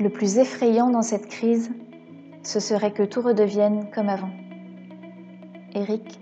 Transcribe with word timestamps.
Le 0.00 0.08
plus 0.08 0.38
effrayant 0.38 0.88
dans 0.88 1.02
cette 1.02 1.28
crise, 1.28 1.70
ce 2.42 2.58
serait 2.58 2.92
que 2.92 3.02
tout 3.02 3.20
redevienne 3.20 3.90
comme 3.94 4.08
avant. 4.08 4.30
Éric 5.74 6.18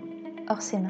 Orsena. 0.49 0.89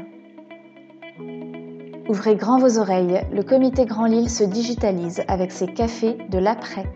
Ouvrez 2.09 2.35
grand 2.35 2.57
vos 2.57 2.79
oreilles, 2.79 3.21
le 3.31 3.43
comité 3.43 3.85
Grand 3.85 4.07
Lille 4.07 4.31
se 4.31 4.43
digitalise 4.43 5.21
avec 5.27 5.51
ses 5.51 5.67
cafés 5.67 6.17
de 6.31 6.39
l'après. 6.39 6.91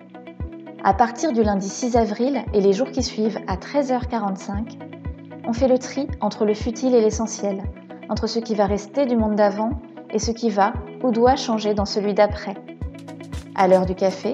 À 0.83 0.95
partir 0.95 1.31
du 1.31 1.43
lundi 1.43 1.69
6 1.69 1.95
avril 1.95 2.43
et 2.55 2.61
les 2.61 2.73
jours 2.73 2.89
qui 2.89 3.03
suivent 3.03 3.39
à 3.45 3.57
13h45, 3.57 4.79
on 5.47 5.53
fait 5.53 5.67
le 5.67 5.77
tri 5.77 6.07
entre 6.21 6.45
le 6.45 6.55
futile 6.55 6.95
et 6.95 7.01
l'essentiel, 7.01 7.61
entre 8.09 8.25
ce 8.25 8.39
qui 8.39 8.55
va 8.55 8.65
rester 8.65 9.05
du 9.05 9.15
monde 9.15 9.35
d'avant 9.35 9.79
et 10.09 10.17
ce 10.17 10.31
qui 10.31 10.49
va 10.49 10.73
ou 11.03 11.11
doit 11.11 11.35
changer 11.35 11.75
dans 11.75 11.85
celui 11.85 12.15
d'après. 12.15 12.55
À 13.53 13.67
l'heure 13.67 13.85
du 13.85 13.93
café, 13.93 14.33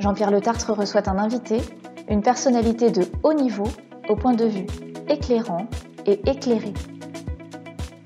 Jean-Pierre 0.00 0.30
Le 0.30 0.40
Tartre 0.40 0.72
reçoit 0.72 1.08
un 1.08 1.18
invité, 1.18 1.60
une 2.08 2.22
personnalité 2.22 2.90
de 2.90 3.04
haut 3.22 3.34
niveau, 3.34 3.66
au 4.08 4.16
point 4.16 4.34
de 4.34 4.44
vue 4.44 4.66
éclairant 5.08 5.66
et 6.06 6.20
éclairé. 6.28 6.72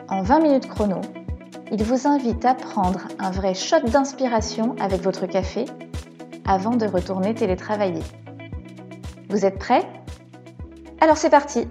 En 0.08 0.22
20 0.22 0.40
minutes 0.40 0.68
chrono, 0.68 1.00
il 1.70 1.82
vous 1.84 2.06
invite 2.06 2.44
à 2.44 2.54
prendre 2.54 3.00
un 3.18 3.30
vrai 3.30 3.54
shot 3.54 3.80
d'inspiration 3.80 4.74
avec 4.80 5.02
votre 5.02 5.26
café 5.26 5.64
avant 6.46 6.76
de 6.76 6.86
retourner 6.86 7.34
télétravailler. 7.34 8.02
Vous 9.28 9.44
êtes 9.44 9.58
prêts? 9.58 9.86
Alors 11.00 11.16
c'est 11.16 11.30
parti 11.30 11.68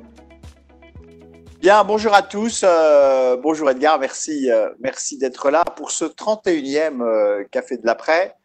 Bien, 1.61 1.83
bonjour 1.83 2.15
à 2.15 2.23
tous. 2.23 2.63
Euh, 2.63 3.37
bonjour 3.37 3.69
Edgar, 3.69 3.99
merci, 3.99 4.49
euh, 4.49 4.69
merci 4.79 5.19
d'être 5.19 5.51
là 5.51 5.63
pour 5.75 5.91
ce 5.91 6.05
31e 6.05 7.01
euh, 7.01 7.43
Café 7.51 7.77
de 7.77 7.85
l'après. 7.85 8.35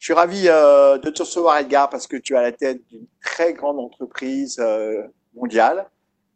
Je 0.00 0.06
suis 0.06 0.14
ravi 0.14 0.44
euh, 0.48 0.96
de 0.96 1.10
te 1.10 1.20
recevoir, 1.20 1.58
Edgar, 1.58 1.90
parce 1.90 2.06
que 2.06 2.16
tu 2.16 2.32
es 2.32 2.36
à 2.38 2.40
la 2.40 2.52
tête 2.52 2.82
d'une 2.88 3.06
très 3.22 3.52
grande 3.52 3.78
entreprise 3.78 4.58
euh, 4.58 5.06
mondiale 5.34 5.90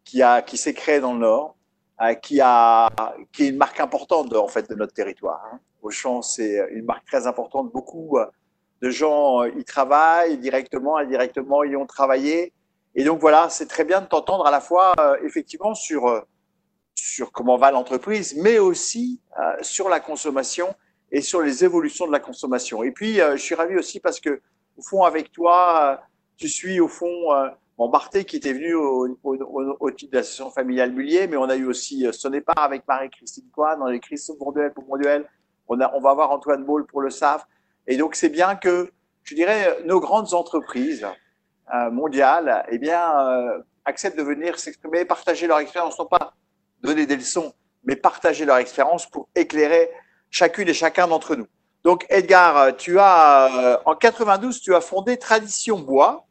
qui 0.04 0.22
a 0.22 0.42
qui 0.42 0.58
s'est 0.58 0.74
créée 0.74 1.00
dans 1.00 1.14
le 1.14 1.20
Nord, 1.20 1.56
euh, 2.02 2.12
qui 2.12 2.42
a 2.42 2.90
qui 3.32 3.44
est 3.44 3.48
une 3.48 3.56
marque 3.56 3.80
importante 3.80 4.34
en 4.34 4.48
fait 4.48 4.68
de 4.68 4.74
notre 4.74 4.92
territoire. 4.92 5.42
Hein. 5.50 5.60
Auchan, 5.80 6.20
c'est 6.20 6.62
une 6.72 6.84
marque 6.84 7.06
très 7.06 7.26
importante. 7.26 7.72
Beaucoup 7.72 8.18
de 8.82 8.90
gens 8.90 9.44
y 9.44 9.64
travaillent 9.64 10.36
directement, 10.36 10.98
indirectement, 10.98 11.64
y 11.64 11.74
ont 11.74 11.86
travaillé. 11.86 12.52
Et 12.94 13.02
donc 13.02 13.18
voilà, 13.18 13.48
c'est 13.48 13.66
très 13.66 13.84
bien 13.84 14.02
de 14.02 14.06
t'entendre 14.06 14.46
à 14.46 14.50
la 14.50 14.60
fois 14.60 14.92
effectivement 15.24 15.72
sur 15.72 16.22
sur 16.94 17.32
comment 17.32 17.56
va 17.56 17.70
l'entreprise, 17.70 18.34
mais 18.36 18.58
aussi 18.58 19.22
sur 19.62 19.88
la 19.88 20.00
consommation 20.00 20.74
et 21.14 21.20
sur 21.20 21.40
les 21.40 21.64
évolutions 21.64 22.08
de 22.08 22.12
la 22.12 22.18
consommation. 22.18 22.82
Et 22.82 22.90
puis, 22.90 23.20
euh, 23.20 23.36
je 23.36 23.42
suis 23.42 23.54
ravi 23.54 23.76
aussi 23.76 24.00
parce 24.00 24.18
que, 24.18 24.40
au 24.76 24.82
fond, 24.82 25.04
avec 25.04 25.30
toi, 25.30 25.92
euh, 25.92 26.04
tu 26.36 26.48
suis 26.48 26.80
au 26.80 26.88
fond 26.88 27.32
euh, 27.32 27.48
bon, 27.78 27.88
Barthé 27.88 28.24
qui 28.24 28.34
était 28.34 28.52
venu 28.52 28.74
au, 28.74 29.06
titre 29.92 30.10
de 30.10 30.16
l'association 30.16 30.50
familiale 30.50 30.90
Mullier, 30.90 31.28
mais 31.28 31.36
on 31.36 31.48
a 31.48 31.54
eu 31.54 31.66
aussi 31.66 32.04
son 32.10 32.30
départ 32.30 32.58
avec 32.58 32.82
Marie-Christine 32.88 33.48
Coin 33.54 33.76
dans 33.76 33.86
les 33.86 34.00
Christophe 34.00 34.38
Bourduel 34.38 34.72
pour 34.72 34.88
Monduel. 34.88 35.24
On, 35.68 35.80
a, 35.80 35.94
on 35.94 36.00
va 36.00 36.10
avoir 36.10 36.32
Antoine 36.32 36.64
Ball 36.64 36.84
pour 36.84 37.00
le 37.00 37.10
SAF. 37.10 37.46
Et 37.86 37.96
donc, 37.96 38.16
c'est 38.16 38.28
bien 38.28 38.56
que, 38.56 38.90
je 39.22 39.36
dirais, 39.36 39.78
nos 39.84 40.00
grandes 40.00 40.34
entreprises 40.34 41.06
mondiales, 41.92 42.66
eh 42.70 42.78
bien, 42.78 43.62
acceptent 43.84 44.18
de 44.18 44.22
venir 44.22 44.58
s'exprimer, 44.58 45.04
partager 45.04 45.46
leur 45.46 45.60
expérience, 45.60 45.98
non 45.98 46.06
pas 46.06 46.34
donner 46.82 47.06
des 47.06 47.16
leçons, 47.16 47.54
mais 47.84 47.94
partager 47.94 48.44
leur 48.44 48.58
expérience 48.58 49.08
pour 49.08 49.28
éclairer 49.34 49.90
chacune 50.34 50.68
et 50.68 50.74
chacun 50.74 51.06
d'entre 51.06 51.36
nous. 51.36 51.46
Donc 51.84 52.06
Edgar, 52.08 52.76
tu 52.76 52.98
as 52.98 53.54
euh, 53.56 53.78
en 53.84 53.94
92, 53.94 54.60
tu 54.60 54.74
as 54.74 54.80
fondé 54.80 55.16
Tradition 55.16 55.78
Bois, 55.78 56.26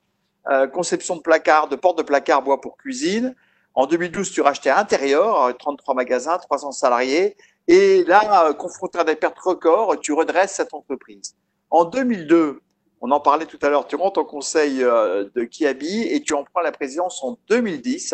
euh, 0.50 0.68
conception 0.68 1.16
de 1.16 1.22
placards, 1.22 1.70
de 1.70 1.78
portes 1.78 1.98
de 2.00 2.04
placards 2.04 2.42
bois 2.42 2.60
pour 2.60 2.76
cuisine. 2.78 3.34
En 3.76 3.86
2012, 3.88 4.32
tu 4.32 4.42
rachetais 4.42 4.70
Intérieur, 4.70 5.56
33 5.58 5.96
magasins, 5.96 6.38
300 6.38 6.74
salariés. 6.74 7.38
Et 7.70 8.04
là, 8.04 8.48
euh, 8.48 8.54
confronté 8.54 9.00
à 9.00 9.06
des 9.06 9.16
pertes 9.16 9.40
records, 9.40 9.98
tu 10.02 10.12
redresses 10.12 10.54
cette 10.54 10.74
entreprise. 10.74 11.36
En 11.70 11.86
2002, 11.86 12.60
on 13.00 13.12
en 13.12 13.22
parlait 13.22 13.46
tout 13.46 13.60
à 13.62 13.70
l'heure, 13.70 13.88
tu 13.88 13.96
rentres 13.96 14.20
au 14.20 14.26
conseil 14.26 14.80
de 14.80 15.44
Kiabi 15.44 16.04
et 16.04 16.22
tu 16.22 16.34
en 16.34 16.44
prends 16.46 16.62
la 16.62 16.72
présidence 16.72 17.22
en 17.24 17.38
2010. 17.50 18.14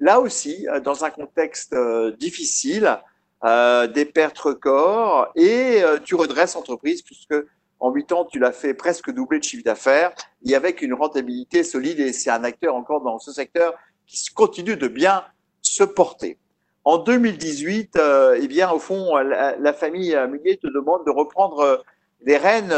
Là 0.00 0.18
aussi, 0.20 0.66
dans 0.82 1.04
un 1.04 1.10
contexte 1.10 1.76
difficile, 2.18 2.98
euh, 3.44 3.86
des 3.86 4.04
pertes 4.04 4.38
records 4.38 5.28
et 5.36 5.82
euh, 5.82 5.98
tu 6.02 6.14
redresses 6.14 6.54
l'entreprise 6.54 7.02
puisque 7.02 7.34
en 7.80 7.90
huit 7.90 8.10
ans, 8.12 8.24
tu 8.24 8.38
l'as 8.38 8.52
fait 8.52 8.74
presque 8.74 9.12
doubler 9.12 9.38
de 9.38 9.44
chiffre 9.44 9.64
d'affaires 9.64 10.12
et 10.44 10.54
avec 10.54 10.82
une 10.82 10.94
rentabilité 10.94 11.62
solide 11.62 12.00
et 12.00 12.12
c'est 12.12 12.30
un 12.30 12.42
acteur 12.42 12.74
encore 12.74 13.02
dans 13.02 13.18
ce 13.18 13.32
secteur 13.32 13.74
qui 14.06 14.24
continue 14.34 14.76
de 14.76 14.88
bien 14.88 15.24
se 15.62 15.84
porter. 15.84 16.38
En 16.84 16.98
2018, 16.98 17.96
euh, 17.96 18.38
eh 18.40 18.48
bien, 18.48 18.70
au 18.70 18.78
fond, 18.78 19.16
la, 19.18 19.72
famille 19.74 20.18
Mullier 20.28 20.56
te 20.56 20.66
demande 20.68 21.04
de 21.04 21.10
reprendre 21.10 21.60
euh, 21.60 21.76
les 22.22 22.36
rênes 22.36 22.72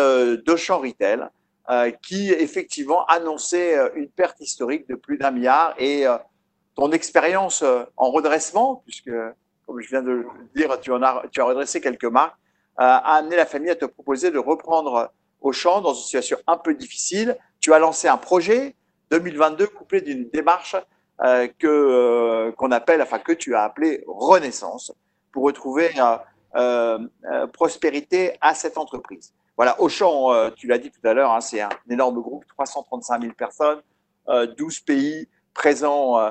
d'Auchan 0.45 0.81
Retail, 0.81 1.29
euh, 1.71 1.91
qui 2.03 2.31
effectivement 2.31 3.07
annonçait 3.07 3.77
une 3.95 4.09
perte 4.09 4.41
historique 4.41 4.89
de 4.89 4.97
plus 4.97 5.17
d'un 5.17 5.31
milliard 5.31 5.75
et 5.79 6.05
ton 6.75 6.91
expérience 6.91 7.65
en 7.97 8.11
redressement, 8.11 8.83
puisque 8.85 9.13
comme 9.71 9.81
je 9.81 9.89
viens 9.89 10.03
de 10.03 10.11
le 10.11 10.27
dire, 10.57 10.81
tu, 10.81 10.93
as, 10.93 11.45
redressé 11.45 11.81
quelques 11.81 12.05
marques, 12.05 12.35
euh, 12.81 12.83
a 12.83 13.17
amené 13.19 13.37
la 13.37 13.47
famille 13.47 13.71
à 13.71 13.77
te 13.77 13.85
proposer 13.85 14.33
de 14.33 14.39
reprendre 14.39 15.13
Auchan 15.41 15.81
dans 15.81 15.95
une 15.95 16.03
situation 16.03 16.39
un 16.49 16.57
peu 16.57 16.75
difficile. 16.75 17.37
Tu 17.61 17.73
as 17.73 17.79
lancé 17.79 18.09
un 18.09 18.17
projet 18.17 18.75
2022 19.13 19.69
couplé 19.69 20.01
d'une 20.01 20.29
démarche 20.29 20.75
euh, 21.23 21.47
que 21.59 21.69
euh, 21.69 22.53
qu'on 22.53 22.73
appelle, 22.73 23.01
enfin 23.01 23.21
que 23.21 23.33
tu 23.33 23.55
as 23.55 23.63
appelé 23.63 24.03
Renaissance, 24.09 24.93
pour 25.31 25.45
retrouver 25.45 25.91
euh, 26.57 26.99
prospérité 27.53 28.37
à 28.41 28.55
cette 28.55 28.77
entreprise. 28.77 29.33
Voilà, 29.57 29.81
Auchan, 29.81 30.51
tu 30.57 30.67
l'as 30.67 30.79
dit 30.79 30.91
tout 30.91 31.07
à 31.07 31.15
l'heure, 31.15 31.31
hein, 31.31 31.41
c'est 31.41 31.61
un 31.61 31.69
énorme 31.89 32.21
groupe, 32.21 32.45
335 32.57 33.21
000 33.23 33.35
personnes, 33.35 33.83
12 34.27 34.81
pays 34.81 35.29
présents 35.55 36.19
euh, 36.19 36.31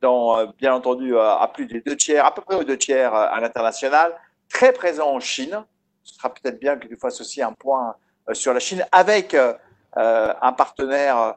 dans, 0.00 0.38
euh, 0.38 0.46
bien 0.58 0.74
entendu, 0.74 1.14
euh, 1.14 1.20
à 1.20 1.48
plus 1.48 1.66
de 1.66 1.80
deux 1.84 1.96
tiers, 1.96 2.24
à 2.24 2.34
peu 2.34 2.42
près 2.42 2.56
aux 2.56 2.64
deux 2.64 2.76
tiers 2.76 3.14
à 3.14 3.40
l'international, 3.40 4.14
très 4.48 4.72
présent 4.72 5.10
en 5.10 5.20
Chine. 5.20 5.64
Ce 6.04 6.14
sera 6.14 6.32
peut-être 6.32 6.58
bien 6.58 6.76
que 6.76 6.86
tu 6.86 6.96
fasses 6.96 7.20
aussi 7.20 7.42
un 7.42 7.52
point 7.52 7.96
sur 8.32 8.52
la 8.52 8.60
Chine 8.60 8.84
avec 8.92 9.36
un 9.96 10.52
partenaire 10.52 11.34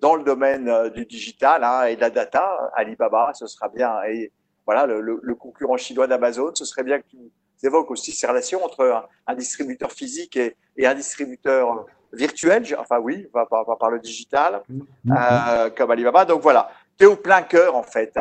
dans 0.00 0.16
le 0.16 0.24
domaine 0.24 0.90
du 0.90 1.06
digital 1.06 1.62
hein, 1.62 1.84
et 1.84 1.94
de 1.94 2.00
la 2.00 2.10
data, 2.10 2.70
Alibaba, 2.74 3.32
ce 3.34 3.46
sera 3.46 3.68
bien. 3.68 4.02
Et 4.08 4.32
voilà, 4.66 4.86
le, 4.86 5.00
le, 5.00 5.34
concurrent 5.34 5.76
chinois 5.76 6.08
d'Amazon, 6.08 6.52
ce 6.54 6.64
serait 6.64 6.82
bien 6.82 6.98
que 6.98 7.06
tu 7.08 7.18
évoques 7.62 7.90
aussi 7.90 8.12
ces 8.12 8.26
relations 8.26 8.64
entre 8.64 9.04
un, 9.26 9.34
distributeur 9.34 9.92
physique 9.92 10.36
et, 10.36 10.56
et, 10.76 10.86
un 10.86 10.94
distributeur 10.94 11.86
virtuel, 12.12 12.64
enfin 12.78 12.98
oui, 12.98 13.26
par, 13.32 13.48
par, 13.48 13.78
par 13.78 13.90
le 13.90 13.98
digital, 13.98 14.62
mm-hmm. 14.70 14.86
euh, 15.10 15.70
comme 15.70 15.90
Alibaba. 15.90 16.24
Donc 16.24 16.42
voilà, 16.42 16.70
tu 16.98 17.06
au 17.06 17.16
plein 17.16 17.42
cœur, 17.42 17.76
en 17.76 17.82
fait, 17.82 18.14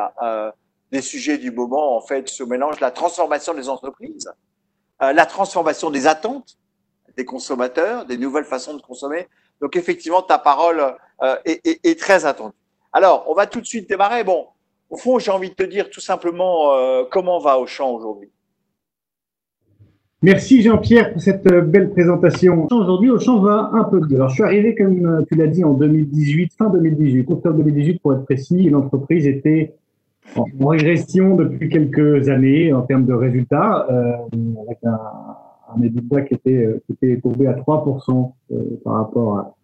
des 0.92 1.02
sujets 1.02 1.38
du 1.38 1.52
moment, 1.52 1.96
en 1.96 2.02
fait, 2.02 2.28
ce 2.28 2.44
mélange, 2.44 2.80
la 2.80 2.92
transformation 2.92 3.54
des 3.54 3.70
entreprises, 3.70 4.32
euh, 5.02 5.14
la 5.14 5.26
transformation 5.26 5.90
des 5.90 6.08
attentes 6.08 6.58
des 7.18 7.26
consommateurs, 7.26 8.06
des 8.06 8.18
nouvelles 8.18 8.46
façons 8.46 8.74
de 8.74 8.82
consommer. 8.82 9.28
Donc, 9.60 9.76
effectivement, 9.76 10.22
ta 10.22 10.38
parole 10.38 10.96
euh, 11.22 11.36
est, 11.44 11.66
est, 11.68 11.86
est, 11.86 12.00
très 12.00 12.26
attendue. 12.26 12.56
Alors, 12.94 13.26
on 13.28 13.34
va 13.34 13.48
tout 13.48 13.60
de 13.60 13.66
suite 13.66 13.90
démarrer. 13.90 14.24
Bon, 14.24 14.48
au 14.90 14.96
fond, 14.96 15.20
j'ai 15.20 15.32
envie 15.32 15.50
de 15.50 15.56
te 15.56 15.64
dire 15.64 15.90
tout 15.90 16.00
simplement 16.00 16.74
euh, 16.74 17.04
comment 17.12 17.40
va 17.40 17.60
Auchan 17.60 17.90
aujourd'hui? 17.92 18.32
Merci 20.24 20.62
Jean-Pierre 20.62 21.14
pour 21.14 21.22
cette 21.22 21.48
euh, 21.52 21.62
belle 21.62 21.90
présentation. 21.90 22.68
Aujourd'hui, 22.72 23.10
Auchan 23.10 23.40
va 23.40 23.72
un 23.74 23.84
peu 23.86 24.00
mieux. 24.00 24.18
Alors, 24.18 24.30
je 24.30 24.36
suis 24.36 24.44
arrivé, 24.44 24.76
comme 24.76 25.06
euh, 25.06 25.22
tu 25.28 25.36
l'as 25.38 25.48
dit, 25.48 25.64
en 25.64 25.74
2018, 25.74 26.54
fin 26.58 26.70
2018, 26.70 27.32
octobre 27.32 27.58
2018 27.58 28.00
pour 28.02 28.14
être 28.14 28.26
précis, 28.26 28.70
l'entreprise 28.70 29.26
était 29.26 29.74
en 30.36 30.68
régression 30.68 31.36
depuis 31.36 31.70
quelques 31.70 32.30
années 32.30 32.72
en 32.72 32.82
termes 32.82 33.06
de 33.06 33.14
résultats, 33.14 33.88
euh, 33.90 34.14
avec 34.68 34.78
un, 34.84 35.00
un 35.76 35.82
EBITDA 35.82 36.22
qui 36.22 36.34
était, 36.34 36.66
euh, 36.66 36.82
qui 36.86 36.94
était 36.94 37.20
courbé 37.20 37.48
à 37.48 37.54
3% 37.54 38.32
euh, 38.52 38.56
par 38.84 38.94
rapport 38.94 39.38
à 39.38 39.56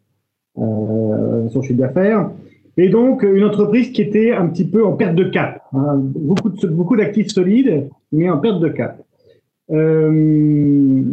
euh, 0.60 1.50
son 1.50 1.62
chiffre 1.62 1.80
d'affaires. 1.80 2.30
Et 2.78 2.90
donc, 2.90 3.24
une 3.24 3.44
entreprise 3.44 3.92
qui 3.92 4.02
était 4.02 4.32
un 4.32 4.48
petit 4.48 4.66
peu 4.66 4.86
en 4.86 4.94
perte 4.94 5.16
de 5.16 5.26
cap. 5.26 5.64
Hein, 5.74 5.96
beaucoup, 5.98 6.50
de, 6.50 6.68
beaucoup 6.68 6.96
d'actifs 6.96 7.30
solides, 7.30 7.90
mais 8.12 8.30
en 8.30 8.38
perte 8.38 8.60
de 8.60 8.70
cap. 8.70 9.02
Euh, 9.72 11.04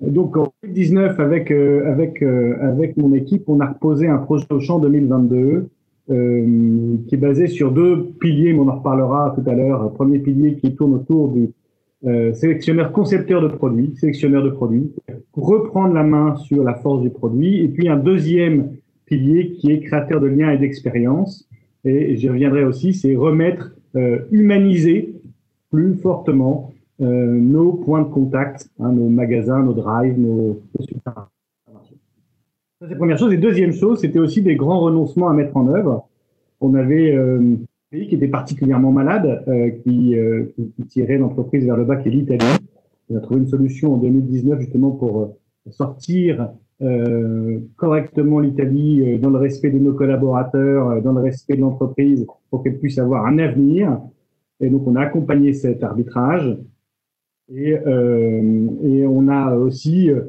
donc 0.00 0.36
en 0.36 0.52
2019, 0.62 1.20
avec, 1.20 1.50
euh, 1.50 1.90
avec, 1.90 2.22
euh, 2.22 2.56
avec 2.60 2.96
mon 2.96 3.14
équipe, 3.14 3.44
on 3.48 3.60
a 3.60 3.66
reposé 3.66 4.08
un 4.08 4.18
projet 4.18 4.46
au 4.50 4.60
champ 4.60 4.78
2022 4.78 5.68
euh, 6.10 6.96
qui 7.08 7.14
est 7.14 7.18
basé 7.18 7.46
sur 7.46 7.72
deux 7.72 8.04
piliers, 8.20 8.52
mais 8.52 8.58
on 8.58 8.68
en 8.68 8.76
reparlera 8.76 9.34
tout 9.34 9.48
à 9.48 9.54
l'heure. 9.54 9.90
Premier 9.94 10.18
pilier 10.18 10.56
qui 10.56 10.74
tourne 10.74 10.94
autour 10.94 11.28
du 11.28 11.50
euh, 12.04 12.34
sélectionneur 12.34 12.92
concepteur 12.92 13.40
de 13.40 13.48
produits, 13.48 13.94
sélectionneur 13.96 14.42
de 14.42 14.50
produits, 14.50 14.92
reprendre 15.32 15.94
la 15.94 16.02
main 16.02 16.36
sur 16.36 16.62
la 16.62 16.74
force 16.74 17.00
du 17.00 17.08
produit. 17.08 17.64
Et 17.64 17.68
puis 17.68 17.88
un 17.88 17.96
deuxième 17.96 18.72
pilier 19.06 19.52
qui 19.52 19.72
est 19.72 19.80
créateur 19.80 20.20
de 20.20 20.26
liens 20.26 20.50
et 20.50 20.58
d'expériences. 20.58 21.48
Et 21.86 22.16
j'y 22.16 22.28
reviendrai 22.28 22.64
aussi, 22.64 22.92
c'est 22.92 23.16
remettre, 23.16 23.74
euh, 23.96 24.18
humaniser 24.30 25.14
plus 25.70 25.94
fortement 25.94 26.73
nos 26.98 27.72
points 27.72 28.02
de 28.02 28.08
contact, 28.08 28.70
hein, 28.78 28.92
nos 28.92 29.08
magasins, 29.08 29.62
nos 29.62 29.72
drives, 29.72 30.18
nos, 30.18 30.60
Ça, 32.80 32.88
c'est 32.88 32.90
la 32.90 32.96
première 32.96 33.18
chose. 33.18 33.32
Et 33.32 33.36
deuxième 33.36 33.72
chose, 33.72 34.00
c'était 34.00 34.18
aussi 34.18 34.42
des 34.42 34.56
grands 34.56 34.80
renoncements 34.80 35.28
à 35.28 35.32
mettre 35.32 35.56
en 35.56 35.68
œuvre. 35.68 36.08
On 36.60 36.74
avait 36.74 37.14
euh, 37.14 37.38
un 37.40 37.96
pays 37.96 38.08
qui 38.08 38.14
était 38.14 38.28
particulièrement 38.28 38.92
malade, 38.92 39.44
euh, 39.48 39.70
qui, 39.70 40.16
euh, 40.16 40.52
qui, 40.56 40.86
tirait 40.86 41.18
l'entreprise 41.18 41.64
vers 41.64 41.76
le 41.76 41.84
bas, 41.84 41.96
qui 41.96 42.08
est 42.08 42.12
l'Italie. 42.12 42.44
On 43.10 43.16
a 43.16 43.20
trouvé 43.20 43.40
une 43.40 43.46
solution 43.46 43.94
en 43.94 43.96
2019 43.98 44.60
justement 44.60 44.90
pour 44.90 45.20
euh, 45.20 45.26
sortir 45.70 46.50
euh, 46.82 47.60
correctement 47.76 48.40
l'Italie 48.40 49.18
dans 49.18 49.30
le 49.30 49.38
respect 49.38 49.70
de 49.70 49.78
nos 49.78 49.92
collaborateurs, 49.92 51.02
dans 51.02 51.12
le 51.12 51.20
respect 51.20 51.56
de 51.56 51.60
l'entreprise, 51.60 52.26
pour 52.50 52.62
qu'elle 52.62 52.78
puisse 52.78 52.98
avoir 52.98 53.26
un 53.26 53.38
avenir. 53.38 54.00
Et 54.60 54.70
donc, 54.70 54.86
on 54.86 54.96
a 54.96 55.02
accompagné 55.02 55.52
cet 55.52 55.82
arbitrage. 55.84 56.56
Et, 57.52 57.74
euh, 57.74 58.68
et 58.82 59.06
on 59.06 59.28
a 59.28 59.54
aussi 59.54 60.10
euh, 60.10 60.22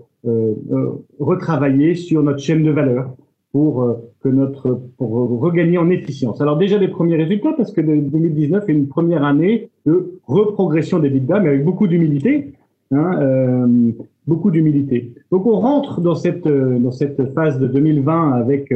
euh, 0.72 0.92
retravaillé 1.20 1.96
sur 1.96 2.24
notre 2.24 2.40
chaîne 2.40 2.64
de 2.64 2.72
valeur 2.72 3.16
pour 3.52 4.02
que 4.20 4.28
notre 4.28 4.82
pour 4.98 5.12
regagner 5.40 5.78
en 5.78 5.90
efficience. 5.90 6.42
Alors 6.42 6.58
déjà 6.58 6.78
des 6.78 6.90
premiers 6.90 7.16
résultats 7.16 7.54
parce 7.56 7.72
que 7.72 7.80
2019 7.80 8.68
est 8.68 8.74
une 8.74 8.90
première 8.90 9.24
année 9.24 9.70
de 9.86 10.20
reprogression 10.26 11.00
des 11.00 11.10
big 11.10 11.30
mais 11.30 11.50
avec 11.50 11.64
beaucoup 11.64 11.88
d'humilité, 11.88 12.54
hein, 12.92 13.18
euh, 13.22 13.92
beaucoup 14.28 14.52
d'humilité. 14.52 15.14
Donc 15.32 15.46
on 15.46 15.58
rentre 15.58 16.02
dans 16.02 16.16
cette 16.16 16.48
dans 16.48 16.92
cette 16.92 17.34
phase 17.34 17.58
de 17.60 17.68
2020 17.68 18.34
avec 18.34 18.74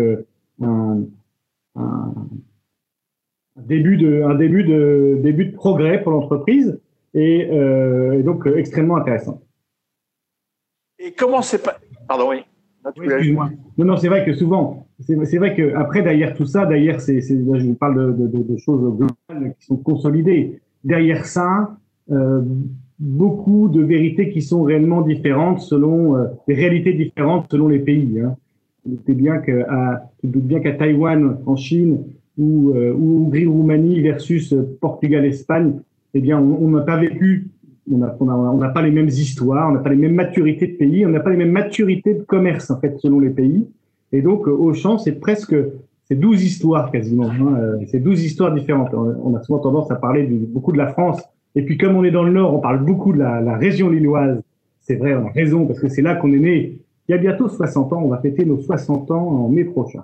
un, 0.61 1.01
un, 1.75 2.13
début 3.57 3.97
de 3.97 4.21
un 4.23 4.35
début 4.35 4.63
de 4.63 5.19
début 5.21 5.47
de 5.47 5.55
progrès 5.55 6.01
pour 6.01 6.13
l'entreprise 6.13 6.79
et, 7.13 7.49
euh, 7.51 8.19
et 8.19 8.23
donc 8.23 8.47
euh, 8.47 8.57
extrêmement 8.57 8.97
intéressant. 8.97 9.41
Et 10.99 11.13
comment 11.13 11.41
c'est 11.41 11.63
pas 11.63 11.77
Pardon, 12.07 12.29
oui. 12.29 12.43
Excuse-moi. 13.03 13.49
Non, 13.77 13.85
non, 13.85 13.97
c'est 13.97 14.07
vrai 14.07 14.25
que 14.25 14.33
souvent, 14.33 14.87
c'est 14.99 15.37
vrai 15.37 15.55
que 15.55 15.75
après 15.75 16.01
derrière 16.01 16.33
tout 16.33 16.45
ça, 16.45 16.65
derrière, 16.65 17.01
c'est, 17.01 17.21
je 17.21 17.35
vous 17.35 17.75
parle 17.75 18.17
de, 18.17 18.27
de, 18.27 18.43
de, 18.43 18.57
choses 18.57 18.81
globales 18.81 19.55
qui 19.59 19.65
sont 19.65 19.77
consolidées. 19.77 20.59
Derrière 20.83 21.25
ça, 21.25 21.77
euh, 22.11 22.41
beaucoup 22.99 23.69
de 23.69 23.81
vérités 23.81 24.29
qui 24.29 24.41
sont 24.41 24.63
réellement 24.63 25.01
différentes 25.01 25.61
selon 25.61 26.17
euh, 26.17 26.25
des 26.47 26.53
réalités 26.53 26.93
différentes 26.93 27.47
selon 27.49 27.67
les 27.67 27.79
pays. 27.79 28.19
Hein. 28.19 28.35
Tu 29.05 29.13
bien 29.13 29.37
qu'à, 29.37 30.09
doutes 30.23 30.43
bien 30.43 30.59
qu'à 30.59 30.73
Taïwan, 30.73 31.37
en 31.45 31.55
Chine, 31.55 32.03
ou, 32.37 32.71
euh, 32.71 32.93
ou 32.93 33.25
Hongrie-Roumanie 33.25 34.01
versus 34.01 34.55
Portugal-Espagne, 34.81 35.79
eh 36.13 36.21
bien, 36.21 36.39
on 36.39 36.67
n'a 36.69 36.81
pas 36.81 36.97
vécu, 36.97 37.47
on 37.91 37.97
n'a 37.97 38.69
pas 38.69 38.81
les 38.81 38.91
mêmes 38.91 39.07
histoires, 39.07 39.69
on 39.69 39.73
n'a 39.73 39.79
pas 39.79 39.89
les 39.89 39.95
mêmes 39.95 40.15
maturités 40.15 40.67
de 40.67 40.73
pays, 40.73 41.05
on 41.05 41.09
n'a 41.09 41.19
pas 41.19 41.29
les 41.29 41.37
mêmes 41.37 41.51
maturités 41.51 42.13
de 42.13 42.23
commerce, 42.23 42.69
en 42.71 42.79
fait, 42.79 42.97
selon 42.99 43.19
les 43.19 43.29
pays. 43.29 43.67
Et 44.11 44.21
donc, 44.21 44.47
euh, 44.47 44.51
au 44.51 44.73
champ, 44.73 44.97
c'est 44.97 45.19
presque, 45.19 45.55
c'est 46.05 46.15
12 46.15 46.43
histoires 46.43 46.91
quasiment. 46.91 47.29
Hein, 47.29 47.55
euh, 47.59 47.77
c'est 47.87 47.99
12 47.99 48.23
histoires 48.23 48.53
différentes. 48.53 48.93
On 48.93 49.35
a 49.35 49.43
souvent 49.43 49.59
tendance 49.59 49.91
à 49.91 49.95
parler 49.95 50.23
beaucoup 50.23 50.71
de 50.71 50.77
la 50.77 50.87
France. 50.87 51.21
Et 51.55 51.63
puis, 51.63 51.77
comme 51.77 51.95
on 51.95 52.03
est 52.03 52.11
dans 52.11 52.23
le 52.23 52.31
Nord, 52.31 52.53
on 52.53 52.59
parle 52.59 52.83
beaucoup 52.83 53.13
de 53.13 53.19
la, 53.19 53.41
la 53.41 53.57
région 53.57 53.89
lilloise. 53.89 54.41
C'est 54.81 54.95
vrai, 54.95 55.13
on 55.15 55.27
a 55.27 55.31
raison, 55.31 55.65
parce 55.67 55.79
que 55.79 55.89
c'est 55.89 56.01
là 56.01 56.15
qu'on 56.15 56.31
est 56.33 56.39
né. 56.39 56.79
Il 57.07 57.11
y 57.11 57.15
a 57.15 57.17
bientôt 57.17 57.47
60 57.47 57.93
ans, 57.93 58.01
on 58.03 58.07
va 58.07 58.19
fêter 58.19 58.45
nos 58.45 58.59
60 58.59 59.09
ans 59.11 59.27
en 59.27 59.49
mai 59.49 59.63
prochain. 59.63 60.03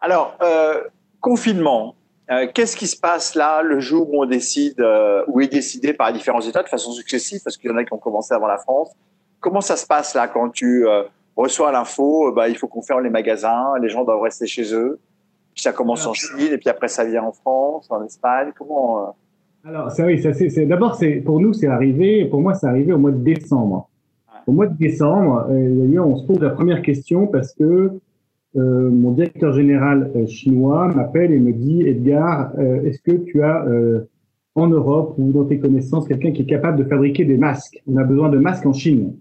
Alors, 0.00 0.36
euh, 0.42 0.82
confinement, 1.20 1.94
euh, 2.30 2.46
qu'est-ce 2.52 2.76
qui 2.76 2.88
se 2.88 2.98
passe 2.98 3.36
là 3.36 3.62
le 3.62 3.78
jour 3.78 4.12
où 4.12 4.22
on 4.22 4.26
décide, 4.26 4.80
euh, 4.80 5.22
où 5.28 5.40
est 5.40 5.46
décidé 5.46 5.92
par 5.92 6.12
différents 6.12 6.40
États 6.40 6.62
de 6.62 6.68
façon 6.68 6.90
successive, 6.90 7.40
parce 7.44 7.56
qu'il 7.56 7.70
y 7.70 7.72
en 7.72 7.76
a 7.76 7.84
qui 7.84 7.92
ont 7.92 7.98
commencé 7.98 8.34
avant 8.34 8.48
la 8.48 8.58
France. 8.58 8.90
Comment 9.38 9.60
ça 9.60 9.76
se 9.76 9.86
passe 9.86 10.14
là 10.14 10.26
quand 10.26 10.50
tu 10.50 10.88
euh, 10.88 11.02
reçois 11.36 11.70
l'info 11.70 12.32
bah, 12.32 12.48
Il 12.48 12.56
faut 12.56 12.66
qu'on 12.66 12.82
ferme 12.82 13.04
les 13.04 13.10
magasins, 13.10 13.74
les 13.80 13.88
gens 13.88 14.02
doivent 14.02 14.22
rester 14.22 14.46
chez 14.46 14.74
eux. 14.74 14.98
Puis 15.54 15.62
ça 15.62 15.72
commence 15.72 16.04
en 16.06 16.14
Chine, 16.14 16.52
et 16.52 16.58
puis 16.58 16.68
après 16.68 16.88
ça 16.88 17.04
vient 17.04 17.22
en 17.22 17.32
France, 17.32 17.86
en 17.90 18.04
Espagne. 18.04 18.50
Comment 18.58 19.00
euh? 19.00 19.10
Alors, 19.68 19.90
ça, 19.90 20.04
oui, 20.04 20.20
ça, 20.20 20.32
c'est, 20.32 20.66
d'abord, 20.66 20.96
c'est, 20.96 21.16
pour 21.16 21.40
nous, 21.40 21.52
c'est 21.52 21.66
arrivé, 21.66 22.24
pour 22.24 22.40
moi, 22.40 22.54
c'est 22.54 22.66
arrivé 22.66 22.92
au 22.92 22.98
mois 22.98 23.10
de 23.12 23.22
décembre. 23.22 23.88
Au 24.46 24.52
mois 24.52 24.66
de 24.66 24.76
décembre, 24.76 25.46
d'ailleurs, 25.48 26.06
on 26.06 26.16
se 26.16 26.24
pose 26.24 26.38
la 26.38 26.50
première 26.50 26.82
question 26.82 27.26
parce 27.26 27.52
que 27.52 27.90
euh, 28.56 28.90
mon 28.90 29.12
directeur 29.12 29.52
général 29.52 30.10
euh, 30.16 30.26
chinois 30.26 30.88
m'appelle 30.88 31.32
et 31.32 31.38
me 31.38 31.52
dit 31.52 31.82
Edgar, 31.82 32.52
euh, 32.58 32.82
est-ce 32.84 33.00
que 33.02 33.12
tu 33.12 33.42
as 33.42 33.66
en 34.54 34.68
Europe 34.68 35.14
ou 35.18 35.32
dans 35.32 35.44
tes 35.44 35.58
connaissances 35.58 36.08
quelqu'un 36.08 36.32
qui 36.32 36.42
est 36.42 36.46
capable 36.46 36.78
de 36.78 36.88
fabriquer 36.88 37.24
des 37.24 37.36
masques? 37.36 37.82
On 37.86 37.96
a 37.98 38.04
besoin 38.04 38.30
de 38.30 38.38
masques 38.38 38.66
en 38.66 38.72
Chine. 38.72 39.16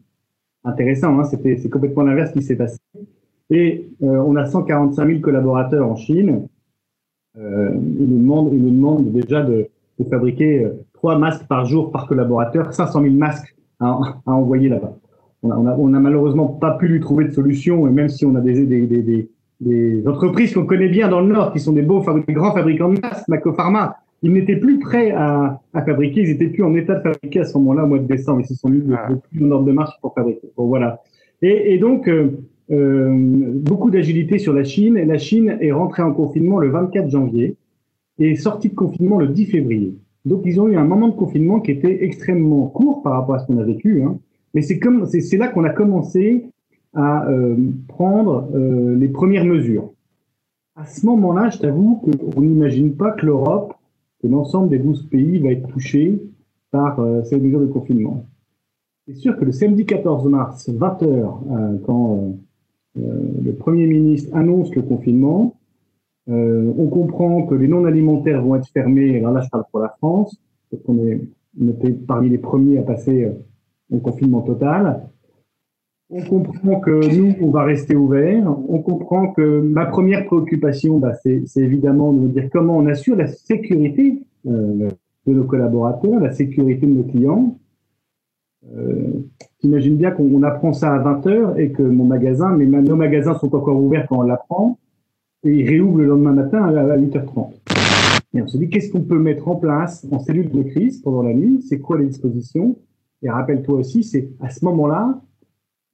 Intéressant, 0.63 1.19
hein 1.19 1.23
c'était 1.25 1.57
c'est 1.57 1.69
complètement 1.69 2.03
l'inverse 2.03 2.31
qui 2.31 2.41
s'est 2.41 2.55
passé. 2.55 2.77
Et 3.49 3.89
on 3.99 4.35
a 4.37 4.45
145 4.45 5.07
000 5.07 5.19
collaborateurs 5.19 5.87
en 5.87 5.95
Chine. 5.95 6.47
demandent, 7.35 8.51
ils 8.53 8.63
nous 8.63 8.71
demandent 8.71 9.11
déjà 9.11 9.43
de, 9.43 9.69
fabriquer 10.09 10.67
trois 10.93 11.17
masques 11.17 11.47
par 11.47 11.65
jour 11.65 11.91
par 11.91 12.07
collaborateur, 12.07 12.73
500 12.73 13.01
000 13.03 13.13
masques 13.13 13.55
à 13.79 13.99
envoyer 14.25 14.69
là-bas 14.69 14.97
on 15.45 15.87
n'a 15.89 15.99
malheureusement 15.99 16.47
pas 16.47 16.71
pu 16.71 16.87
lui 16.87 16.99
trouver 16.99 17.25
de 17.25 17.31
solution, 17.31 17.87
et 17.87 17.91
même 17.91 18.09
si 18.09 18.25
on 18.25 18.35
a 18.35 18.41
des, 18.41 18.65
des, 18.65 18.85
des, 18.85 19.29
des 19.61 20.07
entreprises 20.07 20.53
qu'on 20.53 20.65
connaît 20.65 20.89
bien 20.89 21.07
dans 21.07 21.21
le 21.21 21.27
Nord, 21.27 21.53
qui 21.53 21.59
sont 21.59 21.73
des 21.73 21.81
beaux 21.81 22.03
des 22.27 22.33
grands 22.33 22.53
fabricants 22.53 22.89
de 22.89 22.99
masques, 22.99 23.27
Macopharma, 23.27 23.97
ils 24.21 24.33
n'étaient 24.33 24.55
plus 24.55 24.79
prêts 24.79 25.11
à, 25.11 25.61
à, 25.73 25.81
fabriquer, 25.83 26.21
ils 26.21 26.29
étaient 26.31 26.47
plus 26.47 26.63
en 26.63 26.73
état 26.75 26.95
de 26.95 27.01
fabriquer 27.01 27.41
à 27.41 27.45
ce 27.45 27.57
moment-là, 27.57 27.83
au 27.83 27.87
mois 27.87 27.99
de 27.99 28.07
décembre, 28.07 28.41
ils 28.41 28.47
se 28.47 28.55
sont 28.55 28.69
mis 28.69 28.83
ah. 28.93 29.09
plus 29.31 29.45
en 29.45 29.51
ordre 29.51 29.65
de 29.65 29.71
marche 29.71 29.93
pour 30.01 30.13
fabriquer. 30.13 30.49
Bon, 30.57 30.67
voilà. 30.67 31.01
Et, 31.41 31.73
et 31.73 31.77
donc, 31.77 32.07
euh, 32.07 32.31
euh, 32.71 33.11
beaucoup 33.13 33.91
d'agilité 33.91 34.39
sur 34.39 34.53
la 34.53 34.63
Chine, 34.63 34.95
la 34.95 35.17
Chine 35.17 35.57
est 35.61 35.71
rentrée 35.71 36.01
en 36.01 36.11
confinement 36.11 36.57
le 36.59 36.69
24 36.69 37.09
janvier, 37.09 37.55
et 38.17 38.31
est 38.31 38.35
sortie 38.35 38.69
de 38.69 38.75
confinement 38.75 39.19
le 39.19 39.27
10 39.27 39.45
février. 39.45 39.93
Donc, 40.25 40.41
ils 40.45 40.59
ont 40.59 40.67
eu 40.67 40.75
un 40.75 40.85
moment 40.85 41.09
de 41.09 41.15
confinement 41.15 41.59
qui 41.59 41.71
était 41.71 42.03
extrêmement 42.03 42.65
court 42.67 43.03
par 43.03 43.13
rapport 43.13 43.35
à 43.35 43.39
ce 43.39 43.45
qu'on 43.45 43.59
a 43.59 43.63
vécu, 43.63 44.01
hein, 44.01 44.17
mais 44.55 44.61
c'est 44.61 45.37
là 45.37 45.49
qu'on 45.49 45.65
a 45.65 45.69
commencé 45.69 46.49
à 46.93 47.27
euh, 47.27 47.57
prendre 47.89 48.49
euh, 48.55 48.95
les 48.95 49.09
premières 49.09 49.43
mesures. 49.43 49.91
À 50.77 50.85
ce 50.85 51.05
moment-là, 51.05 51.49
je 51.49 51.59
t'avoue 51.59 51.97
qu'on 51.97 52.41
n'imagine 52.41 52.95
pas 52.95 53.11
que 53.11 53.25
l'Europe, 53.25 53.73
que 54.21 54.27
l'ensemble 54.27 54.69
des 54.69 54.79
12 54.79 55.09
pays 55.09 55.39
va 55.39 55.51
être 55.51 55.67
touché 55.67 56.21
par 56.71 57.01
euh, 57.01 57.21
ces 57.23 57.37
mesures 57.37 57.59
de 57.59 57.65
confinement. 57.65 58.25
C'est 59.07 59.15
sûr 59.15 59.37
que 59.37 59.43
le 59.43 59.51
samedi 59.51 59.85
14 59.85 60.27
mars, 60.29 60.69
20 60.69 61.03
heures, 61.03 61.41
euh, 61.51 61.77
quand 61.85 62.35
le 62.97 63.51
Premier 63.51 63.87
ministre 63.87 64.33
annonce 64.33 64.73
le 64.73 64.81
confinement, 64.81 65.57
on 66.27 66.87
comprend 66.87 67.43
que 67.43 67.53
les 67.53 67.67
non 67.67 67.83
alimentaires 67.83 68.41
vont 68.41 68.55
être 68.55 68.69
fermés. 68.69 69.17
Alors 69.17 69.33
là, 69.33 69.41
je 69.41 69.49
parle 69.49 69.65
pour 69.69 69.81
la 69.81 69.89
France, 69.89 70.41
parce 70.71 70.81
qu'on 70.83 71.05
est, 71.05 71.19
parmi 72.07 72.29
les 72.29 72.37
premiers 72.37 72.77
à 72.77 72.83
passer 72.83 73.29
au 73.91 73.97
confinement 73.99 74.41
total. 74.41 75.01
On 76.09 76.23
comprend 76.23 76.79
que 76.79 77.15
nous, 77.15 77.35
on 77.41 77.49
va 77.49 77.63
rester 77.63 77.95
ouverts. 77.95 78.45
On 78.69 78.79
comprend 78.79 79.31
que 79.33 79.61
ma 79.61 79.85
première 79.85 80.25
préoccupation, 80.25 80.99
bah, 80.99 81.13
c'est 81.15 81.43
évidemment 81.57 82.13
de 82.13 82.27
dire 82.27 82.49
comment 82.51 82.77
on 82.77 82.85
assure 82.85 83.15
la 83.15 83.27
sécurité 83.27 84.21
euh, 84.45 84.89
de 85.25 85.33
nos 85.33 85.45
collaborateurs, 85.45 86.19
la 86.19 86.31
sécurité 86.31 86.85
de 86.85 86.93
nos 86.93 87.03
clients. 87.03 87.57
Euh, 88.75 89.25
T'imagines 89.59 89.97
bien 89.97 90.11
qu'on 90.11 90.43
apprend 90.43 90.73
ça 90.73 90.93
à 90.93 90.99
20 90.99 91.27
heures 91.27 91.59
et 91.59 91.71
que 91.71 91.81
mon 91.81 92.05
magasin, 92.05 92.55
nos 92.55 92.95
magasins 92.95 93.33
sont 93.33 93.55
encore 93.55 93.81
ouverts 93.81 94.05
quand 94.07 94.19
on 94.19 94.21
l'apprend 94.21 94.77
et 95.43 95.49
ils 95.49 95.67
réouvrent 95.67 95.97
le 95.97 96.05
lendemain 96.05 96.33
matin 96.33 96.63
à 96.63 96.97
8h30. 96.97 97.53
Et 98.35 98.41
on 98.43 98.47
se 98.47 98.57
dit 98.57 98.69
qu'est-ce 98.69 98.91
qu'on 98.91 99.01
peut 99.01 99.17
mettre 99.17 99.47
en 99.47 99.55
place 99.55 100.05
en 100.11 100.19
cellule 100.19 100.51
de 100.51 100.61
crise 100.61 101.01
pendant 101.01 101.23
la 101.23 101.33
nuit? 101.33 101.63
C'est 101.67 101.79
quoi 101.79 101.97
les 101.97 102.05
dispositions? 102.05 102.77
Et 103.21 103.29
rappelle-toi 103.29 103.75
aussi, 103.79 104.03
c'est 104.03 104.29
à 104.39 104.49
ce 104.49 104.63
moment-là, 104.65 105.21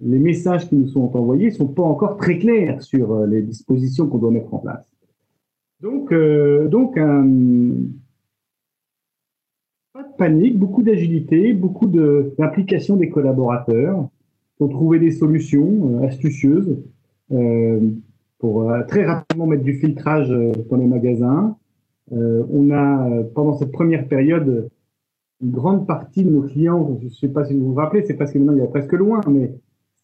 les 0.02 0.20
messages 0.20 0.68
qui 0.68 0.76
nous 0.76 0.88
sont 0.88 1.16
envoyés 1.16 1.48
ne 1.48 1.54
sont 1.54 1.68
pas 1.68 1.84
encore 1.84 2.18
très 2.18 2.38
clairs 2.40 2.82
sur 2.82 3.14
euh, 3.14 3.28
les 3.28 3.42
dispositions 3.42 4.08
qu'on 4.08 4.18
doit 4.18 4.32
mettre 4.32 4.54
en 4.54 4.60
place. 4.60 4.86
Donc, 5.82 6.12
euh, 6.12 6.68
donc 6.68 6.96
pas 9.94 10.04
de 10.04 10.16
panique, 10.18 10.58
beaucoup 10.58 10.84
d'agilité, 10.84 11.54
beaucoup 11.54 11.88
d'implication 11.88 12.98
des 12.98 13.10
collaborateurs 13.10 14.08
pour 14.58 14.70
trouver 14.70 15.00
des 15.00 15.12
solutions 15.12 16.00
euh, 16.02 16.08
astucieuses 16.08 16.78
pour 18.38 18.74
très 18.90 19.06
rapidement 19.06 19.48
mettre 19.48 19.64
du 19.64 19.76
filtrage 19.76 20.28
dans 20.28 20.76
les 20.76 20.86
magasins. 20.86 21.56
on 22.12 22.72
a, 22.72 23.24
pendant 23.34 23.54
cette 23.54 23.72
première 23.72 24.06
période, 24.10 24.70
une 25.42 25.52
grande 25.52 25.88
partie 25.88 26.24
de 26.24 26.30
nos 26.30 26.44
clients, 26.44 26.98
je 27.02 27.06
ne 27.06 27.12
sais 27.12 27.28
pas 27.28 27.46
si 27.46 27.54
vous 27.54 27.68
vous 27.68 27.74
rappelez, 27.74 28.04
c'est 28.06 28.16
parce 28.16 28.32
que 28.32 28.38
maintenant 28.38 28.54
il 28.54 28.60
y 28.60 28.64
a 28.64 28.68
presque 28.68 28.94
loin, 28.94 29.22
mais 29.28 29.54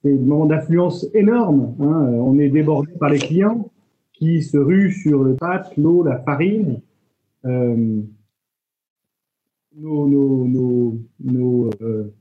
des 0.03 0.13
moments 0.13 0.45
d'affluence 0.45 1.07
énormes. 1.13 1.75
Hein. 1.79 2.09
On 2.21 2.37
est 2.39 2.49
débordé 2.49 2.91
par 2.99 3.09
les 3.09 3.19
clients 3.19 3.69
qui 4.13 4.41
se 4.41 4.57
ruent 4.57 4.91
sur 4.91 5.23
le 5.23 5.35
pâte, 5.35 5.75
l'eau, 5.77 6.03
la 6.03 6.19
farine. 6.19 6.81
Euh, 7.45 8.01
nos, 9.75 10.07
nos, 10.07 10.47
nos, 10.47 10.99
nos, 11.23 11.69
euh, 11.81 12.13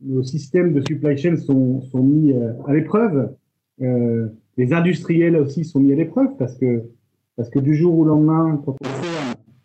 nos, 0.00 0.22
systèmes 0.22 0.72
de 0.72 0.80
supply 0.80 1.18
chain 1.18 1.36
sont, 1.36 1.82
sont 1.82 2.02
mis 2.02 2.32
euh, 2.32 2.52
à 2.66 2.74
l'épreuve. 2.74 3.34
Les 4.56 4.72
industriels 4.72 5.36
aussi 5.36 5.64
sont 5.64 5.78
mis 5.78 5.92
à 5.92 5.96
l'épreuve 5.96 6.36
parce 6.36 6.56
que, 6.56 6.82
parce 7.36 7.48
que 7.48 7.60
du 7.60 7.76
jour 7.76 7.96
au 7.96 8.04
lendemain, 8.04 8.60
quand 8.64 8.74
on 8.82 8.97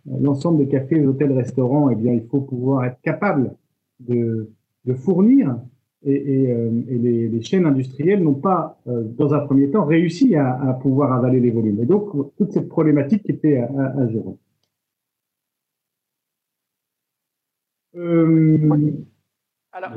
l'ensemble 0.06 0.60
des 0.60 0.68
cafés, 0.68 1.06
hôtels, 1.06 1.32
restaurants, 1.32 1.90
eh 1.90 1.96
bien, 1.96 2.14
il 2.14 2.26
faut 2.28 2.42
pouvoir 2.42 2.86
être 2.86 3.00
capable 3.02 3.56
de, 4.00 4.50
de 4.86 4.94
fournir 4.94 5.56
et, 6.06 6.14
et, 6.14 6.52
euh, 6.52 6.70
et 6.90 6.98
les, 6.98 7.28
les, 7.30 7.42
chaînes 7.42 7.66
industrielles 7.66 8.22
n'ont 8.22 8.34
pas, 8.34 8.78
euh, 8.88 9.04
dans 9.04 9.34
un 9.34 9.40
premier 9.40 9.70
temps, 9.72 9.86
réussi 9.86 10.36
à, 10.36 10.60
à, 10.62 10.74
pouvoir 10.74 11.14
avaler 11.14 11.40
les 11.40 11.52
volumes. 11.52 11.82
Et 11.82 11.86
donc, 11.86 12.12
toute 12.38 12.52
cette 12.52 12.68
problématique 12.68 13.30
était 13.30 13.58
à, 13.58 13.66
à, 13.66 14.02
à 14.02 14.08
gérer. 14.08 14.36
Euh, 17.96 18.94
Alors, 19.72 19.92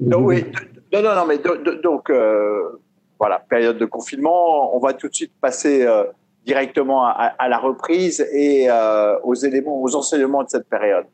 non, 0.00 0.24
oui, 0.24 0.44
non, 0.92 1.02
non, 1.02 1.14
non, 1.14 1.26
mais 1.26 1.38
donc, 1.82 2.08
euh, 2.08 2.78
voilà, 3.18 3.40
période 3.40 3.78
de 3.78 3.84
confinement, 3.84 4.74
on 4.74 4.78
va 4.78 4.94
tout 4.94 5.08
de 5.08 5.14
suite 5.14 5.32
passer 5.40 5.84
euh, 5.84 6.04
directement 6.44 7.04
à, 7.06 7.48
la 7.48 7.58
reprise 7.58 8.20
et 8.32 8.68
euh, 8.68 9.16
aux 9.22 9.34
éléments, 9.34 9.80
aux 9.80 9.94
enseignements 9.94 10.42
de 10.42 10.48
cette 10.48 10.68
période. 10.68 11.06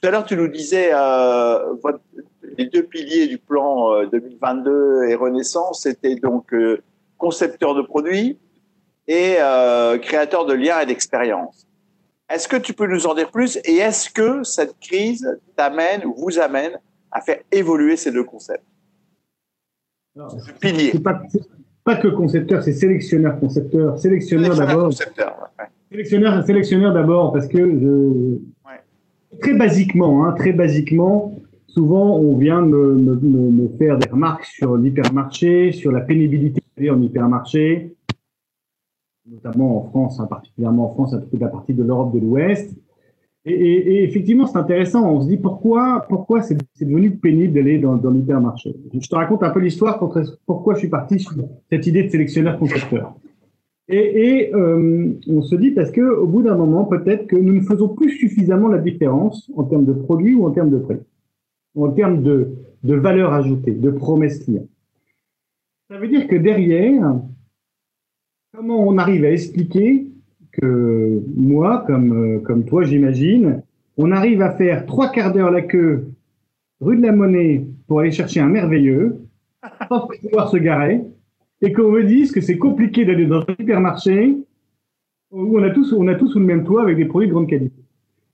Tout 0.00 0.08
à 0.08 0.12
l'heure, 0.12 0.24
tu 0.24 0.36
nous 0.36 0.46
disais, 0.46 0.92
votre, 1.82 2.00
les 2.58 2.66
deux 2.66 2.82
piliers 2.82 3.28
du 3.28 3.38
plan 3.38 4.04
2022 4.06 4.70
euh, 4.70 5.08
et 5.08 5.14
Renaissance 5.14 5.86
étaient 5.86 6.16
donc 6.16 6.52
euh, 6.52 6.82
concepteur 7.16 7.74
de 7.74 7.82
produits 7.82 8.38
et 9.06 9.36
euh, 9.38 9.96
créateur 9.98 10.44
de 10.44 10.54
liens 10.54 10.80
et 10.80 10.86
d'expériences. 10.86 11.66
Est-ce 12.28 12.46
que 12.48 12.56
tu 12.56 12.74
peux 12.74 12.86
nous 12.86 13.06
en 13.06 13.14
dire 13.14 13.30
plus 13.30 13.58
et 13.64 13.76
est-ce 13.76 14.10
que 14.10 14.42
cette 14.42 14.78
crise 14.80 15.38
t'amène 15.56 16.04
ou 16.04 16.14
vous 16.14 16.38
amène 16.38 16.78
à 17.10 17.20
faire 17.20 17.38
évoluer 17.50 17.96
ces 17.96 18.10
deux 18.10 18.24
concepts? 18.24 18.64
Piliers. 20.60 20.92
Pas, 21.88 21.96
que 21.96 22.08
concepteur, 22.08 22.62
c'est 22.62 22.74
sélectionneur, 22.74 23.40
concepteur. 23.40 23.98
Sélectionneur, 23.98 24.54
d'abord. 24.54 24.92
Sélectionneur, 25.90 26.44
sélectionneur 26.44 26.92
d'abord 26.92 27.32
parce 27.32 27.48
que 27.48 27.58
je, 27.58 29.38
très 29.40 29.54
basiquement, 29.54 30.26
hein, 30.26 30.32
très 30.32 30.52
basiquement, 30.52 31.40
souvent, 31.66 32.18
on 32.18 32.36
vient 32.36 32.60
me, 32.60 32.92
me, 32.92 33.14
me, 33.14 33.68
faire 33.78 33.96
des 33.96 34.10
remarques 34.10 34.44
sur 34.44 34.76
l'hypermarché, 34.76 35.72
sur 35.72 35.90
la 35.90 36.02
pénibilité 36.02 36.60
en 36.90 37.00
hypermarché, 37.00 37.96
notamment 39.26 39.78
en 39.78 39.88
France, 39.88 40.20
hein, 40.20 40.26
particulièrement 40.26 40.90
en 40.90 40.94
France, 40.94 41.14
un 41.14 41.20
peu 41.20 41.38
la 41.40 41.48
partie 41.48 41.72
de 41.72 41.82
l'Europe 41.82 42.12
de 42.12 42.18
l'Ouest. 42.18 42.70
Et, 43.46 43.52
et, 43.52 43.92
et, 43.92 44.04
effectivement, 44.04 44.46
c'est 44.46 44.58
intéressant. 44.58 45.10
On 45.10 45.22
se 45.22 45.28
dit 45.28 45.38
pourquoi, 45.38 46.04
pourquoi 46.06 46.42
c'est 46.42 46.58
devenu 46.84 47.10
pénible 47.12 47.54
d'aller 47.54 47.78
dans, 47.78 47.96
dans 47.96 48.10
l'hypermarché. 48.10 48.74
Je 48.92 49.08
te 49.08 49.14
raconte 49.14 49.42
un 49.42 49.50
peu 49.50 49.60
l'histoire 49.60 49.98
pourquoi 50.46 50.74
je 50.74 50.78
suis 50.78 50.88
parti 50.88 51.18
sur 51.18 51.32
cette 51.70 51.86
idée 51.86 52.04
de 52.04 52.08
sélectionneur. 52.08 52.58
Et, 53.90 53.96
et 53.96 54.54
euh, 54.54 55.14
on 55.28 55.40
se 55.40 55.54
dit 55.56 55.70
parce 55.70 55.90
que 55.90 56.02
au 56.02 56.26
bout 56.26 56.42
d'un 56.42 56.56
moment, 56.56 56.84
peut-être 56.84 57.26
que 57.26 57.36
nous 57.36 57.54
ne 57.54 57.60
faisons 57.60 57.88
plus 57.88 58.10
suffisamment 58.10 58.68
la 58.68 58.78
différence 58.78 59.50
en 59.56 59.64
termes 59.64 59.86
de 59.86 59.94
produits 59.94 60.34
ou 60.34 60.46
en 60.46 60.50
termes 60.50 60.70
de 60.70 60.78
prix 60.78 60.98
en 61.82 61.90
termes 61.92 62.22
de, 62.22 62.48
de 62.84 62.94
valeur 62.94 63.32
ajoutée, 63.32 63.72
de 63.72 63.90
promesse 63.90 64.44
client. 64.44 64.66
Ça 65.90 65.98
veut 65.98 66.08
dire 66.08 66.26
que 66.28 66.36
derrière, 66.36 67.20
comment 68.54 68.86
on 68.86 68.98
arrive 68.98 69.24
à 69.24 69.30
expliquer 69.30 70.06
que 70.52 71.22
moi, 71.36 71.84
comme, 71.86 72.12
euh, 72.12 72.38
comme 72.40 72.64
toi, 72.64 72.82
j'imagine, 72.82 73.62
on 73.96 74.12
arrive 74.12 74.42
à 74.42 74.52
faire 74.52 74.86
trois 74.86 75.10
quarts 75.10 75.32
d'heure 75.32 75.50
la 75.50 75.62
queue 75.62 76.08
rue 76.80 76.96
de 76.96 77.02
la 77.02 77.12
Monnaie 77.12 77.64
pour 77.86 78.00
aller 78.00 78.12
chercher 78.12 78.40
un 78.40 78.48
merveilleux, 78.48 79.20
sans 79.88 80.08
pouvoir 80.22 80.50
se 80.50 80.56
garer, 80.56 81.00
et 81.60 81.72
qu'on 81.72 81.90
me 81.90 82.04
dise 82.04 82.32
que 82.32 82.40
c'est 82.40 82.58
compliqué 82.58 83.04
d'aller 83.04 83.26
dans 83.26 83.40
un 83.40 83.54
supermarché 83.58 84.36
où 85.30 85.58
on 85.58 85.62
a 85.62 85.70
tous, 85.70 85.92
on 85.92 86.08
a 86.08 86.14
tous 86.14 86.28
sous 86.28 86.38
le 86.38 86.46
même 86.46 86.64
toit 86.64 86.82
avec 86.82 86.96
des 86.96 87.04
produits 87.04 87.28
de 87.28 87.34
grande 87.34 87.48
qualité. 87.48 87.74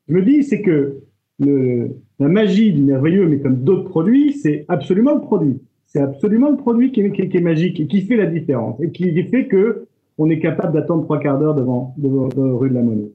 Je 0.08 0.14
me 0.14 0.22
dis, 0.22 0.44
c'est 0.44 0.60
que 0.60 0.98
le, 1.40 1.90
la 2.18 2.28
magie 2.28 2.72
du 2.72 2.82
merveilleux, 2.82 3.26
mais 3.26 3.40
comme 3.40 3.64
d'autres 3.64 3.88
produits, 3.88 4.34
c'est 4.34 4.64
absolument 4.68 5.14
le 5.14 5.20
produit. 5.20 5.60
C'est 5.86 6.00
absolument 6.00 6.50
le 6.50 6.56
produit 6.56 6.92
qui 6.92 7.00
est, 7.00 7.40
magique 7.40 7.80
et 7.80 7.86
qui 7.86 8.02
fait 8.02 8.16
la 8.16 8.26
différence 8.26 8.80
et 8.80 8.90
qui 8.90 9.22
fait 9.24 9.46
que 9.46 9.86
on 10.18 10.28
est 10.28 10.38
capable 10.38 10.72
d'attendre 10.72 11.04
trois 11.04 11.18
quarts 11.18 11.38
d'heure 11.38 11.54
devant, 11.54 11.94
devant, 11.96 12.28
rue 12.56 12.68
de 12.68 12.74
la 12.74 12.82
Monnaie. 12.82 13.10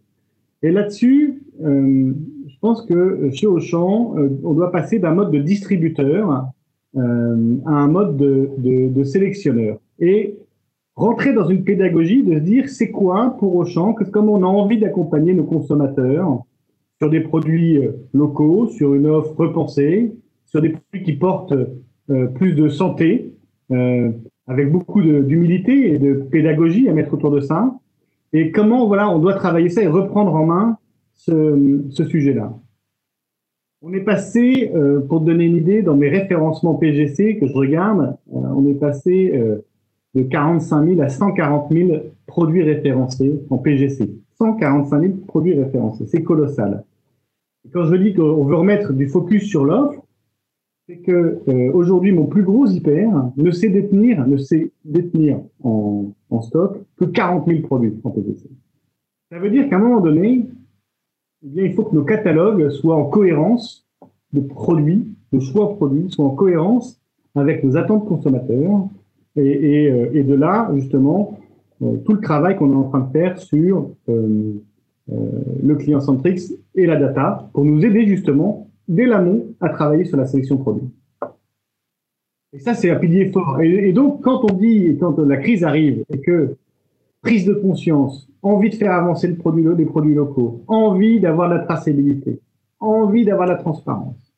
Et 0.64 0.72
là-dessus, 0.72 1.42
euh, 1.64 2.14
pense 2.60 2.86
que 2.86 3.30
chez 3.32 3.48
Auchan, 3.48 4.16
euh, 4.18 4.30
on 4.44 4.54
doit 4.54 4.72
passer 4.72 5.00
d'un 5.00 5.14
mode 5.14 5.32
de 5.32 5.40
distributeur 5.40 6.48
euh, 6.98 7.56
à 7.66 7.72
un 7.72 7.88
mode 7.88 8.18
de, 8.18 9.04
sélectionneur 9.04 9.78
et 10.00 10.38
rentrer 10.96 11.34
dans 11.34 11.48
une 11.48 11.64
pédagogie 11.64 12.24
de 12.24 12.36
se 12.36 12.40
dire 12.40 12.70
c'est 12.70 12.92
quoi 12.92 13.36
pour 13.40 13.56
Auchan, 13.56 13.94
comment 13.94 14.34
on 14.34 14.44
a 14.44 14.48
envie 14.48 14.78
d'accompagner 14.78 15.34
nos 15.34 15.46
consommateurs 15.46 16.44
sur 17.00 17.10
des 17.10 17.22
produits 17.22 17.78
euh, 17.78 17.92
locaux, 18.14 18.68
sur 18.68 18.94
une 18.94 19.08
offre 19.08 19.34
repensée, 19.38 20.14
sur 20.46 20.62
des 20.62 20.70
produits 20.70 21.04
qui 21.04 21.14
portent 21.14 21.54
euh, 22.10 22.28
plus 22.28 22.54
de 22.54 22.70
santé, 22.70 23.34
euh, 23.72 24.12
avec 24.48 24.72
beaucoup 24.72 25.02
d'humilité 25.02 25.94
et 25.94 26.00
de 26.00 26.14
pédagogie 26.14 26.90
à 26.90 26.94
mettre 26.94 27.14
autour 27.14 27.32
de 27.32 27.40
ça. 27.40 27.74
Et 28.34 28.52
comment 28.52 28.88
voilà, 28.88 29.10
on 29.10 29.20
doit 29.20 29.36
travailler 29.36 29.70
ça 29.70 29.82
et 29.82 29.88
reprendre 29.88 30.34
en 30.34 30.46
main 30.46 30.78
ce, 31.20 32.04
sujet-là. 32.04 32.54
On 33.82 33.94
est 33.94 34.02
passé, 34.02 34.72
euh, 34.76 35.00
pour 35.00 35.22
te 35.22 35.26
donner 35.26 35.46
une 35.46 35.56
idée, 35.56 35.82
dans 35.82 35.96
mes 35.96 36.10
référencements 36.10 36.76
PGC 36.76 37.38
que 37.38 37.48
je 37.48 37.54
regarde, 37.54 38.18
on 38.30 38.68
est 38.68 38.74
passé 38.74 39.34
de 40.16 40.24
45 40.24 40.86
000 40.86 41.02
à 41.02 41.10
140 41.10 41.72
000 41.72 41.92
produits 42.26 42.64
référencés 42.64 43.40
en 43.50 43.58
PGC. 43.58 44.10
145 44.38 45.02
000 45.02 45.14
produits 45.28 45.54
référencés, 45.54 46.06
c'est 46.08 46.24
colossal 46.24 46.84
quand 47.72 47.86
je 47.86 47.96
dis 47.96 48.14
qu'on 48.14 48.46
veut 48.46 48.56
remettre 48.56 48.94
du 48.94 49.08
focus 49.08 49.44
sur 49.44 49.66
l'offre, 49.66 50.02
c'est 50.88 50.98
que 50.98 51.40
euh, 51.48 51.72
aujourd'hui 51.74 52.12
mon 52.12 52.26
plus 52.26 52.44
gros 52.44 52.66
hyper 52.66 53.10
ne 53.38 53.52
sait 53.52 53.70
détenir, 53.70 54.26
ne 54.28 54.38
sait 54.38 54.72
détenir 54.86 55.40
en, 55.64 56.12
en 56.30 56.42
stock 56.42 56.80
que 56.98 57.06
40 57.06 57.48
000 57.48 57.62
produits 57.62 57.94
en 58.04 58.10
PPC. 58.10 58.50
Ça 59.32 59.38
veut 59.38 59.52
dire 59.52 59.70
qu'à 59.70 59.76
un 59.76 59.80
moment 59.80 60.02
donné, 60.02 60.48
eh 61.44 61.48
bien, 61.48 61.64
il 61.64 61.74
faut 61.74 61.84
que 61.84 61.96
nos 61.96 62.04
catalogues 62.04 62.70
soient 62.70 62.96
en 62.96 63.06
cohérence 63.06 63.88
de 64.34 64.42
produits, 64.42 65.08
de 65.32 65.40
choix 65.40 65.76
produits, 65.76 66.10
soient 66.12 66.26
en 66.26 66.36
cohérence 66.36 67.00
avec 67.36 67.64
nos 67.64 67.78
attentes 67.78 68.08
consommateurs. 68.08 68.88
Et, 69.36 69.90
euh, 69.90 70.24
de 70.24 70.34
là, 70.34 70.70
justement, 70.76 71.40
euh, 71.82 71.98
tout 72.06 72.14
le 72.14 72.22
travail 72.22 72.58
qu'on 72.58 72.72
est 72.72 72.76
en 72.76 72.90
train 72.90 73.00
de 73.00 73.12
faire 73.12 73.40
sur 73.40 73.90
euh, 74.10 74.54
le 75.08 75.76
client 75.76 76.02
Centrix 76.02 76.54
et 76.76 76.86
la 76.86 76.98
data 76.98 77.50
pour 77.54 77.64
nous 77.64 77.84
aider 77.86 78.06
justement 78.06 78.68
dès 78.88 79.06
l'amont 79.06 79.46
à 79.62 79.70
travailler 79.70 80.06
sur 80.06 80.18
la 80.18 80.26
sélection 80.26 80.58
produit. 80.58 80.90
Et 82.52 82.60
ça, 82.60 82.74
c'est 82.74 82.90
un 82.90 82.96
pilier 82.96 83.32
fort. 83.32 83.62
Et, 83.62 83.94
donc, 83.94 84.22
quand 84.22 84.44
on 84.44 84.54
dit, 84.56 84.98
quand 85.00 85.18
la 85.20 85.38
crise 85.38 85.64
arrive 85.64 86.04
et 86.10 86.20
que 86.20 86.56
prise 87.22 87.46
de 87.46 87.54
conscience, 87.54 88.30
envie 88.42 88.70
de 88.70 88.76
faire 88.76 88.94
avancer 88.94 89.28
le 89.28 89.36
produit, 89.36 89.66
les 89.78 89.86
produits 89.86 90.16
locaux, 90.16 90.62
envie 90.68 91.20
d'avoir 91.20 91.50
la 91.50 91.60
traçabilité, 91.60 92.40
envie 92.80 93.26
d'avoir 93.26 93.48
la 93.48 93.56
transparence, 93.56 94.34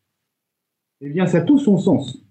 eh 1.01 1.09
bien, 1.09 1.25
ça 1.25 1.39
a 1.39 1.41
tout 1.41 1.59
son 1.59 1.77
sens. 1.77 2.23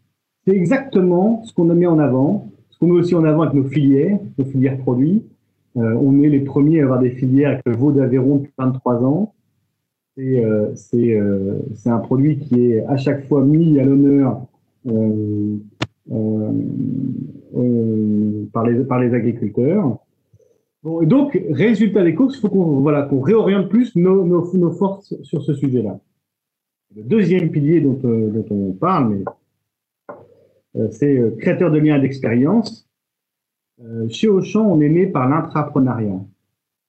C'est 0.46 0.54
exactement 0.54 1.42
ce 1.44 1.52
qu'on 1.52 1.70
a 1.70 1.74
mis 1.74 1.86
en 1.86 1.98
avant, 1.98 2.50
ce 2.70 2.78
qu'on 2.78 2.86
met 2.86 3.00
aussi 3.00 3.14
en 3.14 3.24
avant 3.24 3.42
avec 3.42 3.54
nos 3.54 3.64
filières, 3.64 4.18
nos 4.38 4.44
filières 4.44 4.78
produits, 4.78 5.24
euh, 5.76 5.94
on 6.00 6.22
est 6.22 6.28
les 6.28 6.40
premiers 6.40 6.80
à 6.80 6.84
avoir 6.84 6.98
des 6.98 7.10
filières 7.10 7.50
avec 7.50 7.62
le 7.66 7.76
veau 7.76 7.92
d'Aveyron 7.92 8.36
depuis 8.36 8.52
23 8.58 9.04
ans. 9.04 9.34
Euh, 10.18 10.74
euh, 10.94 11.58
c'est 11.74 11.90
un 11.90 11.98
produit 11.98 12.38
qui 12.38 12.72
est 12.72 12.84
à 12.86 12.96
chaque 12.96 13.26
fois 13.28 13.42
mis 13.44 13.78
à 13.78 13.84
l'honneur 13.84 14.42
par, 18.52 18.66
les, 18.66 18.84
par 18.84 19.00
les 19.00 19.14
agriculteurs. 19.14 19.98
Bon, 20.82 21.02
donc, 21.02 21.38
résultat 21.50 22.02
des 22.02 22.14
courses, 22.14 22.36
il 22.36 22.40
faut 22.40 22.48
qu'on 22.48 22.80
voilà, 22.80 23.02
qu'on 23.02 23.20
réoriente 23.20 23.68
plus 23.68 23.94
nos, 23.96 24.24
nos, 24.24 24.72
forces 24.72 25.14
sur 25.22 25.42
ce 25.42 25.54
sujet-là. 25.54 26.00
Le 26.96 27.02
deuxième 27.02 27.50
pilier 27.50 27.80
dont, 27.80 27.98
dont 28.02 28.46
on 28.50 28.72
parle, 28.72 29.24
c'est 30.90 31.36
créateur 31.38 31.70
de 31.70 31.78
liens 31.78 31.98
d'expérience. 31.98 32.90
Euh, 33.82 34.08
chez 34.10 34.28
Auchan, 34.28 34.66
on 34.66 34.80
est 34.80 34.88
né 34.88 35.06
par 35.06 35.28
l'intrapreneuriat. 35.28 36.20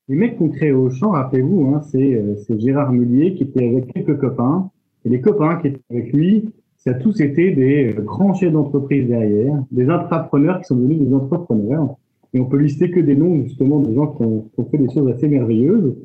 Les 0.10 0.16
mecs 0.16 0.38
qu'on 0.38 0.50
crée 0.50 0.74
Auchan, 0.74 1.12
rappelez-vous, 1.12 1.74
hein, 1.74 1.82
euh, 1.96 2.36
c'est 2.36 2.60
Gérard 2.60 2.92
Mullier 2.92 3.34
qui 3.36 3.44
était 3.44 3.66
avec 3.66 3.94
quelques 3.94 4.20
copains. 4.20 4.70
Et 5.06 5.10
les 5.10 5.22
copains 5.22 5.56
qui 5.58 5.68
étaient 5.68 5.82
avec 5.90 6.12
lui, 6.12 6.54
ça 6.78 6.92
a 6.92 6.94
tous 6.96 7.22
été 7.22 7.52
des 7.52 7.96
grands 8.00 8.34
chefs 8.34 8.52
d'entreprise 8.52 9.08
derrière, 9.08 9.64
des 9.72 9.90
intrapreneurs 9.90 10.60
qui 10.60 10.66
sont 10.66 10.76
devenus 10.76 11.00
des 11.00 11.14
entrepreneurs. 11.14 11.96
Et 12.34 12.40
on 12.40 12.46
peut 12.46 12.58
lister 12.58 12.92
que 12.92 13.00
des 13.00 13.16
noms, 13.16 13.44
justement, 13.44 13.80
de 13.80 13.94
gens 13.94 14.08
qui 14.08 14.24
ont, 14.24 14.50
fait 14.70 14.78
des 14.78 14.90
choses 14.90 15.10
assez 15.10 15.28
merveilleuses. 15.28 15.96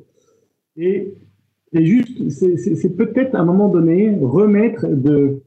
Et, 0.76 1.14
et 1.72 1.84
juste, 1.84 2.28
c'est 2.30 2.96
peut-être 2.96 3.34
à 3.34 3.40
un 3.40 3.44
moment 3.44 3.68
donné 3.68 4.16
remettre 4.20 4.86
de, 4.88 5.42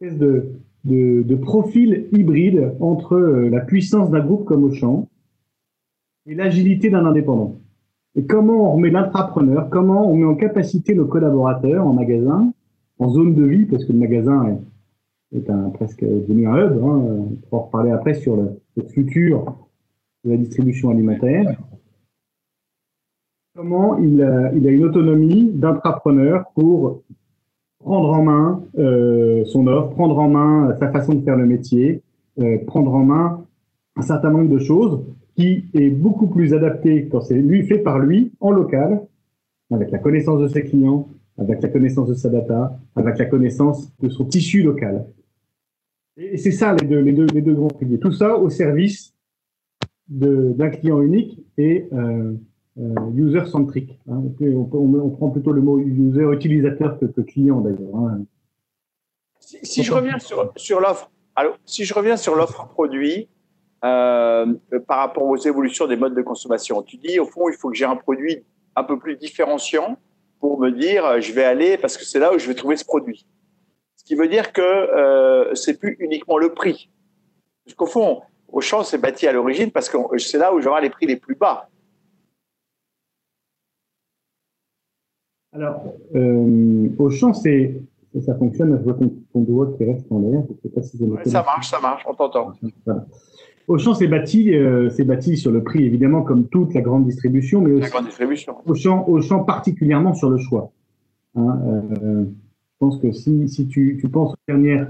de, 0.00 0.50
de, 0.84 1.22
de 1.22 1.34
profil 1.36 2.08
hybride 2.12 2.72
entre 2.80 3.18
la 3.18 3.60
puissance 3.60 4.10
d'un 4.10 4.24
groupe 4.24 4.44
comme 4.44 4.64
Auchan 4.64 5.08
et 6.26 6.34
l'agilité 6.34 6.90
d'un 6.90 7.06
indépendant. 7.06 7.60
Et 8.14 8.26
comment 8.26 8.68
on 8.68 8.76
remet 8.76 8.90
l'intrapreneur, 8.90 9.70
comment 9.70 10.10
on 10.10 10.16
met 10.16 10.24
en 10.24 10.34
capacité 10.34 10.94
nos 10.94 11.06
collaborateurs 11.06 11.86
en 11.86 11.94
magasin, 11.94 12.52
en 12.98 13.08
zone 13.08 13.34
de 13.34 13.44
vie, 13.44 13.64
parce 13.64 13.84
que 13.84 13.92
le 13.92 13.98
magasin 13.98 14.58
est, 15.34 15.48
un, 15.48 15.70
presque 15.70 16.04
devenu 16.04 16.46
un 16.46 16.56
hub, 16.58 16.72
hein, 16.72 16.84
on 16.84 17.24
pourra 17.48 17.62
en 17.62 17.64
reparler 17.66 17.90
après 17.90 18.14
sur 18.14 18.36
le, 18.36 18.58
futur 18.88 19.56
de 20.24 20.30
la 20.30 20.36
distribution 20.36 20.90
alimentaire. 20.90 21.58
Comment 23.54 23.98
il 23.98 24.22
a, 24.22 24.52
il 24.54 24.66
a 24.66 24.70
une 24.70 24.84
autonomie 24.84 25.50
d'intrapreneur 25.52 26.50
pour 26.54 27.02
prendre 27.78 28.10
en 28.10 28.22
main 28.22 28.64
euh, 28.78 29.44
son 29.44 29.66
offre, 29.66 29.90
prendre 29.90 30.18
en 30.18 30.28
main 30.28 30.74
sa 30.78 30.90
façon 30.90 31.14
de 31.14 31.22
faire 31.22 31.36
le 31.36 31.46
métier, 31.46 32.02
euh, 32.40 32.58
prendre 32.66 32.94
en 32.94 33.04
main 33.04 33.44
un 33.96 34.02
certain 34.02 34.30
nombre 34.30 34.48
de 34.48 34.58
choses 34.58 35.02
qui 35.36 35.64
est 35.74 35.90
beaucoup 35.90 36.28
plus 36.28 36.54
adapté 36.54 37.08
quand 37.08 37.20
c'est 37.20 37.34
lui 37.34 37.62
fait 37.64 37.78
par 37.78 37.98
lui, 37.98 38.32
en 38.40 38.50
local, 38.50 39.02
avec 39.70 39.90
la 39.90 39.98
connaissance 39.98 40.40
de 40.40 40.48
ses 40.48 40.64
clients, 40.64 41.08
avec 41.38 41.62
la 41.62 41.68
connaissance 41.68 42.08
de 42.08 42.14
sa 42.14 42.28
data, 42.28 42.78
avec 42.94 43.18
la 43.18 43.24
connaissance 43.26 43.92
de 44.00 44.08
son 44.08 44.24
tissu 44.24 44.62
local. 44.62 45.06
Et 46.16 46.36
c'est 46.36 46.50
ça 46.50 46.74
les, 46.74 46.86
deux, 46.86 47.00
les 47.00 47.42
deux 47.42 47.54
grands 47.54 47.68
piliers. 47.68 47.98
Tout 47.98 48.12
ça 48.12 48.36
au 48.36 48.50
service 48.50 49.14
d'un 50.12 50.70
client 50.70 51.00
unique 51.00 51.40
et 51.58 51.88
euh, 51.92 52.32
euh, 52.78 52.94
user-centric. 53.14 53.98
Hein. 54.10 54.22
On, 54.40 55.10
prend 55.10 55.30
plutôt 55.30 55.52
le 55.52 55.62
mot 55.62 55.78
user 55.78 56.30
utilisateur 56.32 56.98
que, 56.98 57.20
client 57.20 57.60
d'ailleurs. 57.60 57.96
Hein. 57.96 58.24
Si, 59.40 59.82
je 59.82 59.92
reviens 59.92 60.18
sur, 60.18 60.52
sur 60.56 60.80
l'offre, 60.80 61.10
si 61.66 61.84
je 61.84 61.94
reviens 61.94 62.16
sur 62.16 62.36
l'offre 62.36 62.68
produit, 62.68 63.28
euh, 63.84 64.46
par 64.86 64.98
rapport 64.98 65.24
aux 65.24 65.36
évolutions 65.36 65.88
des 65.88 65.96
modes 65.96 66.14
de 66.14 66.22
consommation. 66.22 66.82
Tu 66.82 66.98
dis, 66.98 67.18
au 67.18 67.26
fond, 67.26 67.48
il 67.48 67.56
faut 67.56 67.68
que 67.68 67.76
j'ai 67.76 67.84
un 67.84 67.96
produit 67.96 68.44
un 68.76 68.84
peu 68.84 68.96
plus 68.96 69.16
différenciant 69.16 69.98
pour 70.38 70.60
me 70.60 70.70
dire, 70.70 71.20
je 71.20 71.32
vais 71.32 71.42
aller 71.42 71.76
parce 71.76 71.96
que 71.96 72.04
c'est 72.04 72.20
là 72.20 72.32
où 72.32 72.38
je 72.38 72.46
vais 72.46 72.54
trouver 72.54 72.76
ce 72.76 72.84
produit. 72.84 73.26
Ce 73.96 74.04
qui 74.04 74.14
veut 74.14 74.28
dire 74.28 74.52
que 74.52 74.62
euh, 74.62 75.54
c'est 75.54 75.78
plus 75.78 75.96
uniquement 75.98 76.38
le 76.38 76.52
prix. 76.52 76.90
Parce 77.64 77.74
qu'au 77.74 77.86
fond, 77.86 78.22
Auchan 78.52 78.82
s'est 78.82 78.98
bâti 78.98 79.26
à 79.26 79.32
l'origine 79.32 79.70
parce 79.70 79.88
que 79.88 79.96
c'est 80.18 80.38
là 80.38 80.54
où 80.54 80.60
j'aurai 80.60 80.82
les 80.82 80.90
prix 80.90 81.06
les 81.06 81.16
plus 81.16 81.34
bas. 81.34 81.68
Alors, 85.54 85.84
euh, 86.14 86.88
Auchan, 86.98 87.34
c'est 87.34 87.74
ça 88.20 88.34
fonctionne. 88.34 88.78
Je 88.78 88.84
vois 88.84 88.94
ton, 88.94 89.40
doigt 89.40 89.72
qui 89.76 89.84
reste 89.84 90.06
en 90.10 90.20
l'air. 90.20 90.42
ça 91.24 91.42
marche, 91.42 91.70
ça 91.70 91.80
marche. 91.80 92.02
On 92.06 92.14
t'entend. 92.14 92.52
Voilà. 92.84 93.06
Auchan 93.68 93.94
s'est 93.94 94.08
bâti, 94.08 94.54
euh, 94.54 94.90
bâti 95.04 95.36
sur 95.36 95.50
le 95.50 95.62
prix, 95.62 95.84
évidemment, 95.84 96.22
comme 96.22 96.48
toute 96.48 96.74
la 96.74 96.80
grande 96.80 97.06
distribution, 97.06 97.60
mais 97.60 97.72
aussi 97.72 97.82
la 97.82 97.88
grande 97.88 98.06
distribution. 98.06 98.56
Auchan, 98.66 99.04
Auchan 99.08 99.44
particulièrement 99.44 100.14
sur 100.14 100.30
le 100.30 100.38
choix. 100.38 100.72
Hein, 101.36 101.58
euh, 101.66 102.24
je 102.24 102.78
pense 102.78 102.98
que 102.98 103.12
si, 103.12 103.48
si 103.48 103.68
tu, 103.68 103.98
tu 104.00 104.08
penses 104.08 104.32
aux 104.32 104.36
dernières 104.48 104.88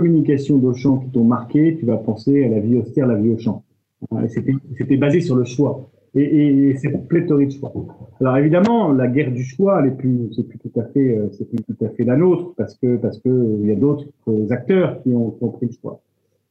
communications 0.00 0.58
d'Auchan 0.58 0.98
qui 0.98 1.10
t'ont 1.10 1.24
marqué, 1.24 1.76
tu 1.78 1.86
vas 1.86 1.96
penser 1.96 2.44
à 2.44 2.48
la 2.48 2.60
vie 2.60 2.76
austère, 2.76 3.06
la 3.06 3.16
vie 3.16 3.30
Auchan. 3.30 3.62
Hein, 4.10 4.26
C'était 4.28 4.96
basé 4.96 5.20
sur 5.20 5.36
le 5.36 5.44
choix. 5.44 5.88
Et, 6.14 6.68
et 6.68 6.76
c'est 6.76 6.90
pléthorique 7.08 7.48
de 7.48 7.54
choix. 7.54 7.72
Alors 8.20 8.38
évidemment, 8.38 8.90
la 8.90 9.06
guerre 9.06 9.30
du 9.32 9.44
choix, 9.44 9.82
c'est 9.84 9.96
plus, 9.96 10.30
plus 10.48 10.58
tout 10.58 10.80
à 10.80 10.84
fait, 10.84 11.18
euh, 11.18 11.28
c'est 11.32 11.46
plus 11.46 11.58
tout 11.62 11.84
à 11.84 11.90
fait 11.90 12.04
la 12.04 12.16
nôtre 12.16 12.54
parce 12.56 12.74
que 12.76 12.96
parce 12.96 13.18
que 13.18 13.58
il 13.60 13.68
y 13.68 13.72
a 13.72 13.74
d'autres 13.74 14.06
acteurs 14.50 15.02
qui 15.02 15.10
ont, 15.10 15.32
qui 15.32 15.44
ont 15.44 15.50
pris 15.50 15.66
le 15.66 15.72
choix. 15.72 16.00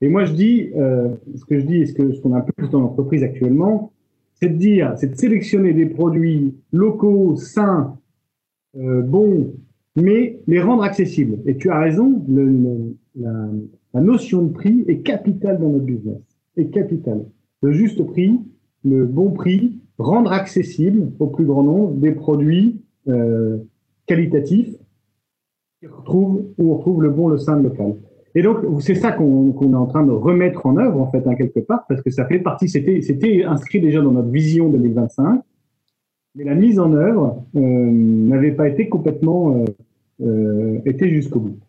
Et 0.02 0.08
moi, 0.08 0.26
je 0.26 0.34
dis, 0.34 0.70
euh, 0.76 1.10
ce 1.36 1.46
que 1.46 1.60
je 1.60 1.66
dis 1.66 1.78
et 1.78 1.86
ce 1.86 1.96
qu'on 1.96 2.14
ce 2.14 2.22
qu'on 2.22 2.40
plus 2.42 2.70
dans 2.70 2.82
l'entreprise 2.82 3.24
actuellement, 3.24 3.92
c'est 4.36 4.50
de 4.50 4.58
dire, 4.58 4.94
c'est 4.98 5.08
de 5.08 5.16
sélectionner 5.16 5.74
des 5.74 5.86
produits 5.86 6.54
locaux, 6.72 7.36
sains, 7.36 7.98
euh, 8.78 9.02
bons, 9.02 9.54
mais 9.96 10.40
les 10.48 10.62
rendre 10.62 10.84
accessibles. 10.84 11.40
Et 11.46 11.56
tu 11.56 11.70
as 11.70 11.80
raison, 11.80 12.22
le, 12.28 12.94
la, 13.16 14.02
notion 14.02 14.44
de 14.44 14.52
prix 14.52 14.84
est 14.88 15.00
capitale 15.00 15.60
dans 15.60 15.70
notre 15.70 15.86
business. 15.86 16.22
Est 16.58 16.70
capitale. 16.70 17.26
Le 17.62 17.72
juste 17.72 18.06
prix, 18.06 18.40
le 18.84 19.06
bon 19.06 19.32
prix, 19.32 19.80
rendre 19.98 20.32
accessible 20.32 21.12
au 21.20 21.28
plus 21.28 21.46
grand 21.46 21.64
nombre 21.64 21.94
des 21.96 22.12
produits 22.12 22.82
euh, 23.08 23.58
qualitatifs 24.06 24.76
qui 25.80 25.88
retrouvent, 25.88 26.46
où 26.58 26.72
on 26.72 26.76
retrouve 26.76 27.04
le 27.04 27.10
bon, 27.10 27.28
le 27.30 27.38
sain, 27.38 27.58
le 27.58 27.64
local. 27.64 27.96
Et 28.36 28.42
donc, 28.42 28.58
c'est 28.82 28.96
ça 28.96 29.14
qu'on 29.14 29.54
est 29.54 29.76
en 29.76 29.86
train 29.86 30.06
de 30.06 30.12
remettre 30.12 30.66
en 30.66 30.76
œuvre, 30.76 31.02
en 31.02 31.10
fait, 31.10 31.26
hein, 31.26 31.36
quelque 31.36 31.62
part, 31.62 31.86
parce 31.88 32.02
que 32.02 32.10
ça 32.10 32.26
fait 32.26 32.40
partie, 32.40 32.68
c'était 32.68 33.46
inscrit 33.46 33.80
déjà 33.80 34.02
dans 34.02 34.12
notre 34.12 34.30
vision 34.30 34.68
2025, 34.70 35.42
mais 36.36 36.44
la 36.44 36.54
mise 36.54 36.80
en 36.80 36.92
œuvre 36.94 37.46
euh, 37.56 37.60
n'avait 37.62 38.52
pas 38.52 38.68
été 38.68 38.90
complètement 38.90 39.64
euh, 40.22 40.82
euh, 40.86 41.08
jusqu'au 41.08 41.40
bout. 41.40 41.60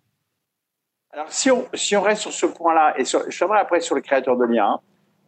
Si 1.29 1.51
on, 1.51 2.01
reste 2.01 2.23
sur 2.23 2.33
ce 2.33 2.47
point-là, 2.47 2.95
et 2.99 3.05
sur, 3.05 3.31
j'aimerais 3.31 3.61
après 3.61 3.81
sur 3.81 3.95
le 3.95 4.01
créateur 4.01 4.37
de 4.37 4.45
liens, 4.45 4.81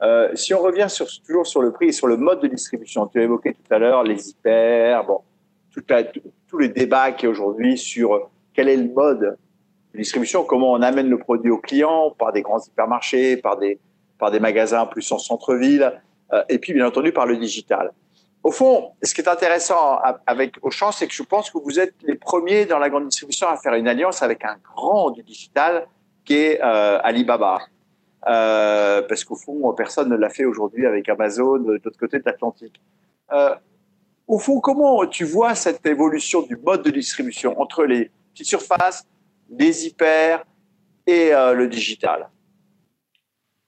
euh, 0.03 0.35
si 0.35 0.55
on 0.55 0.61
revient 0.61 0.87
toujours 1.27 1.47
sur 1.47 1.63
le 1.63 1.73
prix 1.73 1.89
et 1.89 1.93
sur 1.93 2.07
le 2.07 2.17
mode 2.17 2.41
de 2.41 2.47
distribution, 2.47 3.07
tu 3.07 3.19
as 3.19 3.23
évoqué 3.23 3.55
tout 3.55 3.75
à 3.75 3.79
l'heure 3.79 4.03
les 4.05 4.31
hyper, 4.31 5.05
bon, 5.05 5.21
tous 6.49 6.59
les 6.59 6.69
débats 6.69 7.13
qui 7.13 7.27
aujourd'hui 7.27 7.79
sur 7.79 8.31
quel 8.53 8.69
est 8.69 8.77
le 8.77 8.93
mode 8.93 9.39
distribution, 9.99 10.45
comment 10.45 10.73
on 10.73 10.83
amène 10.83 11.09
le 11.09 11.19
produit 11.19 11.51
au 11.51 11.59
client 11.59 12.15
par 12.19 12.33
des 12.33 12.43
grands 12.43 12.61
hypermarchés, 12.65 13.37
par 13.37 13.57
des, 13.57 13.79
par 14.19 14.31
des 14.31 14.41
magasins 14.41 14.87
plus 14.87 15.11
en 15.13 15.19
centre-ville, 15.19 16.01
euh, 16.33 16.43
et 16.49 16.59
puis 16.59 16.73
bien 16.73 16.87
entendu 16.87 17.13
par 17.13 17.27
le 17.27 17.37
digital. 17.37 17.93
Au 18.43 18.53
fond, 18.53 18.93
ce 19.03 19.15
qui 19.15 19.21
est 19.21 19.29
intéressant 19.29 19.99
avec 20.27 20.57
Auchan, 20.63 20.93
c'est 20.93 21.07
que 21.07 21.13
je 21.13 21.23
pense 21.23 21.51
que 21.51 21.59
vous 21.59 21.81
êtes 21.81 21.95
les 22.03 22.15
premiers 22.15 22.67
dans 22.67 22.79
la 22.79 22.89
grande 22.89 23.09
distribution 23.09 23.49
à 23.49 23.57
faire 23.57 23.75
une 23.75 23.89
alliance 23.89 24.23
avec 24.23 24.45
un 24.45 24.57
grand 24.63 25.11
du 25.11 25.23
digital 25.23 25.89
qui 26.25 26.35
est 26.35 26.61
euh, 26.63 27.01
Alibaba. 27.03 27.59
Euh, 28.27 29.03
parce 29.03 29.25
qu'au 29.25 29.37
fond, 29.37 29.73
personne 29.75 30.09
ne 30.09 30.17
l'a 30.17 30.29
fait 30.29 30.45
aujourd'hui 30.45 30.87
avec 30.87 31.09
Amazon 31.09 31.59
de 31.59 31.73
l'autre 31.73 31.99
côté 31.99 32.19
de 32.19 32.25
l'Atlantique. 32.25 32.81
au 34.27 34.39
fond, 34.39 34.61
comment 34.61 35.07
tu 35.07 35.25
vois 35.25 35.55
cette 35.55 35.85
évolution 35.87 36.43
du 36.43 36.57
mode 36.57 36.83
de 36.83 36.91
distribution 36.91 37.61
entre 37.61 37.85
les 37.85 38.11
petites 38.33 38.47
surfaces, 38.47 39.07
les 39.51 39.87
hyper 39.87 40.45
et 41.07 41.35
euh, 41.35 41.55
le 41.55 41.67
digital? 41.69 42.29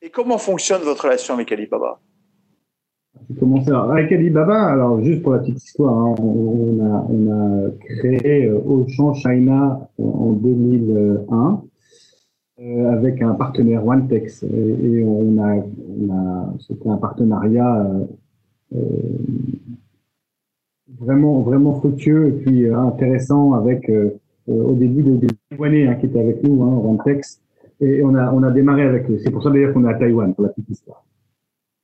Et 0.03 0.11
comment 0.11 0.39
fonctionne 0.39 0.83
votre 0.83 1.05
relation 1.05 1.35
avec 1.35 1.51
Alibaba? 1.53 2.01
Avec 3.91 4.13
Alibaba, 4.13 4.67
alors 4.67 5.03
juste 5.03 5.23
pour 5.23 5.33
la 5.33 5.39
petite 5.39 5.63
histoire, 5.63 5.95
hein, 5.95 6.15
on, 6.19 6.81
a, 6.85 7.07
on, 7.09 7.67
a, 7.67 7.71
créé 7.81 8.47
euh, 8.47 8.59
Auchan 8.67 9.15
China 9.15 9.89
en 9.99 10.33
2001 10.33 11.63
euh, 12.61 12.93
avec 12.93 13.23
un 13.23 13.35
partenaire 13.35 13.87
OneTex 13.87 14.43
et, 14.43 15.05
on 15.05 15.43
a, 15.43 15.57
on 15.57 16.13
a 16.13 16.55
c'était 16.67 16.89
un 16.89 16.97
partenariat 16.97 17.87
vraiment 20.99 21.41
vraiment 21.41 21.75
fructueux 21.75 22.29
et 22.29 22.33
puis 22.33 22.69
intéressant 22.69 23.55
avec 23.55 23.89
euh, 24.51 24.65
au 24.65 24.75
début 24.75 25.03
de, 25.03 25.29
Taïwanais 25.51 25.87
hein, 25.87 25.95
qui 25.95 26.07
étaient 26.07 26.21
avec 26.21 26.43
nous, 26.43 26.63
hein, 26.63 26.81
Rantex, 26.83 27.41
et 27.81 28.03
on 28.03 28.15
a, 28.15 28.33
on 28.33 28.43
a 28.43 28.51
démarré 28.51 28.83
avec 28.83 29.09
eux. 29.11 29.19
C'est 29.23 29.31
pour 29.31 29.43
ça 29.43 29.51
d'ailleurs 29.51 29.73
qu'on 29.73 29.85
est 29.85 29.93
à 29.93 29.95
Taïwan, 29.95 30.35
pour 30.35 30.45
la 30.45 30.51
petite 30.51 30.71
histoire. 30.71 31.05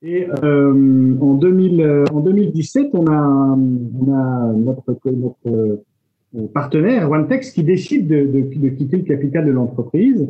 Et 0.03 0.27
euh, 0.43 1.15
en, 1.19 1.33
2000, 1.33 1.81
euh, 1.81 2.05
en 2.13 2.19
2017, 2.19 2.89
on 2.93 3.07
a, 3.07 3.57
on 3.57 4.13
a 4.13 4.53
notre, 4.53 4.95
notre 5.11 5.37
euh, 5.47 6.47
partenaire, 6.53 7.09
OneTex, 7.09 7.51
qui 7.51 7.63
décide 7.63 8.07
de, 8.07 8.25
de, 8.25 8.59
de, 8.59 8.69
quitter 8.69 8.97
le 8.97 9.03
capital 9.03 9.45
de 9.45 9.51
l'entreprise. 9.51 10.27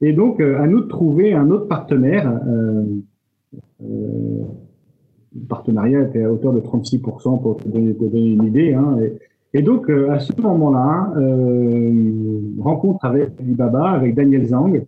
Et 0.00 0.12
donc, 0.12 0.40
à 0.40 0.66
nous 0.68 0.82
de 0.82 0.88
trouver 0.88 1.34
un 1.34 1.50
autre 1.50 1.66
partenaire. 1.66 2.40
Euh, 2.46 2.84
euh, 3.82 4.42
le 5.34 5.46
partenariat 5.46 6.02
était 6.02 6.22
à 6.22 6.32
hauteur 6.32 6.52
de 6.52 6.60
36% 6.60 7.42
pour 7.42 7.56
te 7.58 7.68
donner, 7.68 8.32
une 8.32 8.44
idée. 8.44 8.74
Hein, 8.74 8.98
et, 9.00 9.58
et 9.58 9.62
donc, 9.62 9.88
euh, 9.90 10.10
à 10.10 10.18
ce 10.18 10.32
moment-là, 10.40 11.12
euh, 11.16 12.40
rencontre 12.60 13.04
avec 13.04 13.30
Alibaba, 13.40 13.90
avec 13.90 14.14
Daniel 14.14 14.46
Zhang, 14.46 14.84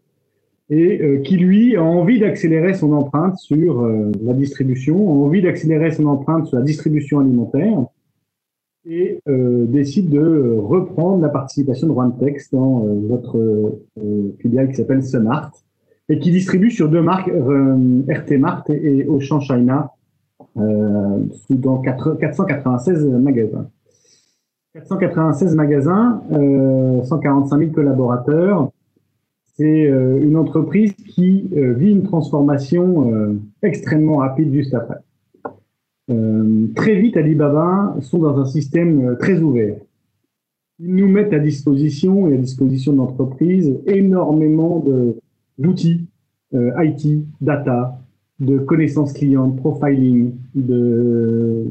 et 0.71 1.03
euh, 1.03 1.19
qui 1.19 1.37
lui 1.37 1.77
a 1.77 1.83
envie 1.83 2.21
d'accélérer 2.21 2.75
son 2.75 2.93
empreinte 2.93 3.37
sur 3.39 3.83
euh, 3.83 4.13
la 4.23 4.33
distribution, 4.33 4.97
a 4.97 5.27
envie 5.27 5.43
d'accélérer 5.43 5.91
son 5.91 6.07
empreinte 6.07 6.47
sur 6.47 6.59
la 6.59 6.65
distribution 6.65 7.19
alimentaire. 7.19 7.87
et 8.87 9.21
euh, 9.29 9.67
décide 9.67 10.09
de 10.09 10.57
reprendre 10.59 11.21
la 11.21 11.29
participation 11.29 11.89
de 11.89 11.93
Rantex 11.93 12.51
dans 12.53 12.85
euh, 12.85 13.01
votre 13.09 13.37
euh, 13.37 14.37
filiale 14.39 14.69
qui 14.69 14.77
s'appelle 14.77 15.03
Sunart 15.03 15.53
et 16.09 16.19
qui 16.21 16.31
distribue 16.31 16.71
sur 16.71 16.89
deux 16.89 17.03
marques, 17.03 17.29
RT 17.29 18.39
Mart 18.39 18.69
et, 18.71 19.07
Auchan 19.07 19.39
China, 19.39 19.93
dans 20.57 21.79
496 21.79 23.07
magasins. 23.07 23.69
496 24.75 25.55
magasins, 25.55 26.21
145 27.05 27.59
000 27.59 27.71
collaborateurs. 27.71 28.73
C'est 29.61 29.89
une 30.23 30.39
entreprise 30.39 30.95
qui 30.95 31.51
vit 31.53 31.91
une 31.91 32.05
transformation 32.05 33.39
extrêmement 33.63 34.17
rapide 34.17 34.55
juste 34.55 34.73
après. 34.73 34.97
Euh, 36.11 36.67
très 36.75 37.01
vite, 37.01 37.17
Alibaba 37.17 37.97
sont 38.01 38.19
dans 38.19 38.39
un 38.39 38.45
système 38.45 39.07
euh, 39.07 39.15
très 39.15 39.41
ouvert. 39.41 39.77
Ils 40.81 40.95
nous 40.95 41.09
mettent 41.09 41.33
à 41.33 41.39
disposition 41.39 42.29
et 42.29 42.35
à 42.35 42.37
disposition 42.37 42.93
de 42.93 42.99
l'entreprise 42.99 43.79
énormément 43.87 44.85
d'outils 45.59 46.07
euh, 46.55 46.73
IT, 46.83 47.25
data, 47.41 48.01
de 48.41 48.59
connaissances 48.59 49.13
clients, 49.13 49.51
profiling, 49.51 50.33
de, 50.55 51.67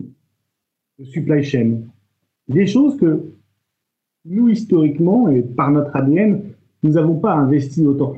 de, 1.00 1.04
supply 1.04 1.44
chain. 1.44 1.82
Des 2.48 2.68
choses 2.68 2.96
que 2.98 3.24
nous, 4.26 4.48
historiquement, 4.48 5.28
et 5.28 5.42
par 5.42 5.72
notre 5.72 5.96
ADN, 5.96 6.44
nous 6.84 6.92
n'avons 6.92 7.16
pas 7.16 7.34
investi 7.34 7.86
autant. 7.86 8.14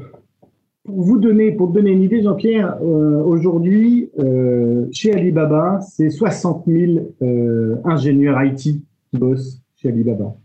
Pour 0.84 1.02
vous 1.02 1.20
donner, 1.20 1.52
pour 1.52 1.68
donner 1.68 1.92
une 1.92 2.02
idée, 2.02 2.24
Jean-Pierre, 2.24 2.78
euh, 2.82 3.22
aujourd'hui, 3.24 4.10
euh, 4.20 4.88
chez 4.92 5.14
Alibaba, 5.14 5.80
c'est 5.82 6.10
60 6.10 6.64
000 6.66 7.14
euh, 7.22 7.76
ingénieurs 7.84 8.42
IT 8.44 8.58
qui 8.58 8.84
bossent 9.14 9.62
chez 9.76 9.90
Alibaba. 9.90 10.36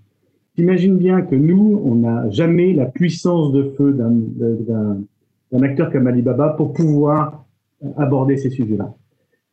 T'imagines 0.55 0.97
bien 0.97 1.23
que 1.23 1.35
nous, 1.35 1.81
on 1.85 1.97
n'a 1.97 2.29
jamais 2.31 2.73
la 2.75 2.87
puissance 2.87 3.53
de 3.53 3.65
feu 3.77 3.93
d'un 3.93 5.63
acteur 5.63 5.91
comme 5.91 6.07
Alibaba 6.07 6.51
pour 6.51 6.73
pouvoir 6.73 7.45
aborder 7.97 8.37
ces 8.37 8.51
sujets-là. 8.51 8.95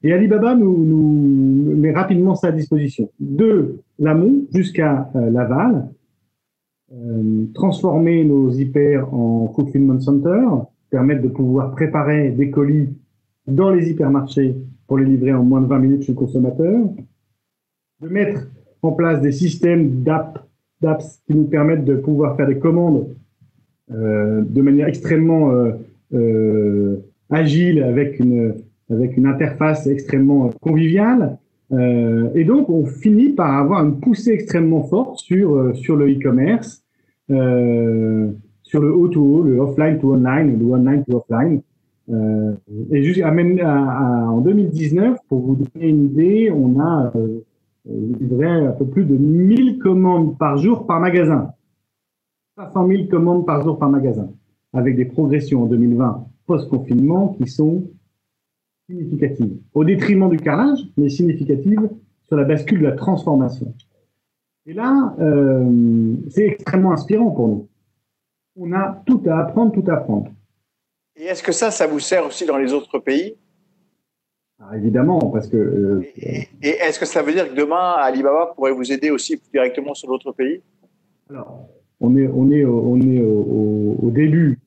Et 0.02 0.14
Alibaba 0.14 0.56
nous, 0.56 0.78
nous 0.78 1.76
met 1.78 1.92
rapidement 1.92 2.36
ça 2.36 2.48
à 2.48 2.52
disposition. 2.52 3.10
De 3.20 3.80
l'amont 4.00 4.44
jusqu'à 4.54 5.10
l'aval, 5.14 5.90
transformer 7.54 8.24
nos 8.24 8.52
hyper 8.52 9.14
en 9.14 9.52
fulfillment 9.56 10.00
center, 10.00 10.46
permettre 10.90 11.24
de 11.24 11.28
pouvoir 11.28 11.72
préparer 11.72 12.30
des 12.30 12.52
colis 12.52 12.90
dans 13.48 13.72
les 13.72 13.90
hypermarchés 13.90 14.56
pour 14.88 14.98
les 14.98 15.06
livrer 15.06 15.34
en 15.34 15.44
moins 15.44 15.62
de 15.62 15.66
20 15.66 15.80
minutes 15.80 16.04
chez 16.04 16.12
le 16.12 16.18
consommateur, 16.18 16.82
de 18.02 18.08
mettre 18.08 18.48
en 18.82 18.92
place 18.92 19.22
des 19.22 19.32
systèmes 19.32 20.04
d'apps 20.04 21.22
qui 21.26 21.36
nous 21.36 21.46
permettent 21.46 21.86
de 21.86 21.96
pouvoir 21.96 22.36
faire 22.36 22.48
des 22.48 22.60
commandes 22.60 23.08
euh, 23.92 24.44
de 24.48 24.62
manière 24.62 24.88
extrêmement 24.88 25.52
euh, 25.52 25.72
euh, 26.14 26.98
agile 27.30 27.82
avec 27.84 28.20
une, 28.20 28.56
avec 28.90 29.18
une 29.18 29.26
interface 29.26 29.88
extrêmement 29.88 30.50
conviviale. 30.62 31.38
et 32.36 32.44
donc, 32.44 32.70
on 32.70 32.86
finit 32.86 33.30
par 33.30 33.52
avoir 33.58 33.84
une 33.84 34.00
poussée 34.00 34.32
extrêmement 34.32 34.84
forte 34.84 35.18
sur, 35.18 35.76
sur 35.76 35.96
le 35.96 36.12
e-commerce 36.12 36.83
sur 37.28 38.82
le 38.82 38.92
O 38.92 39.08
to 39.08 39.22
O, 39.22 39.44
le 39.44 39.60
offline 39.60 40.00
to 40.00 40.14
online, 40.14 40.58
le 40.60 40.66
online 40.66 41.04
to 41.06 41.18
offline. 41.18 41.62
Euh, 42.10 42.54
et 42.92 43.04
juste, 43.04 43.22
en 43.24 44.42
2019, 44.42 45.18
pour 45.30 45.40
vous 45.40 45.56
donner 45.56 45.88
une 45.88 46.06
idée, 46.06 46.52
on 46.52 46.80
a 46.80 47.14
euh, 47.16 47.40
livré 47.86 48.48
un 48.48 48.72
peu 48.72 48.86
plus 48.86 49.06
de 49.06 49.16
1000 49.16 49.80
commandes 49.80 50.38
par 50.38 50.58
jour 50.58 50.86
par 50.86 51.00
magasin. 51.00 51.54
500 52.58 52.88
000 52.88 53.04
commandes 53.08 53.46
par 53.46 53.64
jour 53.64 53.80
par 53.80 53.90
magasin, 53.90 54.30
avec 54.74 54.96
des 54.96 55.06
progressions 55.06 55.64
en 55.64 55.66
2020 55.66 56.28
post-confinement 56.46 57.30
qui 57.40 57.48
sont 57.48 57.84
significatives, 58.90 59.58
au 59.74 59.84
détriment 59.84 60.30
du 60.30 60.38
carrelage, 60.38 60.80
mais 60.98 61.10
significatives 61.10 61.90
sur 62.28 62.36
la 62.36 62.44
bascule 62.44 62.80
de 62.80 62.86
la 62.86 62.92
transformation. 62.92 63.74
Et 64.66 64.74
là, 64.74 65.16
euh, 65.20 66.16
c'est 66.30 66.46
extrêmement 66.46 66.94
inspirant 66.94 67.32
pour 67.32 67.48
nous 67.48 67.68
on 68.56 68.72
a 68.74 69.02
tout 69.06 69.22
à 69.28 69.40
apprendre, 69.40 69.72
tout 69.72 69.90
à 69.90 69.96
apprendre. 69.96 70.32
Et 71.16 71.26
est-ce 71.26 71.44
que 71.44 71.52
ça, 71.52 71.72
ça 71.72 71.88
vous 71.88 72.00
sert 72.00 72.26
aussi 72.26 72.46
dans 72.46 72.58
les 72.58 72.74
autres 72.74 73.00
pays? 73.00 73.36
Ah, 74.60 74.78
Évidemment, 74.78 75.20
parce 75.20 75.48
que. 75.48 75.58
Euh, 75.58 76.06
et, 76.18 76.48
est-ce 76.62 77.00
que 77.00 77.06
ça 77.06 77.22
veut 77.22 77.34
dire 77.34 77.50
que 77.50 77.56
demain, 77.56 77.96
Alibaba 77.98 78.54
pourrait 78.56 78.72
vous 78.72 78.92
aider 78.92 79.10
aussi 79.10 79.40
directement 79.52 79.94
sur 79.94 80.08
d'autres 80.08 80.32
pays? 80.32 80.62
Alors, 81.30 81.68
on 82.00 82.16
est, 82.16 82.28
on 82.28 82.50
est, 82.52 82.66
on 82.66 83.00
est 83.00 83.22
au, 83.22 84.12
début, 84.12 84.60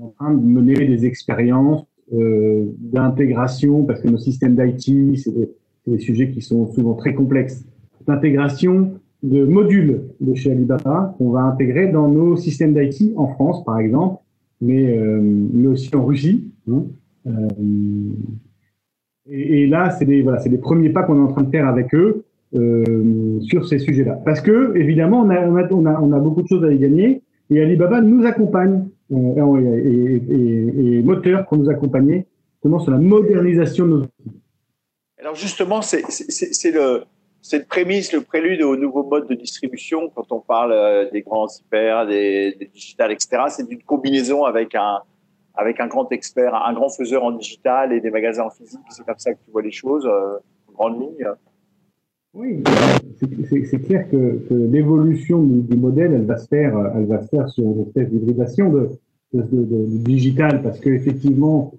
en 0.00 0.08
train 0.08 0.34
de 0.34 0.40
mener 0.40 0.74
des 0.86 1.06
expériences 1.06 1.84
euh, 2.12 2.64
d'intégration, 2.78 3.84
parce 3.84 4.00
que 4.00 4.08
nos 4.08 4.18
systèmes 4.18 4.56
d'IT, 4.56 5.18
c'est 5.18 5.32
des, 5.32 5.50
des, 5.86 5.98
sujets 5.98 6.30
qui 6.30 6.42
sont 6.42 6.72
souvent 6.72 6.94
très 6.94 7.14
complexes. 7.14 7.64
D'intégration 8.06 8.92
de 9.22 9.44
modules 9.44 10.02
de 10.20 10.34
chez 10.34 10.52
Alibaba 10.52 11.14
qu'on 11.16 11.30
va 11.30 11.40
intégrer 11.40 11.88
dans 11.88 12.08
nos 12.08 12.36
systèmes 12.36 12.74
d'IT 12.74 13.14
en 13.16 13.28
France, 13.28 13.64
par 13.64 13.78
exemple, 13.78 14.22
mais, 14.60 14.96
euh, 14.96 15.18
mais 15.22 15.68
aussi 15.68 15.94
en 15.96 16.04
Russie. 16.04 16.44
Hein. 16.70 16.84
Euh, 17.26 17.48
et, 19.30 19.66
là, 19.66 19.90
c'est 19.90 20.04
des, 20.04 20.20
voilà, 20.22 20.42
des 20.42 20.58
premiers 20.58 20.90
pas 20.90 21.02
qu'on 21.02 21.16
est 21.16 21.22
en 21.22 21.32
train 21.32 21.42
de 21.42 21.50
faire 21.50 21.66
avec 21.66 21.94
eux 21.94 22.24
euh, 22.54 23.40
sur 23.40 23.66
ces 23.66 23.78
sujets-là. 23.78 24.20
Parce 24.24 24.42
que, 24.42 24.76
évidemment, 24.76 25.22
on 25.22 25.30
a, 25.30 25.40
on, 25.46 25.56
a, 25.86 26.00
on, 26.00 26.12
a, 26.12 26.18
beaucoup 26.18 26.42
de 26.42 26.48
choses 26.48 26.64
à 26.64 26.70
y 26.70 26.78
gagner 26.78 27.22
et 27.50 27.60
Alibaba 27.62 28.02
nous 28.02 28.26
accompagne 28.26 28.84
et, 29.10 30.22
et, 30.30 31.02
moteur 31.02 31.46
pour 31.46 31.56
nous 31.56 31.70
accompagner 31.70 32.26
sur 32.80 32.90
la 32.90 32.98
modernisation 32.98 33.86
de 33.86 33.90
nos 33.90 33.98
outils. 33.98 34.40
Alors 35.18 35.34
justement, 35.34 35.82
c'est 35.82 36.02
le, 36.72 37.04
cette 37.44 37.68
prémisse, 37.68 38.10
le 38.14 38.22
prélude 38.22 38.62
au 38.62 38.74
nouveau 38.74 39.04
mode 39.04 39.28
de 39.28 39.34
distribution, 39.34 40.10
quand 40.14 40.32
on 40.32 40.40
parle 40.40 40.72
euh, 40.72 41.10
des 41.10 41.20
grands 41.20 41.46
hyper, 41.46 42.06
des, 42.06 42.56
des 42.58 42.70
digital, 42.72 43.12
etc., 43.12 43.42
c'est 43.50 43.70
une 43.70 43.82
combinaison 43.82 44.44
avec 44.44 44.74
un, 44.74 45.00
avec 45.54 45.78
un 45.78 45.86
grand 45.86 46.10
expert, 46.10 46.54
un 46.54 46.72
grand 46.72 46.88
faiseur 46.88 47.22
en 47.22 47.32
digital 47.32 47.92
et 47.92 48.00
des 48.00 48.10
magasins 48.10 48.44
en 48.44 48.50
physique. 48.50 48.80
C'est 48.88 49.04
comme 49.04 49.18
ça 49.18 49.34
que 49.34 49.40
tu 49.44 49.50
vois 49.50 49.60
les 49.60 49.70
choses, 49.70 50.06
euh, 50.06 50.38
en 50.68 50.72
grande 50.72 51.00
ligne. 51.02 51.28
Oui, 52.32 52.64
c'est 53.20 53.78
clair 53.82 54.08
que, 54.10 54.40
l'évolution 54.50 55.42
du, 55.42 55.76
modèle, 55.76 56.14
elle 56.14 56.24
va 56.24 56.38
se 56.38 56.48
faire, 56.48 56.74
elle 56.96 57.04
va 57.04 57.22
se 57.22 57.28
faire 57.28 57.50
sur 57.50 57.64
une 57.64 57.82
espèce 57.82 58.08
d'hybridation 58.08 58.70
de, 58.70 58.88
de, 59.34 59.84
digital, 59.98 60.62
parce 60.62 60.80
qu'effectivement, 60.80 61.74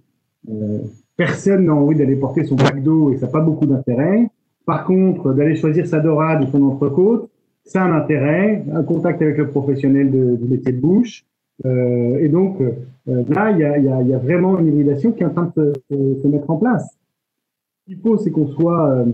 euh, 0.48 0.78
personne 1.18 1.66
n'a 1.66 1.74
envie 1.74 1.98
d'aller 1.98 2.18
porter 2.18 2.44
son 2.44 2.56
pack 2.56 2.84
d'eau 2.84 3.12
et 3.12 3.18
ça 3.18 3.26
n'a 3.26 3.32
pas 3.32 3.42
beaucoup 3.42 3.66
d'intérêt. 3.66 4.30
Par 4.66 4.86
contre, 4.86 5.34
d'aller 5.34 5.56
choisir 5.56 5.86
sa 5.86 6.00
dorade 6.00 6.44
ou 6.44 6.52
son 6.52 6.64
entrecôte, 6.64 7.30
ça 7.64 7.84
a 7.84 7.88
un 7.88 7.98
intérêt, 7.98 8.64
un 8.72 8.84
contact 8.84 9.22
avec 9.22 9.38
le 9.38 9.50
professionnel 9.50 10.12
de, 10.12 10.36
du 10.36 10.48
métier 10.48 10.72
de 10.72 10.80
bouche. 10.80 11.26
Euh, 11.66 12.20
et 12.20 12.30
donc, 12.30 12.62
euh, 12.62 13.24
là, 13.30 13.52
il 13.52 13.60
y 13.60 13.64
a, 13.64 13.78
y, 13.78 13.88
a, 13.88 14.02
y 14.02 14.14
a, 14.14 14.18
vraiment 14.18 14.60
une 14.60 14.68
hybridation 14.68 15.12
qui 15.12 15.24
est 15.24 15.26
en 15.26 15.30
train 15.30 15.52
de 15.56 15.74
se, 15.90 16.22
se 16.22 16.28
mettre 16.28 16.50
en 16.50 16.58
place. 16.58 16.98
Ce 17.82 17.94
qu'il 17.94 18.02
faut, 18.02 18.18
c'est 18.18 18.32
qu'on 18.32 18.48
soit 18.48 18.90
euh, 18.90 19.06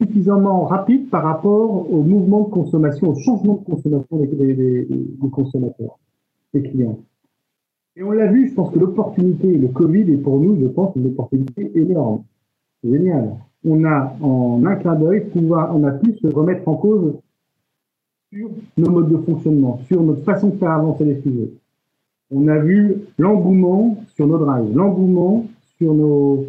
suffisamment 0.00 0.64
rapide 0.64 1.10
par 1.10 1.24
rapport 1.24 1.92
au 1.92 2.02
mouvement 2.02 2.42
de 2.42 2.50
consommation, 2.50 3.10
au 3.10 3.14
changement 3.16 3.54
de 3.54 3.72
consommation 3.74 4.16
des, 4.18 4.26
des, 4.26 4.84
des 4.84 5.30
consommateurs, 5.30 5.98
des 6.54 6.62
clients. 6.62 6.98
Et 7.96 8.02
on 8.02 8.10
l'a 8.10 8.26
vu, 8.26 8.48
je 8.48 8.54
pense 8.54 8.72
que 8.72 8.78
l'opportunité, 8.78 9.56
le 9.56 9.68
Covid 9.68 10.12
est 10.12 10.18
pour 10.18 10.38
nous, 10.38 10.58
je 10.60 10.66
pense, 10.66 10.94
une 10.96 11.06
opportunité 11.06 11.72
énorme. 11.74 12.24
Génial 12.84 13.36
on 13.64 13.84
a 13.84 14.16
en 14.20 14.64
un 14.64 14.76
clin 14.76 14.94
d'œil 14.94 15.26
on 15.34 15.84
a 15.84 15.90
pu 15.92 16.14
se 16.14 16.26
remettre 16.28 16.68
en 16.68 16.76
cause 16.76 17.14
sur 18.32 18.50
nos 18.76 18.90
modes 18.90 19.08
de 19.08 19.16
fonctionnement, 19.18 19.80
sur 19.86 20.02
notre 20.02 20.22
façon 20.22 20.48
de 20.48 20.56
faire 20.56 20.72
avancer 20.72 21.04
les 21.04 21.20
sujets. 21.20 21.50
On 22.30 22.48
a 22.48 22.58
vu 22.58 22.96
l'engouement 23.18 23.98
sur 24.14 24.26
nos 24.26 24.38
drives, 24.38 24.74
l'engouement 24.74 25.46
sur 25.78 25.94
nos 25.94 26.46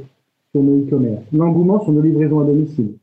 sur 0.52 0.64
nos 0.64 0.80
e-commerce, 0.80 1.24
l'engouement 1.34 1.84
sur 1.84 1.94
nos 1.94 2.02
livraisons 2.02 2.40
à 2.40 2.46
domicile. 2.46 2.94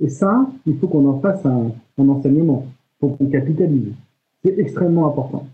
Et 0.00 0.08
ça, 0.08 0.46
il 0.66 0.76
faut 0.78 0.88
qu'on 0.88 1.08
en 1.08 1.20
fasse 1.20 1.44
un, 1.46 1.72
enseignement 1.96 2.66
pour 3.00 3.16
qu'on 3.16 3.26
capitalise. 3.26 3.92
C'est 4.44 4.58
extrêmement 4.58 5.06
important. 5.06 5.46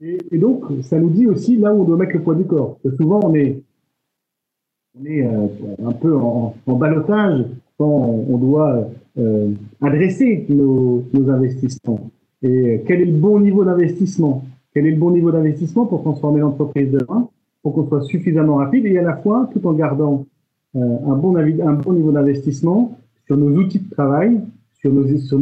Et, 0.00 0.18
et, 0.30 0.38
donc, 0.38 0.64
ça 0.82 0.98
nous 0.98 1.10
dit 1.10 1.26
aussi 1.26 1.56
là 1.56 1.74
où 1.74 1.82
on 1.82 1.84
doit 1.84 1.96
mettre 1.96 2.14
le 2.14 2.22
poids 2.22 2.34
du 2.34 2.44
corps. 2.44 2.78
Parce 2.82 2.94
que 2.94 3.02
souvent, 3.02 3.20
on 3.22 3.34
est 3.34 3.60
on 4.98 5.04
est 5.04 5.26
euh, 5.26 5.46
un 5.84 5.92
peu 5.92 6.16
en, 6.16 6.54
en 6.66 6.74
balotage 6.74 7.44
quand 7.78 7.86
on 7.86 8.38
doit 8.38 8.88
euh, 9.18 9.50
adresser 9.82 10.46
nos, 10.48 11.04
investissements. 11.28 12.10
Et 12.42 12.82
quel 12.86 13.00
est 13.00 13.06
le 13.06 13.18
bon 13.18 13.40
niveau 13.40 13.64
d'investissement? 13.64 14.44
Quel 14.72 14.86
est 14.86 14.90
le 14.90 14.98
bon 14.98 15.10
niveau 15.10 15.32
d'investissement 15.32 15.86
pour 15.86 16.02
transformer 16.02 16.40
l'entreprise 16.40 16.90
de 16.90 16.98
demain 16.98 17.28
Pour 17.62 17.74
qu'on 17.74 17.88
soit 17.88 18.02
suffisamment 18.02 18.56
rapide 18.56 18.86
et 18.86 18.98
à 18.98 19.02
la 19.02 19.16
fois 19.16 19.48
tout 19.52 19.66
en 19.66 19.72
gardant 19.72 20.26
euh, 20.76 20.98
un, 21.06 21.14
bon, 21.14 21.92
niveau 21.92 22.12
d'investissement 22.12 22.98
sur 23.26 23.36
nos 23.36 23.56
outils 23.56 23.80
de 23.80 23.90
travail, 23.90 24.40
sur 24.74 24.92
nos, 24.92 25.06
sur 25.06 25.40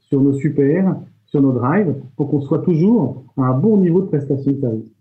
sur 0.00 0.22
nos 0.22 0.32
super, 0.34 0.96
sur 1.26 1.42
nos 1.42 1.52
drives, 1.52 1.94
pour 2.16 2.30
qu'on 2.30 2.40
soit 2.40 2.60
toujours 2.60 3.24
à 3.36 3.42
un 3.42 3.58
bon 3.58 3.76
niveau 3.78 4.00
de 4.02 4.06
prestation 4.06 4.52
de 4.52 4.60
service. 4.60 4.92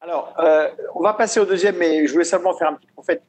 Alors, 0.00 0.34
euh, 0.40 0.66
on 0.94 1.02
va 1.02 1.14
passer 1.14 1.40
au 1.40 1.44
deuxième, 1.44 1.76
mais 1.78 2.06
je 2.06 2.12
voulais 2.12 2.24
seulement 2.24 2.54
faire 2.54 2.70
un 2.70 2.74
petit 2.74 2.88
En 2.96 3.02
fait, 3.02 3.22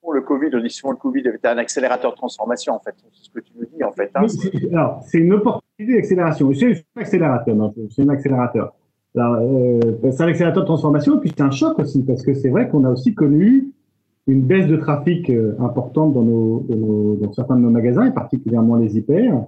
pour 0.00 0.12
le 0.12 0.20
Covid, 0.22 0.48
on 0.54 0.60
dit 0.60 0.70
souvent 0.70 0.92
le 0.92 0.98
Covid 0.98 1.20
était 1.20 1.48
un 1.48 1.58
accélérateur 1.58 2.12
de 2.12 2.16
transformation, 2.16 2.74
en 2.74 2.80
fait. 2.80 2.94
C'est 3.12 3.24
ce 3.24 3.30
que 3.30 3.40
tu 3.40 3.52
nous 3.56 3.66
dis, 3.66 3.84
en 3.84 3.92
fait. 3.92 4.10
Hein. 4.14 4.26
alors, 4.72 5.02
c'est 5.06 5.18
une 5.18 5.32
opportunité 5.32 5.96
d'accélération. 5.96 6.52
C'est 6.54 6.84
un 6.96 7.00
accélérateur, 7.00 7.72
c'est 7.90 8.02
un 8.02 8.08
accélérateur. 8.08 8.74
Euh, 9.16 9.80
c'est 10.12 10.22
un 10.22 10.28
accélérateur 10.28 10.62
de 10.62 10.66
transformation, 10.66 11.16
et 11.16 11.20
puis 11.20 11.32
c'est 11.36 11.42
un 11.42 11.50
choc 11.50 11.78
aussi, 11.78 12.02
parce 12.04 12.22
que 12.22 12.34
c'est 12.34 12.50
vrai 12.50 12.68
qu'on 12.68 12.84
a 12.84 12.90
aussi 12.90 13.14
connu 13.14 13.68
une 14.26 14.42
baisse 14.42 14.66
de 14.66 14.76
trafic 14.76 15.30
euh, 15.30 15.56
importante 15.60 16.12
dans, 16.12 17.32
certains 17.32 17.56
de 17.56 17.62
nos 17.62 17.70
magasins, 17.70 18.06
et 18.06 18.12
particulièrement 18.12 18.76
les 18.76 18.96
hyper. 18.96 19.46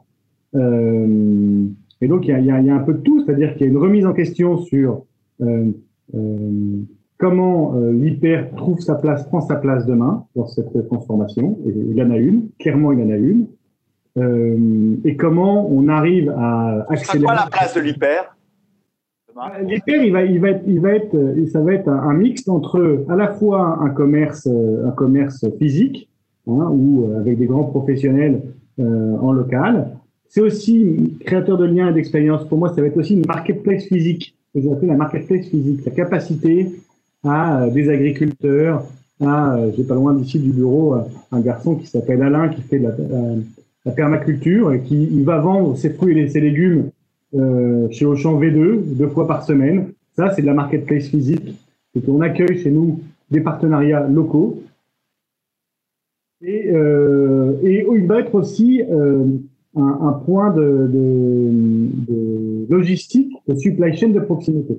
Euh, 0.55 1.67
et 2.01 2.09
donc, 2.09 2.27
il 2.27 2.45
y 2.45 2.51
a, 2.51 2.55
un 2.55 2.79
peu 2.81 2.95
de 2.95 3.01
tout, 3.01 3.25
c'est-à-dire 3.25 3.55
qu'il 3.55 3.67
y 3.67 3.69
a 3.69 3.73
une 3.73 3.79
remise 3.79 4.07
en 4.07 4.15
question 4.15 4.59
sur 4.59 5.05
comment 7.21 7.75
euh, 7.77 7.93
l'hyper 7.93 8.51
trouve 8.57 8.81
sa 8.81 8.97
place, 8.97 9.27
prend 9.29 9.43
sa 9.43 9.57
place 9.57 9.87
demain 9.87 10.25
dans 10.35 10.47
cette 10.47 10.87
transformation? 10.89 11.59
Et 11.67 11.71
il 11.71 11.95
y 11.95 12.03
en 12.03 12.11
a 12.11 12.17
une, 12.17 12.49
clairement 12.59 12.93
il 12.93 13.01
y 13.01 13.05
en 13.05 13.11
a 13.11 13.17
une. 13.17 13.47
Euh, 14.19 14.97
et 15.05 15.17
comment 15.17 15.71
on 15.71 15.87
arrive 15.89 16.35
à 16.37 16.87
accélérer. 16.89 17.27
Quoi 17.27 17.35
la 17.35 17.49
place 17.51 17.75
de 17.75 17.81
l'hyper? 17.81 18.37
L'hyper, 19.63 20.03
il 20.05 20.13
va, 20.13 20.25
il 20.25 20.41
va 20.41 20.51
être, 20.51 20.65
il 20.67 20.81
va 20.81 20.91
être, 20.93 21.17
ça 21.53 21.61
va 21.61 21.73
être 21.73 21.89
un, 21.89 22.13
mix 22.15 22.47
entre 22.49 23.05
à 23.09 23.17
la 23.17 23.29
fois 23.29 23.79
un 23.81 23.91
commerce, 23.91 24.47
un 24.47 24.91
commerce 24.91 25.47
physique, 25.59 26.11
hein, 26.47 26.69
ou 26.71 27.15
avec 27.17 27.39
des 27.39 27.47
grands 27.47 27.65
professionnels 27.65 28.43
euh, 28.81 29.17
en 29.19 29.33
local. 29.33 29.91
C'est 30.29 30.41
aussi 30.41 31.17
créateur 31.21 31.59
de 31.59 31.65
liens 31.65 31.91
et 31.91 31.93
d'expériences. 31.93 32.47
Pour 32.47 32.59
moi, 32.59 32.71
ça 32.71 32.81
va 32.81 32.87
être 32.87 32.97
aussi 32.97 33.15
une 33.15 33.27
marketplace 33.27 33.85
physique 33.85 34.37
que 34.55 34.61
j'appelle 34.61 34.89
la 34.89 34.97
marketplace 34.97 35.47
physique, 35.47 35.85
la 35.85 35.93
capacité 35.93 36.73
à 37.25 37.63
euh, 37.63 37.71
des 37.71 37.89
agriculteurs, 37.89 38.85
à, 39.21 39.57
euh, 39.57 39.71
j'ai 39.77 39.85
pas 39.85 39.95
loin 39.95 40.15
d'ici 40.15 40.39
du 40.39 40.51
bureau, 40.51 40.95
euh, 40.95 41.03
un 41.33 41.41
garçon 41.41 41.77
qui 41.77 41.87
s'appelle 41.87 42.23
Alain, 42.23 42.49
qui 42.49 42.63
fait 42.63 42.79
de 42.79 42.89
la, 43.85 43.93
permaculture 43.93 44.73
et 44.73 44.81
qui 44.83 45.05
il 45.05 45.25
va 45.25 45.39
vendre 45.39 45.77
ses 45.77 45.91
fruits 45.91 46.19
et 46.19 46.29
ses 46.29 46.41
légumes 46.41 46.91
chez 47.91 48.05
Auchan 48.05 48.39
V2 48.39 48.95
deux 48.95 49.09
fois 49.09 49.27
par 49.27 49.43
semaine. 49.43 49.89
Ça, 50.15 50.31
c'est 50.31 50.43
de 50.43 50.47
la 50.47 50.55
marketplace 50.55 51.09
physique. 51.09 51.57
C'est 51.93 52.05
qu'on 52.05 52.21
accueille 52.21 52.59
chez 52.63 52.71
nous 52.71 53.01
des 53.31 53.41
partenariats 53.41 54.07
locaux. 54.07 54.63
Et, 56.43 56.71
euh, 56.73 57.55
et 57.63 57.87
il 57.97 58.07
va 58.07 58.21
être 58.21 58.35
aussi 58.35 58.83
un, 58.83 59.83
un, 59.83 60.13
point 60.13 60.53
de, 60.53 60.89
de, 60.93 62.13
de 62.13 62.67
logistique, 62.69 63.33
de 63.49 63.55
supply 63.55 63.97
chain 63.97 64.09
de 64.11 64.21
proximité. 64.21 64.79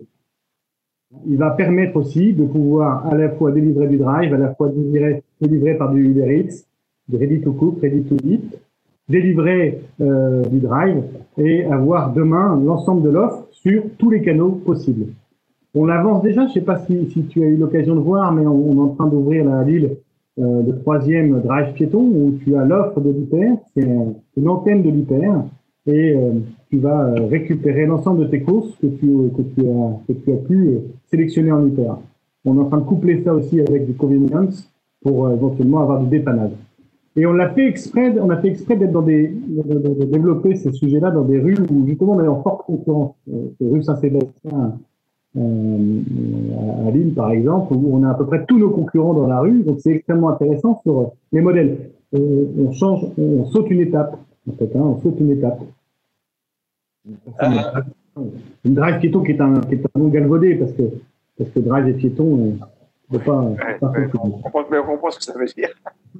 Il 1.27 1.37
va 1.37 1.51
permettre 1.51 1.97
aussi 1.97 2.33
de 2.33 2.45
pouvoir 2.45 3.05
à 3.05 3.15
la 3.15 3.29
fois 3.29 3.51
délivrer 3.51 3.87
du 3.87 3.97
drive, 3.97 4.33
à 4.33 4.37
la 4.37 4.53
fois 4.55 4.69
délivrer, 4.69 5.75
par 5.75 5.91
du 5.91 6.05
Uber 6.05 6.39
Eats, 6.39 6.65
du 7.09 7.17
ready 7.17 7.41
to 7.41 7.51
cook, 7.53 7.81
ready 7.81 8.03
to 8.03 8.15
eat, 8.25 8.57
délivrer 9.09 9.81
euh, 9.99 10.43
du 10.45 10.59
drive 10.59 11.03
et 11.37 11.65
avoir 11.65 12.13
demain 12.13 12.59
l'ensemble 12.63 13.03
de 13.03 13.09
l'offre 13.09 13.47
sur 13.51 13.83
tous 13.97 14.09
les 14.09 14.21
canaux 14.21 14.51
possibles. 14.51 15.07
On 15.75 15.89
avance 15.89 16.23
déjà, 16.23 16.43
je 16.43 16.47
ne 16.47 16.53
sais 16.53 16.61
pas 16.61 16.79
si, 16.79 17.09
si, 17.11 17.23
tu 17.25 17.43
as 17.43 17.47
eu 17.47 17.57
l'occasion 17.57 17.95
de 17.95 18.01
voir, 18.01 18.31
mais 18.33 18.45
on, 18.45 18.71
on 18.71 18.75
est 18.75 18.89
en 18.91 18.95
train 18.95 19.07
d'ouvrir 19.07 19.45
la 19.45 19.63
Lille 19.63 19.97
euh, 20.39 20.63
le 20.65 20.79
troisième 20.79 21.41
drive 21.41 21.73
piéton 21.73 21.99
où 21.99 22.39
tu 22.43 22.55
as 22.55 22.63
l'offre 22.63 23.01
de 23.01 23.11
l'hyper, 23.11 23.57
c'est 23.73 23.85
une 24.37 24.49
antenne 24.49 24.81
de 24.81 24.89
l'hyper 24.89 25.43
et 25.87 26.15
euh, 26.15 26.31
tu 26.71 26.79
vas 26.79 27.03
euh, 27.03 27.27
récupérer 27.27 27.85
l'ensemble 27.85 28.21
de 28.21 28.25
tes 28.25 28.41
courses 28.41 28.73
que 28.81 28.87
tu, 28.87 29.07
tu, 29.55 30.31
as, 30.31 30.37
pu 30.37 30.77
sélectionner 31.09 31.51
en 31.51 31.67
hyper. 31.67 31.97
On 32.45 32.57
est 32.57 32.61
en 32.61 32.65
train 32.65 32.77
de 32.77 32.85
coupler 32.85 33.21
ça 33.23 33.33
aussi 33.33 33.59
avec 33.59 33.85
du 33.85 33.93
convenience 33.93 34.71
pour 35.03 35.29
éventuellement 35.29 35.81
avoir 35.81 36.01
du 36.01 36.07
dépannage. 36.07 36.51
Et 37.17 37.25
on 37.25 37.33
l'a 37.33 37.49
fait 37.49 37.67
exprès, 37.67 38.15
on 38.19 38.29
a 38.29 38.37
fait 38.37 38.47
exprès 38.47 38.77
d'être 38.77 38.93
dans 38.93 39.01
des, 39.01 39.27
de, 39.27 40.05
développer 40.05 40.55
ces 40.55 40.71
sujets-là 40.71 41.11
dans 41.11 41.25
des 41.25 41.39
rues 41.39 41.57
où 41.69 41.85
justement 41.85 42.13
on 42.13 42.23
est 42.23 42.27
en 42.27 42.41
forte 42.41 42.65
concurrence. 42.65 43.15
rue 43.59 43.83
Saint-Sébastien, 43.83 44.77
euh, 45.37 45.99
à 46.87 46.91
Lille, 46.91 47.13
par 47.13 47.31
exemple, 47.31 47.73
où 47.73 47.97
on 47.97 48.03
a 48.03 48.11
à 48.11 48.13
peu 48.13 48.25
près 48.25 48.45
tous 48.45 48.57
nos 48.57 48.69
concurrents 48.69 49.13
dans 49.13 49.27
la 49.27 49.41
rue. 49.41 49.63
Donc, 49.63 49.79
c'est 49.79 49.91
extrêmement 49.91 50.29
intéressant 50.29 50.79
sur 50.83 51.11
les 51.33 51.41
modèles. 51.41 51.89
On, 52.13 52.71
change, 52.71 53.05
saute 53.51 53.69
une 53.69 53.81
étape. 53.81 54.17
En 54.49 54.53
fait, 54.53 54.75
hein, 54.75 54.81
on 54.81 55.01
saute 55.01 55.19
une 55.19 55.31
étape. 55.31 55.61
Euh. 57.07 57.81
Une 58.65 58.73
drive 58.75 58.99
piéton 58.99 59.23
qui 59.23 59.31
est 59.31 59.41
un, 59.41 59.61
qui 59.61 59.75
est 59.75 59.85
un 59.95 60.07
galvaudé 60.09 60.55
parce 60.55 60.73
que, 60.73 60.83
parce 61.37 61.49
que 61.49 61.59
drive 61.59 61.87
et 61.87 61.93
piéton, 61.93 62.23
on 62.23 63.13
ne 63.13 63.17
peut 63.17 63.23
pas. 63.23 63.37
on, 63.41 63.55
comprend, 64.87 65.11
ce 65.11 65.17
que 65.17 65.23
ça 65.23 65.33
veut 65.33 65.45
dire. 65.45 65.69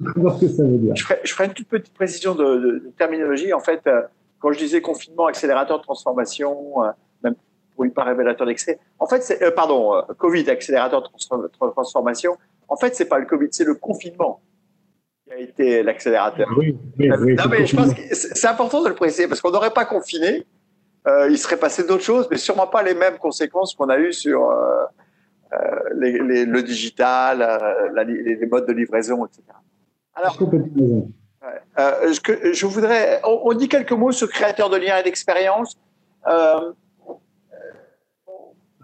ce 0.00 0.40
que 0.40 0.48
ça 0.48 0.64
veut 0.64 0.78
dire. 0.78 0.96
Je 0.96 1.04
ferai, 1.04 1.20
je 1.22 1.32
ferai 1.32 1.46
une 1.46 1.52
toute 1.52 1.68
petite 1.68 1.94
précision 1.94 2.34
de, 2.34 2.44
de, 2.44 2.92
terminologie. 2.98 3.52
En 3.52 3.60
fait, 3.60 3.80
euh, 3.86 4.02
quand 4.38 4.52
je 4.52 4.58
disais 4.58 4.80
confinement, 4.80 5.26
accélérateur 5.26 5.78
de 5.78 5.82
transformation, 5.82 6.76
même 7.22 7.34
oui, 7.78 7.90
pas 7.90 8.04
révélateur 8.04 8.46
d'excès. 8.46 8.78
En 8.98 9.06
fait, 9.06 9.22
c'est, 9.22 9.42
euh, 9.42 9.50
pardon, 9.50 9.94
euh, 9.94 10.02
Covid, 10.18 10.48
accélérateur 10.50 11.02
de 11.02 11.48
transformation. 11.72 12.36
En 12.68 12.76
fait, 12.76 12.94
c'est 12.94 13.06
pas 13.06 13.18
le 13.18 13.26
Covid, 13.26 13.48
c'est 13.50 13.64
le 13.64 13.74
confinement 13.74 14.40
qui 15.24 15.32
a 15.32 15.38
été 15.38 15.82
l'accélérateur. 15.82 16.48
Oui, 16.56 16.76
oui, 16.98 17.10
oui, 17.20 17.34
non, 17.34 17.44
mais 17.50 17.66
je 17.66 17.76
pense 17.76 17.94
que 17.94 18.02
c'est 18.10 18.46
important 18.46 18.82
de 18.82 18.88
le 18.88 18.94
préciser 18.94 19.28
parce 19.28 19.40
qu'on 19.40 19.50
n'aurait 19.50 19.72
pas 19.72 19.84
confiné, 19.84 20.46
euh, 21.06 21.28
il 21.30 21.38
serait 21.38 21.56
passé 21.56 21.84
d'autres 21.84 22.04
choses, 22.04 22.28
mais 22.30 22.36
sûrement 22.36 22.66
pas 22.66 22.82
les 22.82 22.94
mêmes 22.94 23.18
conséquences 23.18 23.74
qu'on 23.74 23.88
a 23.88 23.98
eues 23.98 24.12
sur 24.12 24.50
euh, 24.50 24.84
euh 25.52 25.56
les, 25.96 26.18
les, 26.18 26.44
le 26.44 26.62
digital, 26.62 27.38
la, 27.38 28.04
les, 28.04 28.46
modes 28.46 28.66
de 28.66 28.72
livraison, 28.72 29.26
etc. 29.26 29.42
Alors, 30.14 30.38
euh, 31.78 32.12
je, 32.12 32.52
je 32.52 32.66
voudrais, 32.66 33.20
on, 33.24 33.40
on, 33.44 33.52
dit 33.54 33.68
quelques 33.68 33.92
mots 33.92 34.12
sur 34.12 34.28
créateur 34.28 34.70
de 34.70 34.76
liens 34.76 34.98
et 34.98 35.02
d'expérience. 35.02 35.76
Euh, 36.28 36.72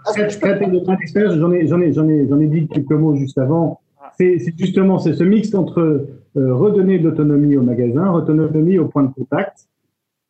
J'en 0.07 1.53
ai, 1.53 1.67
j'en 1.67 1.81
ai, 1.81 1.93
j'en 1.93 2.09
ai, 2.09 2.27
j'en 2.29 2.41
ai 2.41 2.47
dit 2.47 2.67
quelques 2.69 2.93
mots 2.93 3.15
juste 3.15 3.37
avant. 3.37 3.81
C'est 4.19 4.39
justement 4.57 4.99
c'est 4.99 5.13
ce 5.13 5.23
mix 5.23 5.55
entre 5.55 6.07
redonner 6.35 6.99
de 6.99 7.09
l'autonomie 7.09 7.57
au 7.57 7.63
magasin, 7.63 8.11
autonomie 8.13 8.79
au 8.79 8.87
point 8.87 9.03
de 9.03 9.13
contact, 9.13 9.69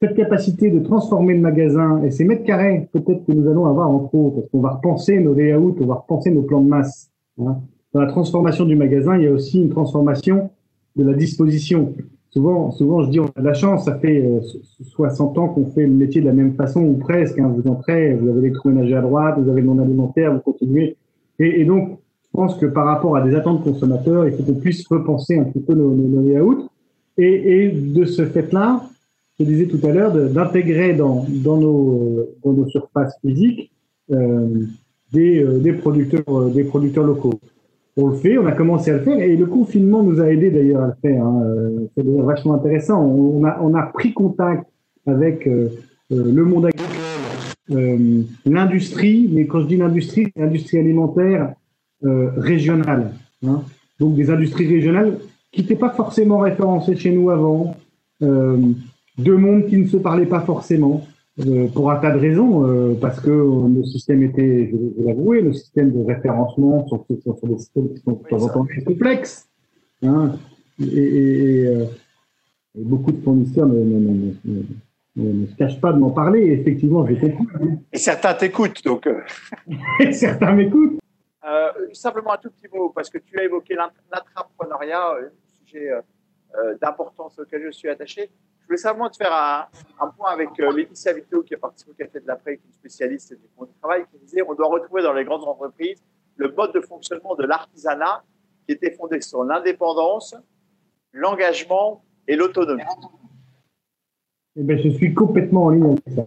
cette 0.00 0.14
capacité 0.14 0.70
de 0.70 0.78
transformer 0.78 1.34
le 1.34 1.40
magasin 1.40 2.02
et 2.04 2.10
ces 2.10 2.24
mètres 2.24 2.44
carrés 2.44 2.88
peut-être 2.92 3.26
que 3.26 3.32
nous 3.32 3.48
allons 3.50 3.66
avoir 3.66 3.90
en 3.90 4.00
trop, 4.00 4.30
parce 4.30 4.48
qu'on 4.48 4.60
va 4.60 4.70
repenser 4.70 5.18
nos 5.18 5.34
layouts, 5.34 5.76
on 5.80 5.86
va 5.86 5.94
repenser 5.94 6.30
nos 6.30 6.42
plans 6.42 6.60
de 6.60 6.68
masse. 6.68 7.10
Hein. 7.40 7.56
Dans 7.92 8.00
la 8.00 8.06
transformation 8.06 8.64
du 8.64 8.76
magasin, 8.76 9.16
il 9.16 9.24
y 9.24 9.26
a 9.26 9.32
aussi 9.32 9.60
une 9.60 9.70
transformation 9.70 10.50
de 10.94 11.04
la 11.04 11.14
disposition. 11.14 11.94
Souvent, 12.30 12.70
souvent, 12.70 13.02
je 13.02 13.10
dis, 13.10 13.18
on 13.18 13.26
a 13.34 13.40
de 13.40 13.44
la 13.44 13.54
chance, 13.54 13.86
ça 13.86 13.98
fait 13.98 14.22
60 14.82 15.36
euh, 15.36 15.40
ans 15.40 15.48
qu'on 15.48 15.66
fait 15.66 15.86
le 15.86 15.94
métier 15.94 16.20
de 16.20 16.26
la 16.26 16.32
même 16.32 16.54
façon, 16.54 16.82
ou 16.82 16.94
presque. 16.94 17.38
Hein. 17.38 17.52
Vous 17.56 17.68
entrez, 17.68 18.14
vous 18.14 18.28
avez 18.28 18.42
l'électroménager 18.42 18.94
à 18.94 19.00
droite, 19.00 19.38
vous 19.38 19.50
avez 19.50 19.62
le 19.62 19.66
non-alimentaire, 19.66 20.34
vous 20.34 20.40
continuez. 20.40 20.96
Et, 21.38 21.64
donc, 21.64 21.98
je 22.22 22.28
pense 22.32 22.56
que 22.56 22.66
par 22.66 22.84
rapport 22.84 23.16
à 23.16 23.22
des 23.22 23.34
attentes 23.34 23.64
consommateurs, 23.64 24.26
il 24.26 24.34
faut 24.34 24.42
qu'on 24.42 24.60
puisse 24.60 24.86
repenser 24.86 25.38
un 25.38 25.44
petit 25.44 25.60
peu 25.60 25.74
nos, 25.74 25.90
nos, 25.90 26.28
layouts. 26.28 26.68
Et 27.16 27.70
de 27.70 28.04
ce 28.04 28.24
fait-là, 28.26 28.82
je 29.38 29.44
disais 29.44 29.66
tout 29.66 29.84
à 29.86 29.92
l'heure, 29.92 30.12
d'intégrer 30.12 30.94
dans, 30.94 31.24
dans, 31.28 31.58
nos, 31.58 32.28
dans 32.44 32.52
nos 32.52 32.66
surfaces 32.68 33.14
physiques 33.20 33.70
euh, 34.10 34.64
des, 35.12 35.42
euh, 35.42 35.58
des, 35.58 35.72
producteurs, 35.72 36.22
euh, 36.28 36.50
des 36.50 36.64
producteurs 36.64 37.04
locaux 37.04 37.40
on 38.00 38.08
le 38.08 38.16
fait, 38.16 38.38
on 38.38 38.46
a 38.46 38.52
commencé 38.52 38.92
à 38.92 38.98
le 38.98 39.00
faire 39.00 39.18
et 39.18 39.34
le 39.34 39.46
confinement 39.46 40.04
nous 40.04 40.20
a 40.20 40.30
aidé 40.30 40.50
d'ailleurs 40.50 40.82
à 40.82 40.86
le 40.86 40.92
faire. 41.02 41.24
Hein. 41.24 41.42
C'est 41.96 42.04
vachement 42.06 42.54
intéressant. 42.54 43.02
On 43.02 43.44
a, 43.44 43.58
on 43.60 43.74
a 43.74 43.82
pris 43.82 44.12
contact 44.12 44.66
avec 45.04 45.46
le 46.08 46.44
monde 46.44 46.66
agricole, 46.66 48.24
l'industrie, 48.46 49.28
mais 49.32 49.46
quand 49.46 49.62
je 49.62 49.66
dis 49.66 49.76
l'industrie, 49.78 50.28
l'industrie 50.36 50.78
alimentaire 50.78 51.54
régionale. 52.04 53.14
Hein. 53.44 53.62
Donc 53.98 54.14
des 54.14 54.30
industries 54.30 54.68
régionales 54.68 55.18
qui 55.50 55.62
n'étaient 55.62 55.74
pas 55.74 55.90
forcément 55.90 56.38
référencées 56.38 56.94
chez 56.94 57.10
nous 57.10 57.30
avant, 57.30 57.74
deux 59.18 59.36
mondes 59.36 59.66
qui 59.66 59.76
ne 59.76 59.86
se 59.86 59.96
parlaient 59.96 60.26
pas 60.26 60.40
forcément. 60.40 61.06
Euh, 61.46 61.68
pour 61.68 61.88
un 61.92 61.96
tas 61.96 62.10
de 62.10 62.18
raisons, 62.18 62.66
euh, 62.66 62.94
parce 63.00 63.20
que 63.20 63.30
le 63.30 63.84
système 63.84 64.24
était, 64.24 64.70
je 64.72 64.76
vais 64.76 65.06
l'avouer, 65.06 65.40
le 65.40 65.52
système 65.52 65.92
de 65.92 66.04
référencement 66.04 66.84
sur, 66.88 67.04
sur, 67.22 67.36
des 67.44 67.58
systèmes 67.58 67.94
qui 67.94 68.00
sont 68.02 68.12
de 68.12 68.28
temps 68.28 68.42
en 68.42 68.48
temps 68.48 68.64
très 68.64 68.82
complexes. 68.82 69.48
Hein, 70.02 70.32
et, 70.80 71.64
euh, 71.64 71.84
et, 72.74 72.82
beaucoup 72.82 73.12
de 73.12 73.22
fournisseurs 73.22 73.68
ne, 73.68 73.78
ne, 73.78 74.34
ne, 74.44 74.62
ne, 75.16 75.46
se 75.46 75.54
cachent 75.54 75.80
pas 75.80 75.92
de 75.92 75.98
m'en 75.98 76.10
parler. 76.10 76.40
Et 76.40 76.52
effectivement, 76.54 77.06
je 77.06 77.14
t'écoute. 77.14 77.48
Et 77.92 77.98
certains 77.98 78.34
t'écoutent, 78.34 78.82
donc. 78.84 79.08
et 80.00 80.12
certains 80.12 80.54
m'écoutent. 80.54 80.98
simplement 81.92 82.32
un 82.32 82.38
tout 82.38 82.50
petit 82.50 82.66
mot, 82.74 82.88
parce 82.88 83.10
que 83.10 83.18
tu 83.18 83.38
as 83.38 83.44
évoqué 83.44 83.76
l'intrapreneuriat, 83.76 85.12
un 85.12 85.64
sujet 85.64 85.90
d'importance 86.82 87.38
auquel 87.38 87.62
je 87.66 87.70
suis 87.70 87.88
attaché. 87.88 88.28
Je 88.68 88.74
voulais 88.74 88.82
simplement 88.82 89.08
te 89.08 89.16
faire 89.16 89.32
un, 89.98 90.08
point 90.08 90.30
avec 90.30 90.50
Laetitia 90.58 91.14
Vito, 91.14 91.42
qui 91.42 91.54
a 91.54 91.56
participé 91.56 91.90
au 91.90 91.94
Café 91.94 92.20
de 92.20 92.26
l'après, 92.26 92.58
qui 92.58 92.64
est 92.64 92.66
une 92.66 92.74
spécialiste 92.74 93.32
du 93.32 93.48
monde 93.56 93.68
du 93.68 93.74
travail, 93.80 94.04
qui 94.12 94.18
disait 94.18 94.42
on 94.46 94.52
doit 94.52 94.68
retrouver 94.68 95.02
dans 95.02 95.14
les 95.14 95.24
grandes 95.24 95.44
entreprises 95.44 96.04
le 96.36 96.52
mode 96.52 96.74
de 96.74 96.80
fonctionnement 96.82 97.34
de 97.34 97.46
l'artisanat 97.46 98.22
qui 98.66 98.72
était 98.74 98.90
fondé 98.90 99.22
sur 99.22 99.42
l'indépendance, 99.42 100.36
l'engagement 101.14 102.04
et 102.26 102.36
l'autonomie. 102.36 102.82
Eh 104.56 104.62
bien, 104.62 104.76
je 104.76 104.90
suis 104.90 105.14
complètement 105.14 105.64
en 105.64 105.70
ligne 105.70 105.84
avec 105.86 106.02
ça. 106.14 106.26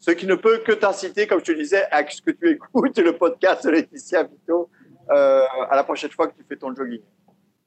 Ce 0.00 0.10
qui 0.10 0.26
ne 0.26 0.34
peut 0.34 0.62
que 0.66 0.72
t'inciter, 0.72 1.28
comme 1.28 1.38
je 1.38 1.44
te 1.44 1.52
disais, 1.52 1.84
à 1.92 2.04
ce 2.08 2.20
que 2.20 2.32
tu 2.32 2.50
écoutes 2.50 2.98
le 2.98 3.16
podcast 3.16 3.64
de 3.64 3.70
Laetitia 3.70 4.24
Vito 4.24 4.68
euh, 5.10 5.42
à 5.70 5.76
la 5.76 5.84
prochaine 5.84 6.10
fois 6.10 6.26
que 6.26 6.36
tu 6.36 6.42
fais 6.42 6.56
ton 6.56 6.74
jogging. 6.74 7.02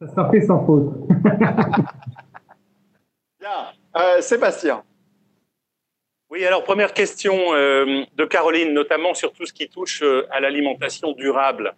Ça 0.01 0.07
sera 0.09 0.29
fait 0.29 0.41
sans 0.41 0.65
faute. 0.65 0.91
Bien. 3.41 3.49
Euh, 3.97 4.21
Sébastien. 4.21 4.83
Oui, 6.29 6.45
alors 6.45 6.63
première 6.63 6.93
question 6.93 7.33
euh, 7.53 8.03
de 8.15 8.23
Caroline, 8.23 8.73
notamment 8.73 9.13
sur 9.13 9.33
tout 9.33 9.45
ce 9.45 9.51
qui 9.51 9.67
touche 9.67 10.01
à 10.31 10.39
l'alimentation 10.39 11.11
durable. 11.11 11.75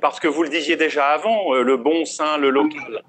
parce 0.00 0.18
que 0.18 0.26
vous 0.26 0.42
le 0.42 0.48
disiez 0.48 0.76
déjà 0.76 1.08
avant, 1.08 1.52
le 1.54 1.76
bon, 1.76 2.04
sain, 2.04 2.38
le 2.38 2.50
local. 2.50 3.02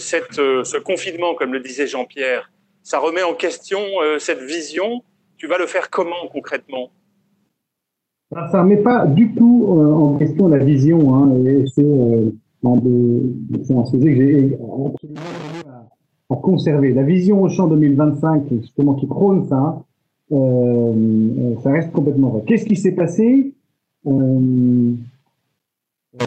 Cette, 0.00 0.34
ce 0.34 0.78
confinement, 0.78 1.34
comme 1.34 1.52
le 1.52 1.60
disait 1.60 1.86
Jean-Pierre, 1.86 2.50
ça 2.82 2.98
remet 2.98 3.22
en 3.22 3.34
question 3.34 3.80
cette 4.18 4.42
vision 4.42 5.02
tu 5.42 5.48
vas 5.48 5.58
le 5.58 5.66
faire 5.66 5.90
comment 5.90 6.28
concrètement? 6.32 6.90
Ça 8.30 8.46
ne 8.52 8.58
remet 8.58 8.76
pas 8.76 9.06
du 9.06 9.34
tout 9.34 9.66
euh, 9.70 9.92
en 9.92 10.16
question 10.16 10.46
la 10.46 10.58
vision. 10.58 11.16
Hein, 11.16 11.34
et 11.44 11.64
c'est 11.66 11.82
euh, 11.82 12.30
un, 12.64 13.84
sujet 13.86 14.06
que 14.06 14.16
j'ai 14.16 14.54
absolument 14.54 15.20
conserver. 16.36 16.92
La 16.92 17.02
vision 17.02 17.42
au 17.42 17.48
champ 17.48 17.68
2025, 17.68 18.44
justement, 18.60 18.94
qui 18.94 19.06
prône 19.06 19.46
ça, 19.48 19.82
euh, 20.32 21.54
ça 21.62 21.72
reste 21.72 21.92
complètement 21.92 22.30
vrai. 22.30 22.42
Qu'est-ce 22.46 22.66
qui 22.66 22.76
s'est 22.76 22.92
passé 22.92 23.52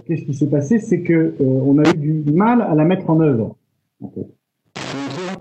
Qu'est-ce 0.07 0.23
qui 0.23 0.33
s'est 0.33 0.49
passé 0.49 0.79
C'est 0.79 1.01
que 1.01 1.35
on 1.39 1.77
a 1.79 1.89
eu 1.95 2.21
du 2.21 2.31
mal 2.31 2.61
à 2.61 2.73
la 2.75 2.85
mettre 2.85 3.09
en 3.09 3.19
œuvre. 3.19 3.55
En. 4.01 4.11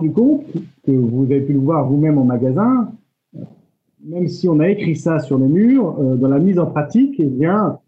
Du 0.00 0.10
compte 0.10 0.44
que 0.84 0.90
vous 0.90 1.24
avez 1.24 1.40
pu 1.40 1.52
le 1.52 1.60
voir 1.60 1.88
vous-même 1.88 2.18
en 2.18 2.24
magasin, 2.24 2.90
même 4.04 4.28
si 4.28 4.48
on 4.48 4.60
a 4.60 4.68
écrit 4.68 4.96
ça 4.96 5.18
sur 5.20 5.38
les 5.38 5.46
murs, 5.46 5.96
euh, 5.98 6.16
dans 6.16 6.28
la 6.28 6.38
mise 6.38 6.58
en 6.58 6.66
pratique, 6.66 7.14
eh 7.18 7.24
bien, 7.24 7.78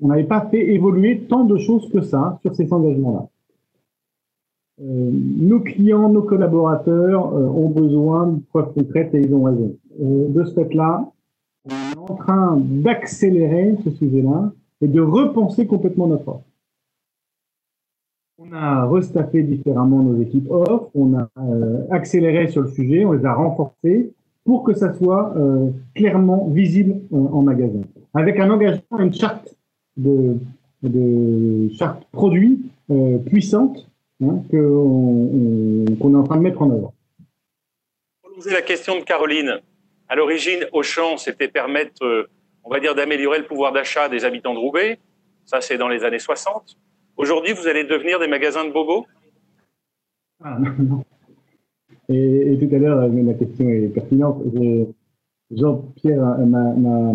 on 0.00 0.08
n'avait 0.08 0.24
pas 0.24 0.46
fait 0.50 0.72
évoluer 0.72 1.20
tant 1.28 1.44
de 1.44 1.56
choses 1.56 1.88
que 1.90 2.00
ça 2.00 2.38
sur 2.42 2.54
ces 2.54 2.72
engagements-là. 2.72 3.28
Euh, 4.80 5.10
nos 5.12 5.60
clients, 5.60 6.08
nos 6.08 6.22
collaborateurs 6.22 7.32
euh, 7.34 7.46
ont 7.46 7.68
besoin 7.68 8.26
de 8.28 8.40
preuves 8.50 8.72
concrètes 8.74 9.14
et 9.14 9.20
ils 9.20 9.34
ont 9.34 9.44
raison. 9.44 9.76
de 9.98 10.44
ce 10.44 10.54
fait-là, 10.54 11.10
on 11.66 11.70
est 11.70 12.10
en 12.10 12.14
train 12.14 12.56
d'accélérer 12.58 13.76
ce 13.84 13.90
sujet-là 13.90 14.52
et 14.80 14.88
de 14.88 15.00
repenser 15.00 15.66
complètement 15.66 16.08
notre 16.08 16.28
offre. 16.28 16.44
On 18.38 18.52
a 18.52 18.86
restaffé 18.86 19.44
différemment 19.44 20.02
nos 20.02 20.20
équipes 20.20 20.50
off, 20.50 20.88
on 20.94 21.16
a 21.16 21.28
accéléré 21.90 22.48
sur 22.48 22.62
le 22.62 22.68
sujet, 22.68 23.04
on 23.04 23.12
les 23.12 23.24
a 23.24 23.32
renforcés 23.32 24.12
pour 24.44 24.62
que 24.62 24.74
ça 24.74 24.92
soit 24.94 25.34
euh, 25.36 25.70
clairement 25.94 26.48
visible 26.48 27.00
euh, 27.12 27.16
en 27.16 27.42
magasin. 27.42 27.80
Avec 28.12 28.38
un 28.38 28.50
engagement, 28.50 28.98
une 28.98 29.12
charte 29.12 29.56
de, 29.96 30.36
charte 31.74 32.04
produit 32.12 32.60
euh, 32.90 33.18
puissante 33.18 33.88
hein, 34.30 34.42
qu'on 34.50 36.14
est 36.14 36.16
en 36.16 36.24
train 36.24 36.36
de 36.36 36.42
mettre 36.42 36.62
en 36.62 36.70
œuvre. 36.70 36.92
Pour 38.22 38.34
poser 38.34 38.52
la 38.52 38.62
question 38.62 38.98
de 38.98 39.04
Caroline, 39.04 39.60
à 40.08 40.16
l'origine, 40.16 40.66
Auchan, 40.72 41.16
c'était 41.16 41.48
permettre, 41.48 42.28
on 42.62 42.70
va 42.70 42.80
dire, 42.80 42.94
d'améliorer 42.94 43.38
le 43.38 43.46
pouvoir 43.46 43.72
d'achat 43.72 44.08
des 44.08 44.24
habitants 44.24 44.54
de 44.54 44.58
Roubaix. 44.58 44.98
Ça, 45.44 45.60
c'est 45.60 45.78
dans 45.78 45.88
les 45.88 46.04
années 46.04 46.18
60. 46.18 46.76
Aujourd'hui, 47.16 47.52
vous 47.52 47.66
allez 47.66 47.84
devenir 47.84 48.18
des 48.18 48.26
magasins 48.26 48.64
de 48.64 48.72
bobos? 48.72 49.06
Ah, 50.42 50.58
non, 50.58 50.74
non. 50.78 51.04
Et, 52.08 52.58
tout 52.60 52.74
à 52.74 52.78
l'heure, 52.78 53.08
ma 53.08 53.34
question 53.34 53.68
est 53.68 53.88
pertinente. 53.88 54.42
Jean-Pierre 55.56 56.38
m'a 56.46 57.14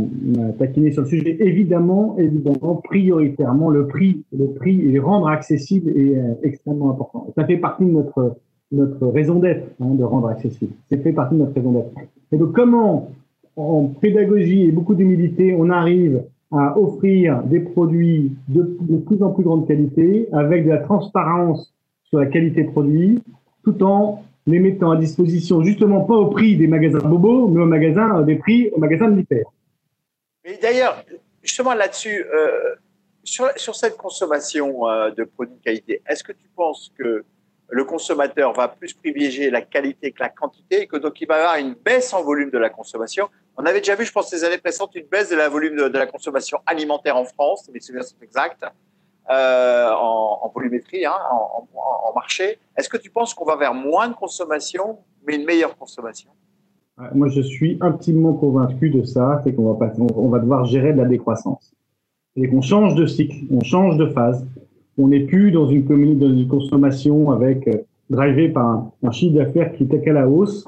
taquiné 0.57 0.91
sur 0.91 1.03
le 1.03 1.07
sujet. 1.07 1.37
Évidemment, 1.39 2.15
évidemment, 2.17 2.75
prioritairement, 2.75 3.69
le 3.69 3.87
prix, 3.87 4.23
le 4.37 4.47
prix 4.47 4.93
et 4.93 4.99
rendre 4.99 5.27
accessible 5.27 5.89
est 5.91 6.15
euh, 6.15 6.33
extrêmement 6.43 6.91
important. 6.91 7.27
Ça 7.35 7.45
fait 7.45 7.57
partie 7.57 7.85
de 7.85 7.91
notre, 7.91 9.07
raison 9.07 9.39
d'être, 9.39 9.67
hein, 9.81 9.95
de 9.95 10.03
rendre 10.03 10.27
accessible. 10.27 10.73
C'est 10.89 11.01
fait 11.01 11.13
partie 11.13 11.35
de 11.35 11.39
notre 11.39 11.53
raison 11.53 11.71
d'être. 11.71 11.91
Et 12.31 12.37
donc, 12.37 12.53
comment, 12.53 13.09
en 13.55 13.85
pédagogie 13.87 14.63
et 14.63 14.71
beaucoup 14.71 14.95
d'humilité, 14.95 15.55
on 15.57 15.69
arrive 15.69 16.23
à 16.51 16.77
offrir 16.79 17.43
des 17.43 17.59
produits 17.59 18.31
de, 18.47 18.77
de 18.81 18.97
plus 18.97 19.21
en 19.21 19.31
plus 19.31 19.43
grande 19.43 19.67
qualité, 19.67 20.27
avec 20.31 20.65
de 20.65 20.69
la 20.69 20.79
transparence 20.79 21.73
sur 22.05 22.19
la 22.19 22.25
qualité 22.25 22.63
produit, 22.63 23.21
tout 23.63 23.83
en 23.83 24.23
les 24.49 24.59
mettant 24.59 24.91
à 24.91 24.97
disposition 24.97 25.63
justement 25.63 26.01
pas 26.01 26.15
au 26.15 26.27
prix 26.27 26.57
des 26.57 26.67
magasins 26.67 26.99
Bobo, 26.99 27.47
mais 27.47 27.61
au 27.61 27.65
magasin 27.65 28.21
des 28.21 28.35
prix 28.35 28.69
au 28.73 28.79
magasin. 28.79 29.15
Mais 30.43 30.57
d'ailleurs, 30.61 31.03
justement 31.43 31.73
là-dessus, 31.73 32.25
euh, 32.33 32.75
sur, 33.23 33.75
cette 33.75 33.97
consommation 33.97 34.87
euh, 34.87 35.11
de 35.11 35.23
produits 35.23 35.55
de 35.55 35.61
qualité, 35.61 36.01
est-ce 36.07 36.23
que 36.23 36.31
tu 36.31 36.47
penses 36.55 36.91
que 36.97 37.23
le 37.71 37.83
consommateur 37.83 38.53
va 38.53 38.67
plus 38.67 38.93
privilégier 38.93 39.51
la 39.51 39.61
qualité 39.61 40.11
que 40.11 40.21
la 40.21 40.29
quantité 40.29 40.83
et 40.83 40.87
que 40.87 40.97
donc 40.97 41.21
il 41.21 41.27
va 41.27 41.35
y 41.35 41.39
avoir 41.39 41.55
une 41.57 41.75
baisse 41.75 42.13
en 42.13 42.23
volume 42.23 42.49
de 42.49 42.57
la 42.57 42.69
consommation? 42.69 43.29
On 43.57 43.65
avait 43.65 43.79
déjà 43.79 43.95
vu, 43.95 44.05
je 44.05 44.11
pense, 44.11 44.31
les 44.31 44.43
années 44.43 44.57
précédentes, 44.57 44.95
une 44.95 45.05
baisse 45.05 45.29
de 45.29 45.35
la 45.35 45.49
volume 45.49 45.75
de, 45.75 45.97
la 45.97 46.07
consommation 46.07 46.59
alimentaire 46.65 47.17
en 47.17 47.25
France, 47.25 47.69
mes 47.71 47.79
souvenirs 47.79 48.05
sont 48.05 48.15
exacts. 48.23 48.65
Euh, 49.29 49.91
en, 49.91 50.51
volumétrie, 50.55 51.05
hein, 51.05 51.13
en, 51.31 52.13
marché. 52.15 52.57
Est-ce 52.75 52.89
que 52.89 52.97
tu 52.97 53.11
penses 53.11 53.35
qu'on 53.35 53.45
va 53.45 53.55
vers 53.55 53.75
moins 53.75 54.07
de 54.07 54.15
consommation, 54.15 54.97
mais 55.25 55.35
une 55.35 55.45
meilleure 55.45 55.77
consommation? 55.77 56.31
Moi, 57.13 57.29
je 57.29 57.41
suis 57.41 57.77
intimement 57.79 58.33
convaincu 58.33 58.89
de 58.89 59.03
ça, 59.03 59.39
c'est 59.43 59.53
qu'on 59.53 59.73
va, 59.73 60.39
devoir 60.39 60.65
gérer 60.65 60.93
de 60.93 60.97
la 60.97 61.05
décroissance. 61.05 61.73
Et 62.35 62.49
qu'on 62.49 62.61
change 62.61 62.95
de 62.95 63.05
cycle, 63.05 63.35
on 63.51 63.63
change 63.63 63.97
de 63.97 64.07
phase. 64.07 64.45
On 64.97 65.09
n'est 65.09 65.25
plus 65.25 65.51
dans 65.51 65.69
une, 65.69 65.85
dans 66.17 66.47
consommation 66.49 67.31
avec 67.31 67.67
euh, 67.67 67.77
drivé 68.09 68.49
par 68.49 68.89
un, 69.03 69.11
chiffre 69.11 69.37
d'affaires 69.37 69.71
qui 69.73 69.83
est 69.83 70.01
qu'à 70.01 70.11
la 70.11 70.27
hausse. 70.27 70.67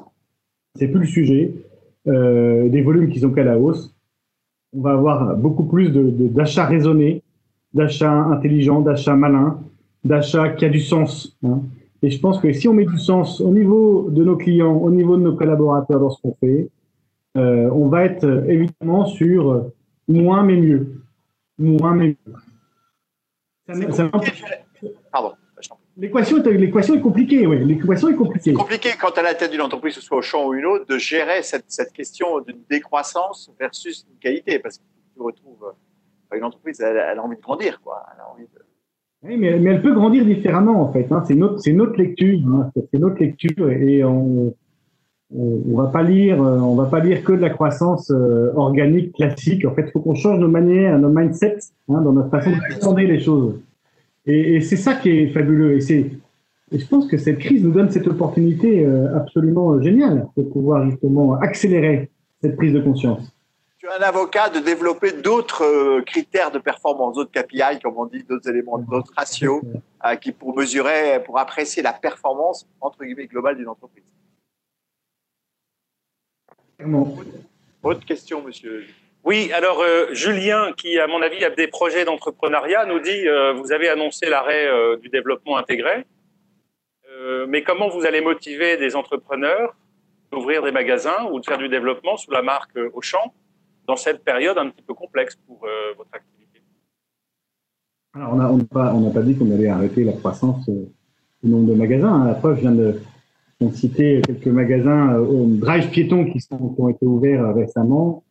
C'est 0.76 0.88
plus 0.88 1.00
le 1.02 1.08
sujet. 1.08 1.52
Euh, 2.08 2.70
des 2.70 2.82
volumes 2.82 3.10
qui 3.10 3.20
sont 3.20 3.32
qu'à 3.32 3.44
la 3.44 3.58
hausse. 3.58 3.94
On 4.74 4.82
va 4.82 4.92
avoir 4.92 5.36
beaucoup 5.36 5.66
plus 5.66 5.90
d'achats 5.90 6.66
raisonnés, 6.66 7.21
d'achat 7.74 8.12
intelligent, 8.12 8.82
d'achat 8.82 9.16
malin, 9.16 9.60
d'achat 10.04 10.50
qui 10.50 10.66
a 10.66 10.70
du 10.70 10.80
sens. 10.80 11.38
Hein. 11.44 11.62
Et 12.04 12.10
je 12.10 12.20
pense 12.20 12.40
que 12.40 12.52
si 12.52 12.68
on 12.68 12.74
met 12.74 12.86
du 12.86 12.98
sens 12.98 13.42
au 13.42 13.52
niveau 13.52 14.10
de 14.10 14.24
nos 14.24 14.36
clients, 14.36 14.76
au 14.76 14.90
niveau 14.92 15.18
de 15.18 15.22
nos 15.22 15.36
collaborateurs 15.36 16.00
dans 16.00 16.10
ce 16.10 16.22
qu'on 16.22 16.36
fait, 16.40 16.70
euh, 17.38 17.70
on 17.72 17.88
va 17.88 18.06
être 18.06 18.46
évidemment 18.48 19.06
sur 19.06 19.72
moins 20.08 20.44
mais 20.44 20.58
mieux. 20.58 21.02
Moins 21.58 21.94
mais 21.94 22.16
mieux. 23.68 23.96
Pardon. 25.12 25.34
L'équation 25.98 26.44
est, 26.44 26.52
l'équation 26.54 26.96
est 26.96 27.02
compliquée, 27.02 27.46
oui. 27.46 27.64
L'équation 27.66 28.10
est 28.10 28.16
compliquée. 28.16 28.52
C'est 28.52 28.54
compliqué 28.54 28.90
quand 29.00 29.18
à 29.18 29.22
la 29.22 29.36
tête 29.36 29.52
d'une 29.52 29.62
entreprise, 29.62 29.96
que 29.96 30.02
ce 30.02 30.08
soit 30.08 30.18
au 30.18 30.22
champ 30.22 30.48
ou 30.48 30.54
une 30.54 30.66
autre, 30.66 30.86
de 30.86 30.98
gérer 30.98 31.44
cette, 31.44 31.66
cette 31.68 31.92
question 31.92 32.40
d'une 32.40 32.62
décroissance 32.70 33.52
versus 33.60 34.08
une 34.10 34.18
qualité, 34.18 34.58
parce 34.58 34.78
que 34.78 34.84
tu 35.14 35.22
retrouves 35.22 35.74
une 36.38 36.44
entreprise, 36.44 36.82
elle, 36.82 36.98
a 36.98 37.24
envie 37.24 37.38
de 37.38 37.42
grandir, 37.42 37.82
quoi. 37.82 38.06
Oui, 39.24 39.38
mais, 39.38 39.48
elle 39.48 39.82
peut 39.82 39.94
grandir 39.94 40.26
différemment, 40.26 40.82
en 40.82 40.92
fait. 40.92 41.08
Hein. 41.12 41.24
C'est 41.28 41.36
notre, 41.36 41.70
notre 41.72 41.98
lecture, 41.98 42.40
hein. 42.48 42.72
c'est 42.76 43.00
notre 43.00 43.20
lecture, 43.20 43.70
et 43.70 44.04
on, 44.04 44.54
on, 45.36 45.76
va 45.76 45.88
pas 45.88 46.04
lire, 46.04 46.42
euh, 46.42 46.60
on 46.60 46.76
va 46.76 46.86
pas 46.86 47.00
lire 47.00 47.24
que 47.24 47.34
de 47.34 47.42
la 47.42 47.50
croissance 47.50 48.12
euh, 48.12 48.52
organique 48.56 49.14
classique. 49.14 49.66
En 49.66 49.74
fait, 49.74 49.84
il 49.88 49.92
faut 49.92 50.02
qu'on 50.02 50.16
change 50.16 50.40
nos 50.40 50.48
manières, 50.48 50.98
nos 51.00 51.10
mindsets, 51.10 51.60
hein, 51.90 52.02
dans 52.02 52.14
notre 52.14 52.30
façon 52.30 52.52
de 52.52 52.80
prendre 52.80 53.00
les 53.00 53.20
choses. 53.20 53.60
Et, 54.26 54.62
c'est 54.62 54.76
ça 54.76 54.96
qui 54.96 55.10
est 55.10 55.28
fabuleux. 55.28 55.78
Et 55.78 56.12
je 56.78 56.88
pense 56.88 57.08
que 57.08 57.18
cette 57.18 57.40
crise 57.40 57.64
nous 57.64 57.72
donne 57.72 57.90
cette 57.90 58.08
opportunité 58.08 58.86
euh, 58.86 59.16
absolument 59.16 59.82
géniale 59.82 60.28
de 60.38 60.44
pouvoir 60.44 60.90
justement 60.90 61.36
accélérer 61.36 62.10
cette 62.42 62.56
prise 62.56 62.74
de 62.74 62.80
conscience 62.80 63.34
tu 63.82 63.88
es 63.88 63.90
un 63.90 64.02
avocat 64.04 64.50
de 64.50 64.60
développer 64.60 65.12
d'autres 65.12 65.64
euh, 65.64 66.02
critères 66.04 66.52
de 66.52 66.60
performance, 66.60 67.16
d'autres 67.16 67.32
KPI, 67.32 67.80
comme 67.82 67.98
on 67.98 68.06
dit, 68.06 68.24
d'autres 68.24 68.48
éléments, 68.48 68.78
d'autres 68.78 69.12
ratios, 69.18 69.64
euh, 70.06 70.16
qui 70.18 70.32
pour 70.32 70.56
mesurer, 70.56 71.20
pour 71.24 71.40
apprécier 71.40 71.82
la 71.82 71.92
performance 71.92 72.68
entre 72.80 73.04
guillemets 73.04 73.26
globale 73.26 73.58
d'une 73.58 73.70
entreprise. 73.70 74.04
Autre 77.82 78.06
question, 78.06 78.44
monsieur. 78.44 78.86
Oui, 79.24 79.52
alors 79.52 79.82
euh, 79.82 80.14
Julien, 80.14 80.74
qui 80.78 81.00
à 81.00 81.08
mon 81.08 81.24
avis 81.24 81.44
a 81.44 81.50
des 81.50 81.68
projets 81.68 82.06
d'entrepreneuriat, 82.06 82.86
nous 82.86 83.00
dit 83.00 83.26
vous 83.56 83.72
avez 83.72 83.90
annoncé 83.90 84.30
l'arrêt 84.30 84.70
du 84.98 85.10
développement 85.10 85.58
intégré. 85.58 86.06
Euh, 87.10 87.48
mais 87.48 87.64
comment 87.64 87.90
vous 87.90 88.06
allez 88.06 88.22
motiver 88.22 88.78
des 88.78 88.96
entrepreneurs 88.96 89.76
d'ouvrir 90.32 90.62
des 90.62 90.72
magasins 90.72 91.26
ou 91.32 91.40
de 91.40 91.46
faire 91.46 91.58
du 91.58 91.68
développement 91.68 92.16
sous 92.16 92.30
la 92.30 92.44
marque 92.44 92.78
Auchan? 92.94 93.34
Dans 93.88 93.96
cette 93.96 94.24
période 94.24 94.58
un 94.58 94.70
petit 94.70 94.84
peu 94.84 94.94
complexe 94.94 95.36
pour 95.48 95.66
votre 95.98 96.10
activité 96.14 96.62
Alors, 98.14 98.34
on 98.34 98.58
n'a 98.58 99.10
pas, 99.12 99.22
dit 99.22 99.36
qu'on 99.36 99.52
allait 99.52 99.68
arrêter 99.68 100.04
la 100.04 100.14
croissance 100.14 100.70
du 100.70 101.50
nombre 101.50 101.68
de 101.68 101.74
magasins. 101.74 102.14
Hein. 102.14 102.28
La 102.28 102.34
preuve, 102.36 102.60
je 102.62 102.68
de 102.70 103.74
citer 103.74 104.22
quelques 104.26 104.48
magasins 104.48 105.18
au 105.18 105.46
drive 105.46 105.90
piéton 105.90 106.26
qui, 106.26 106.40
ont 106.52 106.90
été 106.90 107.06
ouverts 107.06 107.54
récemment. 107.54 108.24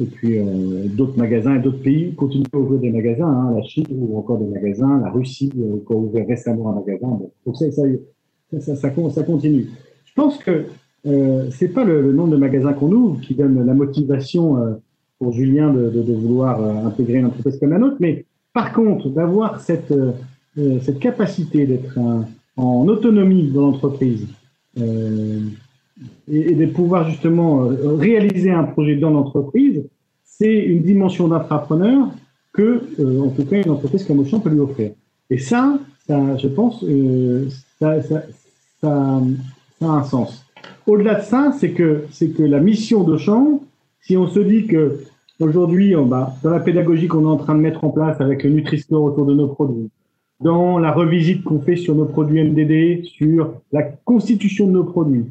Et 0.00 0.06
puis 0.06 0.38
euh, 0.38 0.86
d'autres 0.86 1.18
magasins 1.18 1.56
et 1.56 1.58
d'autres 1.58 1.82
pays 1.82 2.14
continuent 2.14 2.46
à 2.52 2.56
ouvrir 2.56 2.80
des 2.80 2.92
magasins. 2.92 3.26
Hein. 3.26 3.54
La 3.56 3.62
Chine 3.64 3.86
ouvre 3.90 4.18
encore 4.18 4.38
des 4.38 4.46
magasins, 4.46 5.00
la 5.00 5.10
Russie 5.10 5.52
euh, 5.58 5.84
a 5.88 5.92
ouvert 5.92 6.26
récemment 6.26 6.70
un 6.70 6.74
magasin. 6.76 7.18
donc 7.44 7.56
ça, 7.56 8.76
ça, 8.76 8.90
continue. 9.24 9.66
Je 10.04 10.12
pense 10.14 10.38
que 10.38 10.66
euh, 11.06 11.48
c'est 11.50 11.68
pas 11.68 11.84
le, 11.84 12.12
nombre 12.12 12.30
de 12.30 12.36
magasins 12.36 12.72
qu'on 12.72 12.92
ouvre 12.92 13.20
qui 13.20 13.34
donne 13.34 13.64
la 13.64 13.74
motivation 13.74 14.56
euh, 14.56 14.74
pour 15.18 15.32
Julien 15.32 15.72
de, 15.72 15.90
de, 15.90 16.02
de 16.02 16.12
vouloir 16.12 16.62
euh, 16.62 16.86
intégrer 16.86 17.18
une 17.18 17.26
entreprise 17.26 17.58
comme 17.58 17.70
la 17.70 17.78
nôtre, 17.78 17.96
mais 18.00 18.24
par 18.52 18.72
contre 18.72 19.08
d'avoir 19.08 19.60
cette, 19.60 19.94
cette 20.56 20.98
capacité 20.98 21.66
d'être 21.66 21.98
en 22.56 22.88
autonomie 22.88 23.48
dans 23.52 23.60
l'entreprise 23.60 24.26
et, 26.28 26.54
de 26.54 26.66
pouvoir 26.66 27.08
justement 27.08 27.64
euh, 27.64 27.94
réaliser 27.96 28.50
un 28.50 28.64
projet 28.64 28.96
dans 28.96 29.10
l'entreprise, 29.10 29.84
c'est 30.24 30.58
une 30.58 30.82
dimension 30.82 31.28
d'intrapreneur 31.28 32.08
que, 32.52 32.82
euh, 33.00 33.22
en 33.22 33.30
tout 33.30 33.44
cas, 33.44 33.60
une 33.60 33.70
entreprise 33.70 34.04
comme 34.04 34.20
Auchan 34.20 34.40
peut 34.40 34.50
lui 34.50 34.60
offrir. 34.60 34.92
Et 35.30 35.38
ça, 35.38 35.78
ça 36.06 36.36
je 36.36 36.48
pense, 36.48 36.82
euh, 36.84 37.48
ça, 37.78 38.02
ça, 38.02 38.22
ça, 38.80 39.20
ça, 39.80 39.86
a 39.86 39.90
un 39.90 40.04
sens. 40.04 40.44
Au-delà 40.86 41.16
de 41.16 41.22
ça, 41.22 41.52
c'est 41.58 41.72
que, 41.72 42.04
c'est 42.10 42.30
que 42.30 42.42
la 42.42 42.60
mission 42.60 43.04
d'Auchan, 43.04 43.60
si 44.00 44.16
on 44.16 44.26
se 44.26 44.40
dit 44.40 44.66
que 44.66 45.00
aujourd'hui, 45.40 45.92
dans 45.92 46.34
la 46.44 46.60
pédagogie 46.60 47.08
qu'on 47.08 47.24
est 47.24 47.30
en 47.30 47.36
train 47.36 47.54
de 47.54 47.60
mettre 47.60 47.84
en 47.84 47.90
place 47.90 48.20
avec 48.20 48.42
le 48.42 48.50
Nutri-Score 48.50 49.02
autour 49.02 49.26
de 49.26 49.34
nos 49.34 49.48
produits, 49.48 49.90
dans 50.40 50.78
la 50.78 50.92
revisite 50.92 51.44
qu'on 51.44 51.60
fait 51.60 51.76
sur 51.76 51.94
nos 51.94 52.04
produits 52.04 52.42
MDD, 52.42 53.04
sur 53.04 53.54
la 53.72 53.82
constitution 53.82 54.66
de 54.66 54.72
nos 54.72 54.84
produits, 54.84 55.26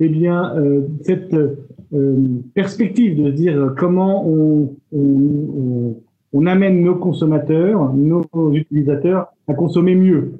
eh 0.00 0.08
bien, 0.08 0.54
euh, 0.56 0.82
cette 1.02 1.34
euh, 1.34 2.42
perspective 2.54 3.22
de 3.22 3.30
se 3.30 3.36
dire 3.36 3.74
comment 3.76 4.26
on, 4.26 4.74
on, 4.92 6.46
amène 6.46 6.82
nos 6.82 6.94
consommateurs, 6.94 7.92
nos 7.92 8.24
utilisateurs 8.54 9.32
à 9.46 9.54
consommer 9.54 9.94
mieux. 9.94 10.32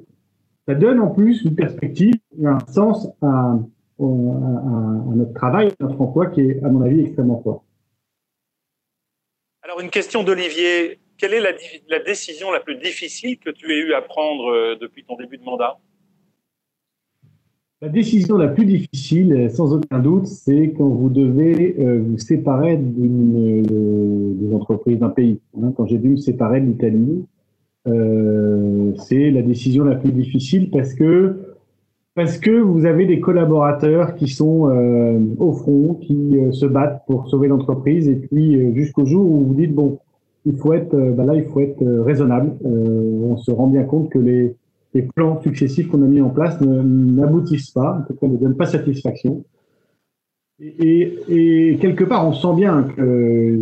Ça 0.67 0.75
donne 0.75 0.99
en 0.99 1.07
plus 1.07 1.43
une 1.43 1.55
perspective, 1.55 2.15
un 2.43 2.59
sens 2.67 3.07
à, 3.21 3.59
à, 4.01 5.11
à 5.11 5.15
notre 5.15 5.33
travail, 5.33 5.67
à 5.79 5.83
notre 5.83 6.01
emploi 6.01 6.27
qui 6.27 6.41
est, 6.41 6.63
à 6.63 6.69
mon 6.69 6.81
avis, 6.81 7.01
extrêmement 7.01 7.41
fort. 7.41 7.63
Alors, 9.63 9.79
une 9.79 9.89
question 9.89 10.23
d'Olivier. 10.23 10.99
Quelle 11.17 11.33
est 11.35 11.39
la, 11.39 11.51
la, 11.89 11.99
décision 11.99 12.51
la 12.51 12.59
plus 12.59 12.77
difficile 12.77 13.37
que 13.37 13.51
tu 13.51 13.71
aies 13.71 13.79
eu 13.79 13.93
à 13.93 14.01
prendre 14.01 14.51
euh, 14.51 14.75
depuis 14.75 15.03
ton 15.03 15.15
début 15.15 15.37
de 15.37 15.43
mandat? 15.43 15.77
La 17.83 17.89
décision 17.89 18.37
la 18.37 18.47
plus 18.47 18.65
difficile, 18.65 19.49
sans 19.49 19.73
aucun 19.73 19.97
doute, 19.97 20.27
c'est 20.27 20.71
quand 20.77 20.87
vous 20.87 21.09
devez 21.09 21.75
euh, 21.79 21.99
vous 21.99 22.19
séparer 22.19 22.77
d'une 22.77 23.65
euh, 23.71 24.55
entreprise 24.55 24.99
d'un 24.99 25.09
pays. 25.09 25.39
Hein. 25.57 25.73
quand 25.75 25.87
j'ai 25.87 25.97
dû 25.97 26.09
me 26.09 26.17
séparer 26.17 26.61
de 26.61 26.67
l'Italie, 26.67 27.25
euh, 27.87 28.93
c'est 28.97 29.31
la 29.31 29.41
décision 29.41 29.83
la 29.83 29.95
plus 29.95 30.11
difficile 30.11 30.69
parce 30.69 30.93
que 30.93 31.50
parce 32.15 32.37
que 32.37 32.51
vous 32.51 32.85
avez 32.85 33.05
des 33.05 33.19
collaborateurs 33.19 34.15
qui 34.15 34.27
sont 34.27 34.69
euh, 34.69 35.19
au 35.39 35.53
front, 35.53 35.95
qui 35.95 36.37
se 36.51 36.65
battent 36.65 37.03
pour 37.07 37.29
sauver 37.29 37.47
l'entreprise, 37.47 38.07
et 38.09 38.15
puis 38.15 38.73
jusqu'au 38.75 39.05
jour 39.05 39.25
où 39.25 39.45
vous 39.45 39.53
dites 39.53 39.73
bon, 39.73 39.99
il 40.45 40.57
faut 40.57 40.73
être, 40.73 40.95
bah 40.95 41.23
là, 41.23 41.35
il 41.35 41.45
faut 41.45 41.59
être 41.59 41.85
raisonnable. 42.03 42.53
on 42.63 43.37
se 43.37 43.51
rend 43.51 43.67
bien 43.67 43.83
compte 43.83 44.09
que 44.09 44.17
les 44.17 44.55
les 44.93 45.03
plans 45.03 45.41
successifs 45.41 45.87
qu'on 45.87 46.01
a 46.01 46.07
mis 46.07 46.21
en 46.21 46.29
place 46.29 46.59
n'aboutissent 46.61 47.71
pas, 47.71 47.99
en 47.99 48.01
tout 48.03 48.13
cas 48.13 48.27
ne 48.27 48.37
donnent 48.37 48.57
pas 48.57 48.65
satisfaction. 48.65 49.43
Et, 50.59 51.17
et, 51.27 51.77
quelque 51.77 52.03
part, 52.03 52.27
on 52.27 52.33
sent 52.33 52.55
bien 52.55 52.83
que 52.83 53.01
euh, 53.01 53.57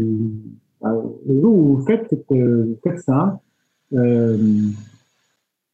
le 0.81 1.41
vous 1.41 1.81
faites, 1.85 2.13
euh, 2.31 2.65
vous 2.65 2.77
faites 2.83 2.99
ça, 2.99 3.39
euh, 3.93 4.37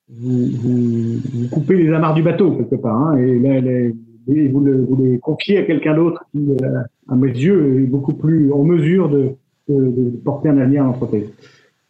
vous, 0.10 0.46
vous, 0.48 1.20
vous, 1.34 1.50
coupez 1.50 1.76
les 1.76 1.94
amarres 1.94 2.14
du 2.14 2.22
bateau 2.22 2.52
quelque 2.52 2.76
part, 2.76 2.96
hein, 2.96 3.18
et, 3.18 3.40
les, 4.28 4.48
vous, 4.48 4.60
le, 4.60 4.84
vous, 4.84 5.04
les 5.04 5.20
confiez 5.20 5.60
à 5.60 5.64
quelqu'un 5.64 5.96
d'autre 5.96 6.26
qui, 6.32 6.40
euh, 6.40 6.82
à 7.08 7.16
mes 7.16 7.30
yeux, 7.30 7.82
est 7.82 7.88
beaucoup 7.88 8.14
plus 8.14 8.52
en 8.52 8.64
mesure 8.64 9.10
de, 9.10 9.32
de, 9.70 9.92
de 9.92 10.10
porter 10.24 10.50
un 10.50 10.58
avenir 10.58 10.84
à 10.84 10.86
l'entreprise. 10.88 11.30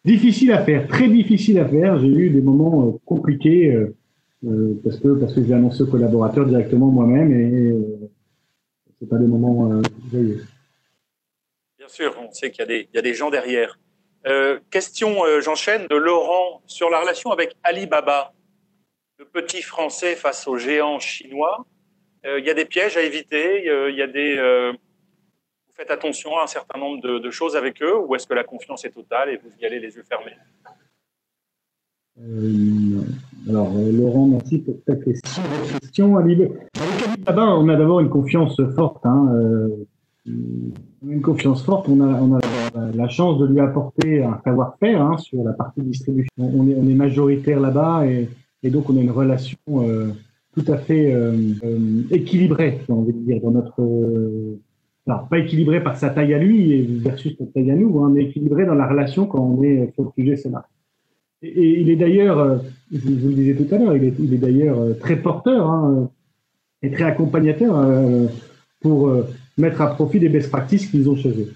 Difficile 0.04 0.52
à 0.52 0.64
faire, 0.64 0.88
très 0.88 1.08
difficile 1.08 1.60
à 1.60 1.66
faire. 1.66 2.00
J'ai 2.00 2.08
eu 2.08 2.30
des 2.30 2.42
moments 2.42 2.88
euh, 2.88 2.92
compliqués 3.06 3.74
euh, 3.74 3.96
euh, 4.46 4.80
parce 4.84 5.00
que 5.00 5.08
parce 5.20 5.34
que 5.34 5.44
j'ai 5.44 5.54
annoncé 5.54 5.82
aux 5.82 5.88
collaborateurs 5.88 6.46
directement 6.46 6.88
moi-même 6.88 7.32
et, 7.32 7.72
euh, 7.72 8.10
c'est 9.00 9.10
pas 9.10 9.18
des 9.18 9.26
moments 9.26 9.72
euh, 9.72 9.82
Bien 11.78 11.88
sûr, 11.88 12.16
on 12.22 12.32
sait 12.32 12.52
qu'il 12.52 12.66
y 12.70 12.88
y 12.94 12.98
a 12.98 13.02
des 13.02 13.14
gens 13.14 13.30
derrière. 13.30 13.78
Question, 14.70 15.18
j'enchaîne 15.42 15.88
de 15.88 15.96
Laurent 15.96 16.62
sur 16.66 16.90
la 16.90 17.00
relation 17.00 17.32
avec 17.32 17.56
Alibaba, 17.64 18.34
le 19.20 19.26
petit 19.26 19.62
français 19.62 20.16
face 20.16 20.48
aux 20.48 20.58
géants 20.58 21.00
chinois. 21.00 21.66
il 22.24 22.44
y 22.44 22.50
a 22.50 22.54
des 22.54 22.66
pièges 22.66 22.98
à 22.98 23.02
éviter. 23.02 23.66
il 23.66 23.96
y 23.96 24.02
a 24.02 24.08
des 24.08 24.74
faites 25.76 25.92
attention 25.92 26.38
à 26.38 26.44
un 26.44 26.48
certain 26.48 26.80
nombre 26.80 27.02
de, 27.20 27.32
choses 27.32 27.56
avec 27.56 27.82
eux 27.82 27.98
ou 27.98 28.16
est-ce 28.16 28.26
que 28.26 28.34
la 28.34 28.44
confiance 28.44 28.86
est 28.86 28.92
totale 28.92 29.30
et 29.30 29.38
vous 29.38 29.50
y 29.62 29.66
allez 29.66 29.80
les 29.80 29.94
yeux 29.96 30.06
fermés? 30.08 30.36
Euh, 32.18 33.02
alors, 33.50 33.74
euh, 33.76 33.92
Laurent, 33.92 34.26
merci 34.28 34.60
pour 34.60 34.82
ta 34.86 34.96
question. 34.96 36.18
avec 36.18 36.52
Alibaba, 37.10 37.56
on 37.58 37.68
a 37.68 37.76
d'abord 37.76 38.00
une 38.00 38.10
confiance 38.10 38.56
forte. 38.74 39.06
Hein, 39.06 39.28
euh, 39.34 39.86
une 40.26 41.22
confiance 41.22 41.64
forte. 41.64 41.88
On 41.88 42.02
a, 42.02 42.08
on 42.22 42.36
a 42.36 42.40
la 42.94 43.08
chance 43.08 43.40
de 43.40 43.46
lui 43.46 43.60
apporter 43.60 44.24
un 44.24 44.40
savoir-faire 44.44 45.02
hein, 45.02 45.18
sur 45.18 45.44
la 45.44 45.54
partie 45.54 45.82
distribution. 45.82 46.32
On 46.38 46.68
est, 46.68 46.94
majoritaire 46.94 47.60
là-bas 47.60 48.06
et, 48.08 48.30
et, 48.64 48.70
donc 48.70 48.90
on 48.90 48.98
a 48.98 49.02
une 49.02 49.12
relation 49.12 49.58
euh, 49.70 50.12
tout 50.54 50.66
à 50.72 50.78
fait 50.78 51.14
euh, 51.14 51.54
équilibrée, 52.12 52.80
j'ai 52.88 52.94
envie 52.94 53.14
de 53.14 53.20
dire, 53.20 53.42
dans 53.42 53.52
notre 53.52 53.82
alors 55.08 55.28
pas 55.28 55.40
équilibré 55.40 55.84
par 55.84 55.98
sa 55.98 56.10
taille 56.10 56.34
à 56.34 56.40
lui 56.40 56.82
versus 57.00 57.40
notre 57.40 57.54
taille 57.54 57.70
à 57.72 57.76
nous, 57.76 58.00
hein, 58.00 58.12
mais 58.12 58.24
équilibré 58.24 58.66
dans 58.66 58.74
la 58.74 58.88
relation 58.88 59.28
quand 59.28 59.40
on 59.40 59.62
est 59.62 59.92
sur 59.94 60.04
le 60.04 60.10
sujet 60.18 60.36
scénar. 60.36 60.68
Et, 61.42 61.48
et, 61.48 61.82
il 61.82 61.90
est 61.90 61.96
d'ailleurs, 61.96 62.40
euh, 62.40 62.58
je 62.92 63.00
vous 63.00 63.30
le 63.30 63.36
disais 63.36 63.56
tout 63.56 63.74
à 63.74 63.78
l'heure, 63.78 63.96
il 63.96 64.04
est, 64.04 64.14
il 64.18 64.34
est 64.34 64.38
d'ailleurs 64.38 64.80
euh, 64.80 64.94
très 64.94 65.18
porteur 65.18 65.70
hein, 65.70 66.10
et 66.82 66.90
très 66.90 67.04
accompagnateur 67.04 67.78
euh, 67.78 68.26
pour 68.82 69.08
euh, 69.08 69.28
mettre 69.58 69.82
à 69.82 69.94
profit 69.96 70.20
des 70.20 70.30
best 70.30 70.50
practices 70.50 70.88
qu'ils 70.88 71.10
ont 71.10 71.16
chez 71.16 71.30
eux. 71.30 71.54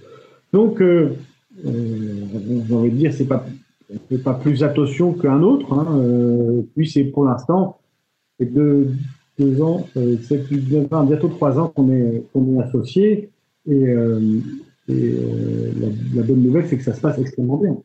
Donc, 0.54 0.82
euh, 0.82 1.16
j'ai 1.64 2.74
envie 2.74 2.92
de 2.92 2.96
dire, 2.96 3.14
c'est 3.14 3.28
pas, 3.28 3.46
c'est 4.10 4.24
pas 4.24 4.34
plus 4.34 4.64
attention 4.64 5.14
qu'un 5.14 5.42
autre. 5.42 5.74
Hein, 5.74 6.64
puis 6.76 6.90
c'est 6.90 7.04
pour 7.04 7.26
l'instant, 7.26 7.80
c'est 8.40 8.46
deux, 8.46 8.92
deux 9.38 9.62
ans, 9.62 9.88
c'est 9.94 10.50
bientôt 10.52 11.28
trois 11.30 11.60
ans 11.60 11.70
qu'on 11.70 11.92
est, 11.92 12.24
qu'on 12.34 12.56
est 12.56 12.64
associés. 12.64 13.30
Et, 13.68 13.88
euh, 13.88 14.40
euh, 14.90 15.72
la, 16.16 16.24
bonne 16.24 16.42
nouvelle, 16.42 16.68
c'est 16.68 16.78
que 16.78 16.84
ça 16.84 16.94
se 16.94 17.02
passe 17.02 17.20
extrêmement 17.20 17.58
bien. 17.58 17.78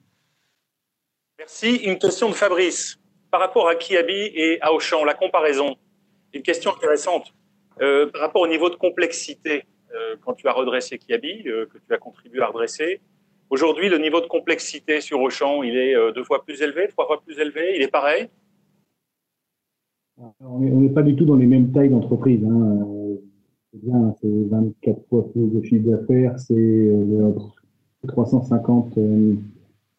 Merci. 1.39 1.77
Une 1.77 1.99
question 1.99 2.29
de 2.29 2.35
Fabrice. 2.35 2.99
Par 3.31 3.41
rapport 3.41 3.69
à 3.69 3.75
Kiabi 3.75 4.31
et 4.35 4.59
à 4.63 4.73
Auchan, 4.73 5.05
la 5.05 5.15
comparaison. 5.15 5.77
Une 6.33 6.43
question 6.43 6.73
intéressante. 6.73 7.35
Euh, 7.83 8.07
par 8.11 8.23
rapport 8.23 8.43
au 8.43 8.47
niveau 8.47 8.71
de 8.71 8.77
complexité, 8.77 9.65
quand 10.23 10.35
tu 10.35 10.49
as 10.49 10.53
redressé 10.53 10.99
Kiabi, 10.99 11.45
que 11.45 11.79
tu 11.87 11.95
as 11.95 11.99
contribué 11.99 12.41
à 12.43 12.47
redresser, 12.49 13.01
aujourd'hui, 13.51 13.89
le 13.89 13.99
niveau 13.99 14.21
de 14.21 14.27
complexité 14.27 15.01
sur 15.01 15.21
Auchan, 15.21 15.63
il 15.63 15.77
est 15.77 15.95
deux 16.15 16.25
fois 16.25 16.45
plus 16.45 16.61
élevé, 16.63 16.89
trois 16.89 17.07
fois 17.07 17.23
plus 17.25 17.39
élevé, 17.39 17.77
il 17.77 17.83
est 17.83 17.91
pareil? 17.91 18.29
On 20.41 20.59
n'est 20.61 20.91
pas 20.91 21.03
du 21.03 21.17
tout 21.17 21.25
dans 21.25 21.37
les 21.37 21.47
mêmes 21.47 21.73
tailles 21.73 21.91
d'entreprise. 21.91 22.45
Hein 22.45 22.87
c'est 23.75 23.85
bien, 23.85 24.15
c'est 24.21 24.49
24 24.51 25.01
fois 25.09 25.31
plus 25.33 25.49
de 25.49 25.63
chiffre 25.63 25.91
d'affaires, 25.91 26.39
c'est 26.39 26.91
350 28.07 28.99
euh, 28.99 29.35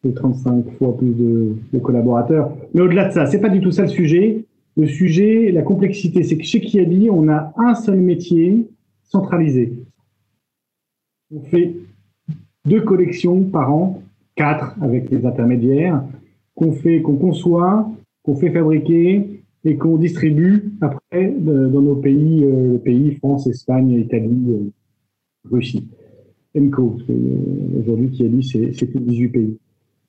et 0.04 0.14
35 0.14 0.78
fois 0.78 0.96
plus 0.96 1.14
de, 1.14 1.78
collaborateurs. 1.80 2.56
Mais 2.74 2.80
au-delà 2.80 3.08
de 3.08 3.12
ça, 3.12 3.26
c'est 3.26 3.40
pas 3.40 3.48
du 3.48 3.60
tout 3.60 3.72
ça 3.72 3.82
le 3.82 3.88
sujet. 3.88 4.44
Le 4.76 4.86
sujet, 4.86 5.50
la 5.52 5.62
complexité, 5.62 6.22
c'est 6.22 6.36
que 6.36 6.44
chez 6.44 6.60
Kiabi, 6.60 7.08
on 7.10 7.28
a 7.28 7.52
un 7.56 7.74
seul 7.74 7.98
métier 7.98 8.66
centralisé. 9.04 9.72
On 11.32 11.40
fait 11.40 11.74
deux 12.64 12.82
collections 12.82 13.42
par 13.44 13.72
an, 13.72 14.02
quatre 14.34 14.76
avec 14.80 15.10
les 15.10 15.24
intermédiaires, 15.26 16.04
qu'on 16.54 16.72
fait, 16.72 17.02
qu'on 17.02 17.16
conçoit, 17.16 17.90
qu'on 18.22 18.36
fait 18.36 18.50
fabriquer 18.50 19.42
et 19.64 19.76
qu'on 19.76 19.96
distribue 19.96 20.72
après 20.80 21.34
dans 21.38 21.82
nos 21.82 21.96
pays, 21.96 22.44
euh, 22.44 22.78
pays 22.78 23.16
France, 23.16 23.46
Espagne, 23.46 23.90
Italie, 23.90 24.44
euh, 24.48 24.70
Russie. 25.50 25.86
ENCO, 26.56 26.96
aujourd'hui 27.78 28.10
qui 28.10 28.24
a 28.24 28.28
dit 28.28 28.42
c'est, 28.42 28.72
c'est 28.72 28.96
18 28.96 29.28
pays. 29.28 29.58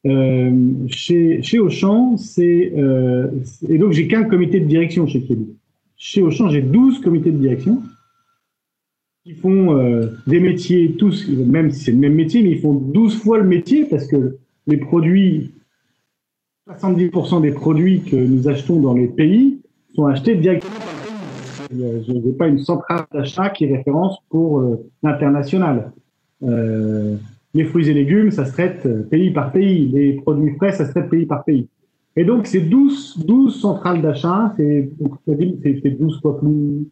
Euh, 0.06 0.88
chez, 0.88 1.60
Auchan, 1.60 2.18
c'est. 2.18 2.72
Euh, 2.78 3.28
et 3.68 3.78
donc, 3.78 3.92
j'ai 3.92 4.08
qu'un 4.08 4.24
comité 4.24 4.60
de 4.60 4.66
direction 4.66 5.08
chez 5.08 5.22
Kelly. 5.22 5.56
Chez 5.98 6.22
Auchan, 6.22 6.50
j'ai 6.50 6.62
12 6.62 7.02
comités 7.02 7.32
de 7.32 7.38
direction 7.38 7.82
qui 9.28 9.34
font 9.34 9.78
euh, 9.78 10.08
des 10.26 10.40
métiers, 10.40 10.96
tous, 10.98 11.28
même 11.28 11.70
si 11.70 11.84
c'est 11.84 11.92
le 11.92 11.98
même 11.98 12.16
métier, 12.16 12.42
mais 12.42 12.52
ils 12.52 12.62
font 12.62 12.74
12 12.74 13.18
fois 13.18 13.40
le 13.40 13.44
métier 13.44 13.84
parce 13.84 14.08
que 14.08 14.38
les 14.68 14.78
produits, 14.78 15.52
70% 16.70 17.42
des 17.42 17.52
produits 17.52 18.04
que 18.04 18.16
nous 18.16 18.48
achetons 18.48 18.80
dans 18.80 18.94
les 18.94 19.08
pays 19.08 19.60
sont 19.94 20.06
achetés 20.06 20.36
directement 20.36 20.76
par 20.76 21.68
le 21.72 22.04
Je 22.08 22.14
n'ai 22.14 22.32
pas 22.32 22.48
une 22.48 22.60
centrale 22.60 23.04
d'achat 23.12 23.50
qui 23.50 23.66
référence 23.66 24.18
pour 24.30 24.80
l'international. 25.04 25.92
Euh, 26.44 27.18
les 27.54 27.66
fruits 27.66 27.90
et 27.90 27.94
légumes, 27.94 28.32
ça 28.32 28.46
se 28.46 28.54
traite 28.54 28.86
euh, 28.86 29.04
pays 29.04 29.32
par 29.32 29.52
pays. 29.52 29.90
Les 29.90 30.14
produits 30.14 30.56
frais, 30.56 30.72
ça 30.72 30.86
se 30.86 30.92
traite 30.92 31.10
pays 31.10 31.26
par 31.26 31.44
pays. 31.44 31.68
Et 32.16 32.24
donc, 32.24 32.48
c'est 32.48 32.62
12, 32.62 33.26
12 33.26 33.60
centrales 33.60 34.02
d'achat. 34.02 34.54
C'est 34.56 34.90
12 35.28 36.22
fois 36.22 36.40
plus 36.40 36.88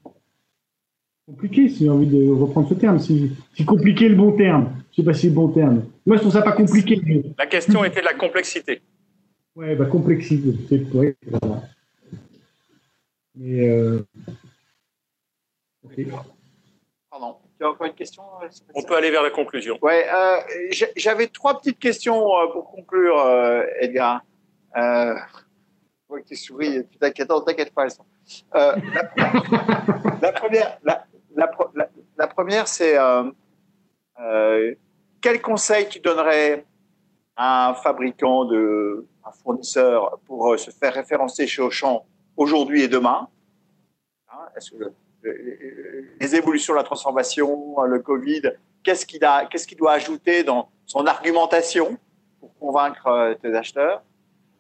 compliqué, 1.25 1.69
si 1.69 1.85
j'ai 1.85 1.89
envie 1.89 2.07
de 2.07 2.31
reprendre 2.31 2.69
ce 2.69 2.73
terme. 2.75 2.99
Si, 2.99 3.31
si 3.55 3.65
compliqué 3.65 4.09
le 4.09 4.15
bon 4.15 4.31
terme. 4.33 4.71
Je 4.91 5.01
sais 5.01 5.05
pas 5.05 5.13
si 5.13 5.21
c'est 5.21 5.27
le 5.27 5.33
bon 5.33 5.49
terme. 5.49 5.85
Moi, 6.05 6.17
je 6.17 6.21
trouve 6.21 6.33
ça 6.33 6.41
pas 6.41 6.53
compliqué. 6.53 7.01
La 7.37 7.47
question 7.47 7.83
était 7.83 8.01
de 8.01 8.05
la 8.05 8.13
complexité. 8.13 8.81
Ouais, 9.55 9.75
bah, 9.75 9.85
complexité. 9.85 10.53
C'est 10.69 10.83
Mais, 13.35 13.69
euh... 13.69 14.05
Pardon. 17.09 17.37
Tu 17.57 17.65
as 17.65 17.69
encore 17.69 17.87
une 17.87 17.93
question 17.93 18.23
euh, 18.43 18.47
On 18.73 18.83
peut 18.83 18.97
aller 18.97 19.11
vers 19.11 19.23
la 19.23 19.29
conclusion. 19.29 19.77
Ouais, 19.81 20.05
euh, 20.13 20.41
j'avais 20.97 21.27
trois 21.27 21.57
petites 21.57 21.79
questions 21.79 22.37
euh, 22.37 22.47
pour 22.51 22.69
conclure, 22.69 23.15
Edgar. 23.79 24.25
Euh, 24.75 25.15
je 25.15 26.07
vois 26.09 26.21
que 26.21 26.27
tu 26.27 26.35
souris, 26.35 26.85
tu 26.91 26.97
t'inquiètes, 26.97 27.29
t'inquiète 27.45 27.73
pas, 27.73 27.87
la, 28.53 28.75
la, 30.21 30.31
première, 30.33 30.77
la, 30.83 31.05
la 31.35 32.27
première 32.27 32.67
c'est 32.67 32.97
quel 35.21 35.41
conseil 35.41 35.89
tu 35.89 35.99
donnerais 35.99 36.65
à 37.35 37.69
un 37.69 37.73
fabricant, 37.73 38.45
de, 38.45 39.07
un 39.25 39.31
fournisseur 39.31 40.19
pour 40.25 40.57
se 40.57 40.71
faire 40.71 40.93
référencer 40.93 41.47
chez 41.47 41.61
Auchan 41.61 42.05
aujourd'hui 42.37 42.83
et 42.83 42.87
demain? 42.87 43.27
Hein, 44.29 44.45
Est-ce 44.55 44.71
que 44.71 44.93
les 46.19 46.35
évolutions 46.35 46.73
la 46.75 46.83
transformation, 46.83 47.81
le 47.81 47.99
Covid, 47.99 48.51
qu'est-ce 48.83 49.05
qu'il 49.05 49.27
qu'est-ce 49.49 49.67
qu'il 49.67 49.77
doit 49.77 49.93
ajouter 49.93 50.43
dans 50.43 50.69
son 50.85 51.05
argumentation 51.07 51.97
pour 52.39 52.53
convaincre 52.59 53.07
euh, 53.07 53.33
tes 53.33 53.53
acheteurs? 53.55 54.03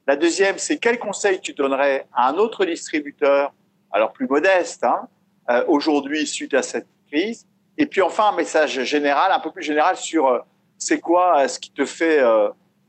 La 0.07 0.15
deuxième, 0.15 0.57
c'est 0.57 0.77
quel 0.77 0.99
conseil 0.99 1.39
tu 1.39 1.53
donnerais 1.53 2.07
à 2.13 2.29
un 2.29 2.35
autre 2.35 2.65
distributeur, 2.65 3.53
alors 3.91 4.11
plus 4.13 4.27
modeste, 4.27 4.83
hein, 4.83 5.07
euh, 5.49 5.63
aujourd'hui 5.67 6.25
suite 6.25 6.53
à 6.53 6.61
cette 6.61 6.87
crise. 7.07 7.47
Et 7.77 7.85
puis 7.85 8.01
enfin, 8.01 8.29
un 8.33 8.35
message 8.35 8.83
général, 8.83 9.31
un 9.31 9.39
peu 9.39 9.51
plus 9.51 9.63
général 9.63 9.95
sur 9.95 10.27
euh, 10.27 10.39
c'est 10.77 10.99
quoi 10.99 11.47
ce 11.47 11.59
qui 11.59 11.71
te 11.71 11.85
fait, 11.85 12.19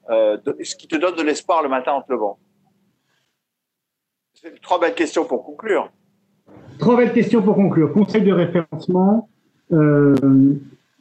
ce 0.08 0.74
qui 0.76 0.88
te 0.88 0.96
donne 0.96 1.14
de 1.14 1.22
l'espoir 1.22 1.62
le 1.62 1.68
matin 1.68 1.92
en 1.92 2.02
te 2.02 2.12
levant? 2.12 2.38
Trois 4.62 4.80
belles 4.80 4.94
questions 4.94 5.24
pour 5.24 5.44
conclure. 5.44 5.90
Trois 6.78 6.96
belles 6.96 7.12
questions 7.12 7.42
pour 7.42 7.54
conclure. 7.54 7.92
Conseil 7.92 8.22
de 8.22 8.32
référencement. 8.32 9.28
Euh, 9.72 10.14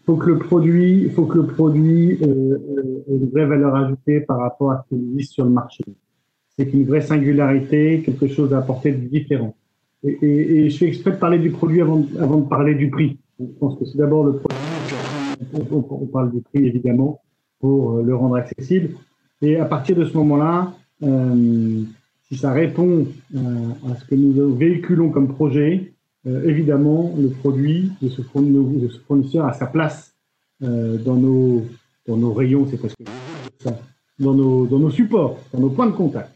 faut 0.05 0.15
que 0.15 0.29
le 0.29 0.39
produit, 0.39 1.09
faut 1.09 1.25
que 1.25 1.39
le 1.39 1.47
produit 1.47 2.19
euh, 2.21 2.27
euh, 2.27 3.03
ait 3.07 3.15
une 3.15 3.29
vraie 3.29 3.45
valeur 3.45 3.75
ajoutée 3.75 4.21
par 4.21 4.39
rapport 4.39 4.71
à 4.71 4.83
ce 4.83 4.95
qui 4.95 5.01
existe 5.01 5.33
sur 5.33 5.45
le 5.45 5.51
marché. 5.51 5.83
C'est 6.57 6.71
une 6.73 6.85
vraie 6.85 7.01
singularité, 7.01 8.01
quelque 8.03 8.27
chose 8.27 8.53
à 8.53 8.59
apporter 8.59 8.91
de 8.91 9.07
différent. 9.07 9.55
Et, 10.05 10.69
je 10.69 10.77
fais 10.77 10.87
exprès 10.87 11.11
de 11.11 11.17
parler 11.17 11.39
du 11.39 11.51
produit 11.51 11.81
avant, 11.81 11.99
de 11.99 12.47
parler 12.47 12.75
du 12.75 12.89
prix. 12.89 13.17
Je 13.39 13.45
pense 13.59 13.77
que 13.79 13.85
c'est 13.85 13.97
d'abord 13.97 14.23
le 14.25 14.33
produit. 14.33 14.57
On, 15.71 16.05
parle 16.05 16.31
du 16.31 16.41
prix 16.41 16.65
évidemment 16.65 17.21
pour 17.59 18.01
le 18.01 18.15
rendre 18.15 18.35
accessible. 18.35 18.91
Et 19.41 19.57
à 19.57 19.65
partir 19.65 19.95
de 19.95 20.05
ce 20.05 20.15
moment-là, 20.17 20.73
euh, 21.03 21.83
si 22.27 22.37
ça 22.37 22.51
répond 22.51 23.05
euh, 23.35 23.39
à 23.91 23.95
ce 23.95 24.05
que 24.05 24.15
nous 24.15 24.55
véhiculons 24.55 25.09
comme 25.09 25.27
projet, 25.27 25.93
euh, 26.27 26.47
évidemment, 26.47 27.13
le 27.17 27.29
produit 27.29 27.91
de 28.01 28.09
ce, 28.09 28.21
fournisseur 28.23 29.45
a 29.45 29.53
sa 29.53 29.67
place 29.67 30.15
euh, 30.63 30.97
dans, 30.97 31.15
nos, 31.15 32.33
rayons, 32.33 32.65
c'est 32.69 32.77
presque 32.77 32.97
ça, 33.59 33.77
dans 34.19 34.33
nos, 34.33 34.65
dans 34.65 34.79
nos 34.79 34.89
supports, 34.89 35.37
dans 35.53 35.59
nos 35.59 35.69
points 35.69 35.87
de 35.87 35.91
contact. 35.91 36.31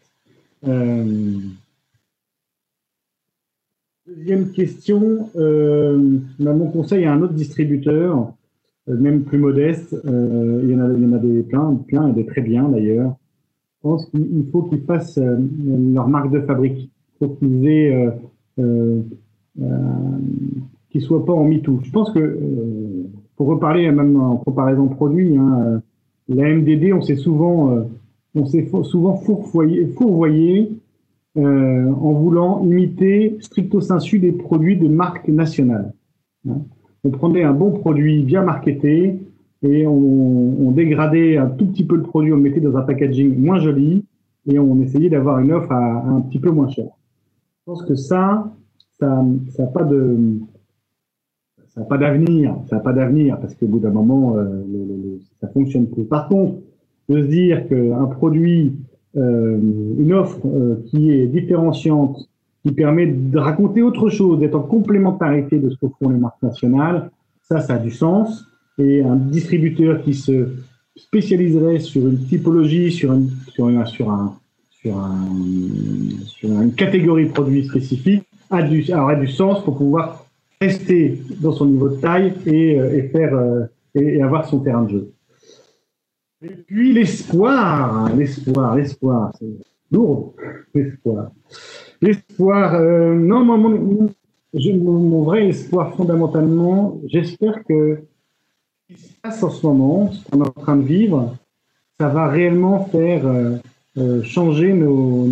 Deuxième 4.18 4.51
question, 4.51 5.30
mon 5.36 6.72
conseil 6.72 7.05
à 7.05 7.14
un 7.14 7.22
autre 7.22 7.34
distributeur, 7.34 8.34
même 8.88 9.24
plus 9.24 9.38
modeste, 9.38 9.95
il, 10.03 10.70
y 10.70 10.76
en 10.76 10.82
a, 10.82 10.91
il 10.91 11.03
y 11.03 11.05
en 11.05 11.14
a 11.14 11.20
des 11.20 11.43
plein, 11.43 11.76
plein 11.88 12.07
et 12.10 12.14
des 12.14 12.26
très 12.26 12.41
bien 12.41 12.68
d'ailleurs, 12.70 13.16
je 13.82 13.88
pense 13.88 14.05
qu'il 14.07 14.45
faut 14.51 14.64
qu'ils 14.64 14.82
fassent 14.82 15.18
euh, 15.18 15.38
leur 15.93 16.10
marque 16.10 16.32
de 16.32 16.41
fabrique. 16.41 16.89
Il 17.22 17.36
qu'ils 17.38 17.68
aient, 17.68 17.95
euh, 17.95 18.12
euh, 18.60 19.01
euh 19.62 20.99
soient 20.99 21.26
pas 21.26 21.34
en 21.34 21.45
MeToo. 21.45 21.80
Je 21.84 21.91
pense 21.91 22.12
que, 22.12 22.38
pour 23.38 23.47
reparler 23.47 23.89
même 23.89 24.20
en 24.20 24.36
comparaison 24.36 24.88
produit, 24.88 25.38
hein, 25.38 25.82
la 26.28 26.53
MDD, 26.53 26.91
on 26.91 27.01
s'est 27.01 27.16
souvent, 27.16 27.86
on 28.36 28.45
s'est 28.45 28.70
souvent 28.84 29.16
fourvoyé, 29.16 29.88
fourvoyé 29.88 30.72
en 31.38 32.11
voulant 32.13 32.63
imiter 32.63 33.38
stricto 33.39 33.82
sensu 33.82 34.19
des 34.19 34.32
produits 34.32 34.77
de 34.77 34.88
marque 34.88 35.27
nationale. 35.27 35.93
Hein. 36.49 36.61
On 37.03 37.11
prenait 37.11 37.43
un 37.43 37.53
bon 37.53 37.71
produit 37.71 38.23
bien 38.23 38.43
marketé, 38.43 39.19
et 39.61 39.86
on, 39.86 40.71
dégradait 40.71 41.38
un 41.38 41.47
tout 41.47 41.65
petit 41.67 41.84
peu 41.84 41.97
le 41.97 42.03
produit, 42.03 42.32
on 42.32 42.38
le 42.38 42.43
mettait 42.43 42.61
dans 42.61 42.77
un 42.77 42.82
packaging 42.82 43.38
moins 43.38 43.59
joli 43.59 44.05
et 44.47 44.57
on 44.57 44.80
essayait 44.80 45.09
d'avoir 45.09 45.39
une 45.39 45.51
offre 45.51 45.71
un 45.71 46.21
petit 46.21 46.39
peu 46.39 46.51
moins 46.51 46.69
cher. 46.69 46.86
Je 46.86 47.63
pense 47.65 47.84
que 47.84 47.95
ça, 47.95 48.51
ça 48.99 49.21
n'a 49.57 49.67
pas 49.67 49.84
de 49.84 50.39
ça 51.67 51.82
n'a 51.82 51.86
pas 51.86 51.97
d'avenir, 51.97 52.55
ça 52.69 52.77
n'a 52.77 52.82
pas 52.82 52.93
d'avenir 52.93 53.39
parce 53.39 53.53
qu'au 53.55 53.67
bout 53.67 53.80
d'un 53.80 53.91
moment, 53.91 54.38
euh, 54.38 54.63
le, 54.71 55.19
ça 55.41 55.47
fonctionne 55.49 55.88
plus. 55.88 56.05
Par 56.05 56.27
contre, 56.30 56.55
de 57.09 57.21
se 57.21 57.27
dire 57.27 57.67
qu'un 57.67 58.05
produit, 58.05 58.67
euh, 58.67 58.89
une 59.16 60.14
offre 60.14 60.39
euh, 60.45 60.84
qui 60.88 61.12
est 61.12 61.28
différenciante, 61.28 62.30
qui 62.64 62.72
permet 62.72 63.07
de 63.07 63.38
raconter 63.38 63.82
autre 63.82 64.10
chose, 64.10 64.39
d'être 64.39 64.55
en 64.55 64.62
complémentarité 64.62 65.57
de 65.60 65.70
ce 65.70 65.76
que 65.76 65.88
font 65.99 66.10
les 66.10 66.18
marques 66.18 66.41
nationales, 66.43 67.10
ça, 67.41 67.62
ça 67.62 67.76
a 67.76 67.78
du 67.80 67.91
sens 67.91 68.45
et 68.78 69.01
un 69.01 69.16
distributeur 69.16 70.01
qui 70.03 70.14
se 70.14 70.49
spécialiserait 70.95 71.80
sur 71.80 72.07
une 72.07 72.20
typologie, 72.26 72.91
sur, 72.91 73.14
une, 73.14 73.30
sur, 73.53 73.68
un, 73.68 73.86
sur, 73.86 74.12
un, 74.12 74.36
sur, 74.70 74.97
un, 74.97 75.28
sur 76.26 76.49
une 76.62 76.74
catégorie 76.74 77.28
de 77.28 77.32
produits 77.32 77.66
spécifiques, 77.66 78.24
a 78.51 78.62
du, 78.62 78.93
aurait 78.93 79.20
du 79.20 79.28
sens 79.28 79.64
pour 79.64 79.78
pouvoir 79.78 80.26
rester 80.62 81.22
dans 81.41 81.51
son 81.51 81.66
niveau 81.66 81.89
de 81.89 81.95
taille 81.95 82.34
et, 82.45 82.80
euh, 82.80 82.97
et 82.97 83.03
faire 83.03 83.34
euh, 83.34 83.66
et, 83.95 84.22
avoir 84.22 84.47
son 84.47 84.60
terrain 84.60 84.84
de 84.84 84.89
jeu. 84.89 85.12
Et 86.42 86.56
puis 86.56 86.94
l'espoir, 86.94 88.16
l'espoir, 88.16 88.76
l'espoir, 88.78 89.34
c'est 89.38 89.60
lourd, 89.92 90.34
l'espoir. 90.74 91.32
L'espoir, 92.02 92.76
euh, 92.76 93.14
non, 93.14 93.44
mon, 93.44 93.58
mon, 93.58 94.10
mon, 94.54 95.24
vrai 95.24 95.50
espoir 95.50 95.94
fondamentalement, 95.96 96.98
j'espère 97.08 97.62
que 97.66 98.04
ce 98.88 98.94
qui 98.94 99.02
se 99.02 99.14
passe 99.22 99.44
en 99.44 99.50
ce 99.50 99.66
moment, 99.66 100.14
ce 100.14 100.30
qu'on 100.30 100.42
est 100.42 100.48
en 100.48 100.52
train 100.52 100.78
de 100.78 100.86
vivre, 100.86 101.36
ça 102.00 102.08
va 102.08 102.30
réellement 102.30 102.86
faire 102.86 103.28
euh, 103.28 103.58
euh, 103.98 104.24
changer 104.24 104.72
nos, 104.72 105.28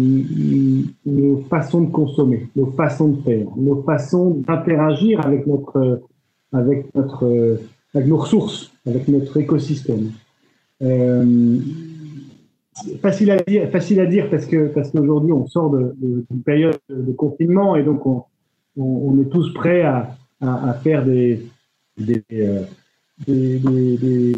nos, 1.05 1.37
façons 1.49 1.83
de 1.83 1.89
consommer, 1.91 2.49
nos 2.53 2.71
façons 2.71 3.07
de 3.07 3.21
faire, 3.21 3.47
nos 3.55 3.81
façons 3.83 4.41
d'interagir 4.45 5.25
avec 5.25 5.47
notre, 5.47 6.01
avec 6.51 6.93
notre, 6.93 7.61
avec 7.95 8.07
nos 8.07 8.17
ressources, 8.17 8.73
avec 8.85 9.07
notre 9.07 9.37
écosystème. 9.37 10.11
Euh, 10.83 11.57
facile 13.01 13.31
à 13.31 13.37
dire, 13.37 13.69
facile 13.69 13.99
à 13.99 14.05
dire 14.05 14.29
parce 14.29 14.45
que 14.45 14.67
parce 14.67 14.91
qu'aujourd'hui 14.91 15.31
on 15.31 15.47
sort 15.47 15.75
d'une 15.75 16.23
de, 16.29 16.43
période 16.45 16.77
de 16.89 17.11
confinement 17.13 17.75
et 17.75 17.83
donc 17.83 18.05
on, 18.05 18.23
on, 18.77 19.19
est 19.19 19.29
tous 19.29 19.51
prêts 19.53 19.81
à, 19.81 20.15
à, 20.41 20.73
faire 20.75 21.03
des, 21.03 21.41
des 21.97 22.23
euh, 22.31 22.61
des, 23.25 23.57
des, 23.57 23.97
des, 23.97 24.33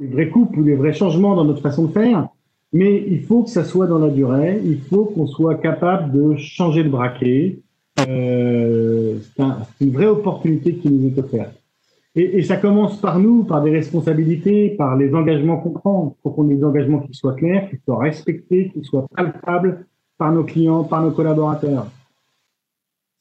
des, 0.00 0.06
vrais 0.06 0.30
coupes 0.30 0.56
ou 0.56 0.62
des 0.62 0.74
vrais 0.74 0.94
changements 0.94 1.36
dans 1.36 1.44
notre 1.44 1.60
façon 1.60 1.84
de 1.84 1.92
faire. 1.92 2.28
Mais 2.72 3.04
il 3.06 3.22
faut 3.22 3.42
que 3.42 3.50
ça 3.50 3.64
soit 3.64 3.86
dans 3.86 3.98
la 3.98 4.08
durée, 4.08 4.58
il 4.64 4.80
faut 4.80 5.04
qu'on 5.04 5.26
soit 5.26 5.56
capable 5.56 6.10
de 6.12 6.36
changer 6.36 6.82
de 6.82 6.88
braquet. 6.88 7.58
Euh, 8.08 9.18
c'est 9.36 9.84
une 9.84 9.92
vraie 9.92 10.06
opportunité 10.06 10.74
qui 10.76 10.88
nous 10.88 11.08
est 11.08 11.18
offerte. 11.18 11.61
Et, 12.14 12.38
et, 12.38 12.42
ça 12.42 12.58
commence 12.58 13.00
par 13.00 13.18
nous, 13.18 13.44
par 13.44 13.62
des 13.62 13.70
responsabilités, 13.70 14.70
par 14.70 14.96
les 14.96 15.14
engagements 15.14 15.56
qu'on 15.56 15.70
prend. 15.70 16.16
Il 16.18 16.22
faut 16.22 16.30
qu'on 16.30 16.50
ait 16.50 16.54
des 16.54 16.64
engagements 16.64 17.00
qui 17.00 17.14
soient 17.14 17.34
clairs, 17.34 17.70
qui 17.70 17.76
soient 17.84 18.00
respectés, 18.00 18.70
qui 18.74 18.84
soient 18.84 19.06
palpables 19.16 19.86
par 20.18 20.30
nos 20.32 20.44
clients, 20.44 20.84
par 20.84 21.02
nos 21.02 21.10
collaborateurs. 21.10 21.86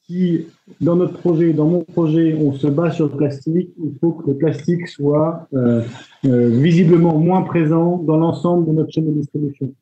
Si 0.04 0.46
dans 0.82 0.96
notre 0.96 1.18
projet, 1.20 1.54
dans 1.54 1.68
mon 1.68 1.84
projet, 1.84 2.36
on 2.39 2.54
se 2.54 2.68
bat 2.68 2.92
sur 2.92 3.06
le 3.06 3.16
plastique, 3.16 3.70
il 3.82 3.94
faut 4.00 4.12
que 4.12 4.32
le 4.32 4.38
plastique 4.38 4.88
soit 4.88 5.48
euh, 5.54 5.82
euh, 6.26 6.50
visiblement 6.50 7.18
moins 7.18 7.44
présent 7.44 7.98
dans 7.98 8.18
l'ensemble 8.18 8.68
de 8.68 8.74
notre 8.74 8.92
chaîne 8.92 9.06
de 9.06 9.12
distribution. 9.12 9.74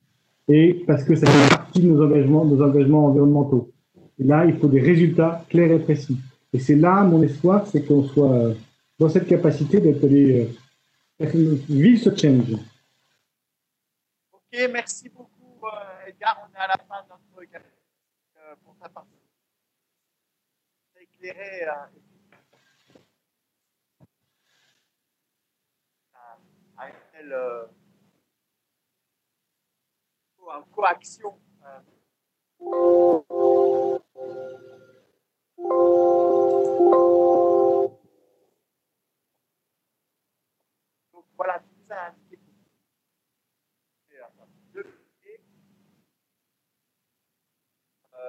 Et 0.47 0.83
parce 0.87 1.03
que 1.03 1.15
ça 1.15 1.27
fait 1.27 1.49
partie 1.49 1.81
de 1.81 1.87
nos 1.87 2.03
engagements, 2.03 2.45
nos 2.45 2.61
engagements 2.61 3.07
environnementaux. 3.07 3.71
Et 4.19 4.23
là, 4.23 4.45
il 4.45 4.55
faut 4.55 4.67
des 4.67 4.81
résultats 4.81 5.43
clairs 5.49 5.71
et 5.71 5.79
précis. 5.79 6.17
Et 6.53 6.59
c'est 6.59 6.75
là 6.75 7.03
mon 7.03 7.21
espoir, 7.21 7.67
c'est 7.67 7.85
qu'on 7.85 8.03
soit 8.03 8.53
dans 8.99 9.09
cette 9.09 9.27
capacité 9.27 9.79
d'être 9.79 10.03
euh, 10.05 10.45
vivre 11.69 12.03
ce 12.03 12.15
change. 12.15 12.53
Ok, 14.31 14.69
merci 14.71 15.09
beaucoup 15.09 15.65
euh, 15.65 16.07
Edgar. 16.07 16.45
On 16.45 16.53
est 16.53 16.59
à 16.59 16.67
la 16.67 16.77
fin 16.77 17.03
de 17.03 17.09
notre 17.09 17.55
euh, 17.55 18.55
pour 18.63 18.77
ta 18.77 18.89
partie. 18.89 19.09
éclairé 20.99 21.63
euh, 21.63 21.71
à 26.77 26.89
une 26.89 26.95
telle 27.13 27.33
euh, 27.33 27.65
coaction. 30.71 31.39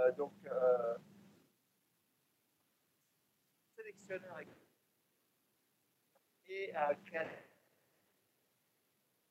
Euh, 0.00 0.12
donc, 0.12 0.32
euh, 0.46 0.94
sélectionneur 3.76 4.36
et 6.48 6.72
créateur. 7.06 7.30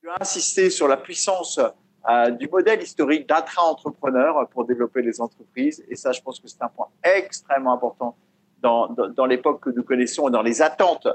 Tu 0.02 0.10
as 0.10 0.22
insisté 0.22 0.70
sur 0.70 0.88
la 0.88 0.98
puissance 0.98 1.60
euh, 1.60 2.32
du 2.32 2.48
modèle 2.48 2.82
historique 2.82 3.28
d'intra-entrepreneur 3.28 4.48
pour 4.50 4.66
développer 4.66 5.02
les 5.02 5.20
entreprises. 5.20 5.84
Et 5.90 5.96
ça, 5.96 6.12
je 6.12 6.22
pense 6.22 6.40
que 6.40 6.48
c'est 6.48 6.62
un 6.62 6.70
point 6.70 6.90
extrêmement 7.04 7.74
important 7.74 8.18
dans, 8.60 8.88
dans 8.88 9.26
l'époque 9.26 9.62
que 9.62 9.70
nous 9.70 9.84
connaissons 9.84 10.28
et 10.28 10.32
dans 10.32 10.42
les 10.42 10.62
attentes 10.62 11.08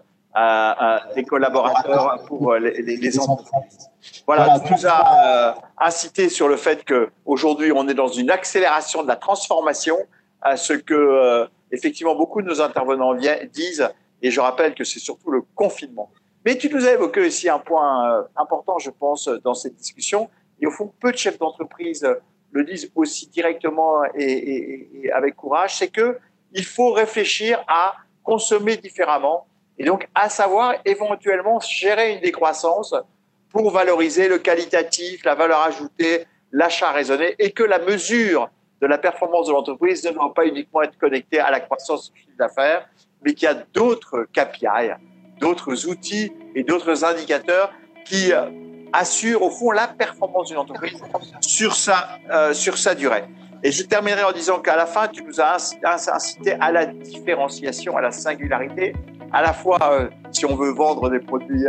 des 1.14 1.24
collaborateurs 1.24 2.24
pour 2.26 2.52
euh, 2.52 2.58
les, 2.58 2.96
les, 2.96 3.18
entreprises. 3.20 3.88
Voilà, 4.26 4.58
tu 4.66 4.72
nous 4.72 4.86
as 4.86 5.54
euh, 5.54 5.60
incité 5.78 6.28
sur 6.28 6.48
le 6.48 6.56
fait 6.56 6.84
que 6.84 7.10
aujourd'hui 7.24 7.70
on 7.72 7.86
est 7.88 7.94
dans 7.94 8.08
une 8.08 8.30
accélération 8.30 9.02
de 9.02 9.08
la 9.08 9.16
transformation, 9.16 9.96
à 10.42 10.56
ce 10.56 10.72
que 10.72 10.94
euh, 10.94 11.46
effectivement 11.70 12.16
beaucoup 12.16 12.42
de 12.42 12.48
nos 12.48 12.60
intervenants 12.60 13.14
disent, 13.52 13.88
et 14.22 14.30
je 14.30 14.40
rappelle 14.40 14.74
que 14.74 14.82
c'est 14.82 14.98
surtout 14.98 15.30
le 15.30 15.42
confinement. 15.54 16.10
Mais 16.44 16.58
tu 16.58 16.68
nous 16.68 16.84
as 16.84 16.92
évoqué 16.92 17.20
aussi 17.24 17.48
un 17.48 17.60
point 17.60 18.26
important, 18.36 18.78
je 18.78 18.90
pense, 18.90 19.28
dans 19.44 19.54
cette 19.54 19.76
discussion, 19.76 20.28
et 20.60 20.66
au 20.66 20.70
fond 20.70 20.92
peu 21.00 21.12
de 21.12 21.16
chefs 21.16 21.38
d'entreprise 21.38 22.06
le 22.50 22.64
disent 22.64 22.90
aussi 22.94 23.28
directement 23.28 24.04
et, 24.14 24.24
et, 24.24 24.88
et 25.04 25.12
avec 25.12 25.36
courage, 25.36 25.76
c'est 25.76 25.88
que 25.88 26.18
il 26.52 26.64
faut 26.64 26.92
réfléchir 26.92 27.64
à 27.66 27.94
consommer 28.22 28.76
différemment 28.76 29.46
et 29.78 29.84
donc, 29.84 30.08
à 30.14 30.28
savoir 30.28 30.74
éventuellement 30.84 31.60
gérer 31.60 32.12
une 32.14 32.20
décroissance 32.20 32.94
pour 33.50 33.70
valoriser 33.70 34.28
le 34.28 34.38
qualitatif, 34.38 35.24
la 35.24 35.34
valeur 35.34 35.60
ajoutée, 35.60 36.26
l'achat 36.52 36.92
raisonné, 36.92 37.34
et 37.38 37.50
que 37.50 37.62
la 37.62 37.78
mesure 37.78 38.50
de 38.80 38.86
la 38.86 38.98
performance 38.98 39.46
de 39.48 39.52
l'entreprise 39.52 40.04
ne 40.04 40.10
doit 40.10 40.32
pas 40.34 40.46
uniquement 40.46 40.82
être 40.82 40.98
connectée 40.98 41.38
à 41.38 41.50
la 41.50 41.60
croissance 41.60 42.12
du 42.12 42.20
chiffre 42.20 42.36
d'affaires, 42.38 42.88
mais 43.22 43.34
qu'il 43.34 43.46
y 43.46 43.50
a 43.50 43.54
d'autres 43.54 44.26
KPI, 44.32 44.92
d'autres 45.40 45.88
outils 45.88 46.32
et 46.54 46.62
d'autres 46.62 47.04
indicateurs 47.04 47.72
qui 48.04 48.32
euh, 48.32 48.50
assurent 48.92 49.42
au 49.42 49.50
fond 49.50 49.70
la 49.70 49.88
performance 49.88 50.48
d'une 50.48 50.58
entreprise 50.58 51.00
sur 51.40 51.74
sa, 51.74 52.18
euh, 52.30 52.52
sur 52.52 52.78
sa 52.78 52.94
durée. 52.94 53.24
Et 53.62 53.72
je 53.72 53.82
terminerai 53.82 54.24
en 54.24 54.32
disant 54.32 54.60
qu'à 54.60 54.76
la 54.76 54.84
fin, 54.84 55.08
tu 55.08 55.24
nous 55.24 55.40
as 55.40 55.56
incité 55.84 56.52
à 56.60 56.70
la 56.70 56.84
différenciation, 56.84 57.96
à 57.96 58.02
la 58.02 58.10
singularité, 58.10 58.92
à 59.34 59.42
la 59.42 59.52
fois 59.52 59.78
euh, 59.82 60.08
si 60.30 60.46
on 60.46 60.54
veut 60.54 60.70
vendre 60.70 61.10
des 61.10 61.18
produits 61.18 61.66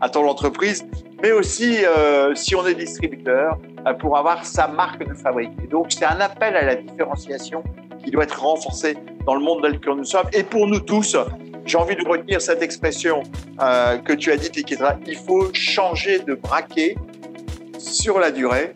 à, 0.00 0.08
ton 0.08 0.26
entreprise, 0.28 0.86
mais 1.20 1.32
aussi 1.32 1.84
euh, 1.84 2.32
si 2.36 2.54
on 2.54 2.64
est 2.64 2.74
distributeur 2.74 3.58
euh, 3.86 3.92
pour 3.94 4.16
avoir 4.16 4.46
sa 4.46 4.68
marque 4.68 5.04
de 5.04 5.14
fabrique. 5.14 5.50
Et 5.64 5.66
donc 5.66 5.86
c'est 5.90 6.04
un 6.04 6.20
appel 6.20 6.56
à 6.56 6.62
la 6.62 6.76
différenciation 6.76 7.64
qui 8.04 8.12
doit 8.12 8.22
être 8.22 8.40
renforcé 8.40 8.96
dans 9.26 9.34
le 9.34 9.40
monde 9.40 9.62
dans 9.62 9.68
lequel 9.68 9.94
nous 9.94 10.04
sommes. 10.04 10.28
Et 10.32 10.44
pour 10.44 10.68
nous 10.68 10.78
tous, 10.78 11.16
j'ai 11.64 11.76
envie 11.76 11.96
de 11.96 12.08
retenir 12.08 12.40
cette 12.40 12.62
expression 12.62 13.24
que 13.58 14.12
tu 14.12 14.30
as 14.30 14.36
dit, 14.36 14.50
Tikitra, 14.50 14.94
il 15.04 15.16
faut 15.16 15.52
changer 15.52 16.20
de 16.20 16.34
braquet 16.34 16.94
sur 17.78 18.20
la 18.20 18.30
durée. 18.30 18.74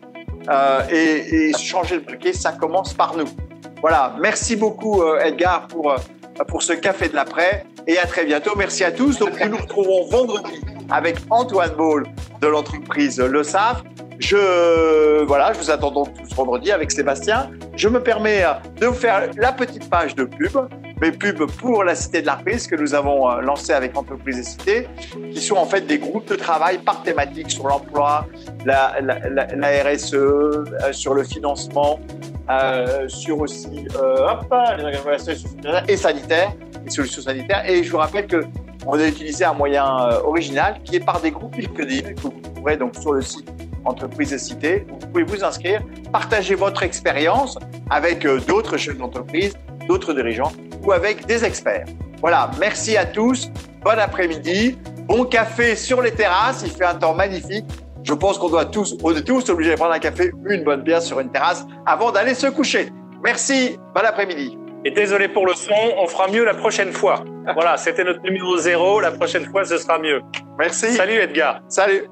Et, 0.91 1.49
et, 1.49 1.53
changer 1.57 1.99
de 1.99 2.03
braquet, 2.03 2.33
ça 2.33 2.51
commence 2.51 2.93
par 2.93 3.15
nous. 3.15 3.29
Voilà, 3.81 4.15
merci 4.19 4.57
beaucoup 4.57 5.01
Edgar 5.15 5.67
pour, 5.69 5.95
pour 6.47 6.63
ce 6.63 6.73
café 6.73 7.09
de 7.09 7.15
l'après 7.15 7.65
et 7.87 7.97
à 7.97 8.05
très 8.05 8.25
bientôt. 8.25 8.51
Merci 8.57 8.83
à 8.83 8.91
tous. 8.91 9.19
Nous 9.19 9.49
nous 9.49 9.57
retrouvons 9.57 10.07
vendredi 10.09 10.61
avec 10.89 11.17
Antoine 11.29 11.71
Ball 11.75 12.03
de 12.41 12.47
l'entreprise 12.47 13.19
Le 13.19 13.43
SAF. 13.43 13.83
Je, 14.19 15.23
voilà, 15.23 15.53
je 15.53 15.59
vous 15.59 15.71
attends 15.71 15.91
donc 15.91 16.13
tous 16.13 16.35
vendredi 16.35 16.71
avec 16.71 16.91
Sébastien. 16.91 17.49
Je 17.75 17.89
me 17.89 18.01
permets 18.01 18.43
de 18.79 18.87
vous 18.87 18.93
faire 18.93 19.29
la 19.37 19.51
petite 19.51 19.89
page 19.89 20.15
de 20.15 20.23
pub, 20.23 20.57
mes 21.01 21.11
pubs 21.11 21.49
pour 21.51 21.83
la 21.83 21.95
Cité 21.95 22.21
de 22.21 22.27
l'Arprise 22.27 22.67
que 22.67 22.75
nous 22.75 22.93
avons 22.93 23.29
euh, 23.29 23.41
lancé 23.41 23.73
avec 23.73 23.97
Entreprise 23.97 24.39
et 24.39 24.43
Cité, 24.43 24.87
qui 25.33 25.41
sont 25.41 25.55
en 25.55 25.65
fait 25.65 25.81
des 25.81 25.97
groupes 25.97 26.27
de 26.29 26.35
travail 26.35 26.77
par 26.77 27.03
thématique 27.03 27.51
sur 27.51 27.67
l'emploi, 27.67 28.27
la, 28.65 28.93
RSE, 28.93 30.13
euh, 30.13 30.63
sur 30.91 31.13
le 31.13 31.23
financement, 31.23 31.99
euh, 32.49 33.07
sur 33.07 33.39
aussi 33.39 33.87
euh, 33.95 34.27
hop, 34.27 34.53
et 35.87 35.97
sanitaire 35.97 36.51
les 36.83 36.91
solutions 36.91 37.21
sanitaires. 37.21 37.69
Et 37.69 37.83
je 37.83 37.91
vous 37.91 37.97
rappelle 37.97 38.27
que 38.27 38.43
on 38.85 38.99
a 38.99 39.07
utilisé 39.07 39.45
un 39.45 39.53
moyen 39.53 39.85
euh, 39.85 40.21
original 40.23 40.81
qui 40.83 40.97
est 40.97 41.05
par 41.05 41.21
des 41.21 41.31
groupes 41.31 41.55
LinkedIn 41.55 42.13
que 42.13 42.21
vous 42.21 42.33
trouverez 42.53 42.77
donc 42.77 42.95
sur 42.95 43.13
le 43.13 43.21
site 43.21 43.49
Entreprise 43.85 44.33
et 44.33 44.37
Cité. 44.37 44.85
Vous 44.89 45.07
pouvez 45.07 45.23
vous 45.23 45.43
inscrire, 45.43 45.81
partager 46.11 46.55
votre 46.55 46.83
expérience 46.83 47.57
avec 47.89 48.25
euh, 48.25 48.39
d'autres 48.41 48.77
chefs 48.77 48.97
d'entreprise, 48.97 49.53
d'autres 49.87 50.13
dirigeants 50.13 50.51
ou 50.83 50.91
avec 50.91 51.25
des 51.25 51.45
experts. 51.45 51.85
Voilà, 52.21 52.51
merci 52.59 52.97
à 52.97 53.05
tous. 53.05 53.49
Bon 53.83 53.97
après-midi. 53.97 54.77
Bon 55.07 55.25
café 55.25 55.75
sur 55.75 56.01
les 56.01 56.11
terrasses. 56.11 56.63
Il 56.65 56.71
fait 56.71 56.85
un 56.85 56.95
temps 56.95 57.13
magnifique. 57.13 57.65
Je 58.03 58.13
pense 58.13 58.37
qu'on 58.37 58.49
doit 58.49 58.65
tous, 58.65 58.97
on 59.01 59.15
est 59.15 59.23
tous 59.23 59.49
obligés 59.49 59.71
de 59.71 59.75
prendre 59.75 59.93
un 59.93 59.99
café, 59.99 60.31
une 60.49 60.63
bonne 60.63 60.81
bière 60.81 61.01
sur 61.01 61.19
une 61.19 61.31
terrasse 61.31 61.65
avant 61.85 62.11
d'aller 62.11 62.33
se 62.33 62.47
coucher. 62.47 62.89
Merci. 63.23 63.77
Bon 63.95 64.01
après-midi. 64.05 64.57
Et 64.85 64.91
désolé 64.91 65.29
pour 65.29 65.45
le 65.45 65.53
son, 65.53 65.73
on 65.97 66.07
fera 66.07 66.27
mieux 66.27 66.43
la 66.43 66.53
prochaine 66.53 66.91
fois. 66.91 67.23
Voilà, 67.55 67.75
c'était 67.75 68.05
notre 68.05 68.21
numéro 68.21 68.55
zéro. 68.55 69.01
La 69.01 69.11
prochaine 69.11 69.43
fois, 69.43 69.65
ce 69.65 69.77
sera 69.77 69.99
mieux. 69.99 70.21
Merci. 70.57 70.93
Salut 70.93 71.15
Edgar. 71.15 71.59
Salut. 71.67 72.07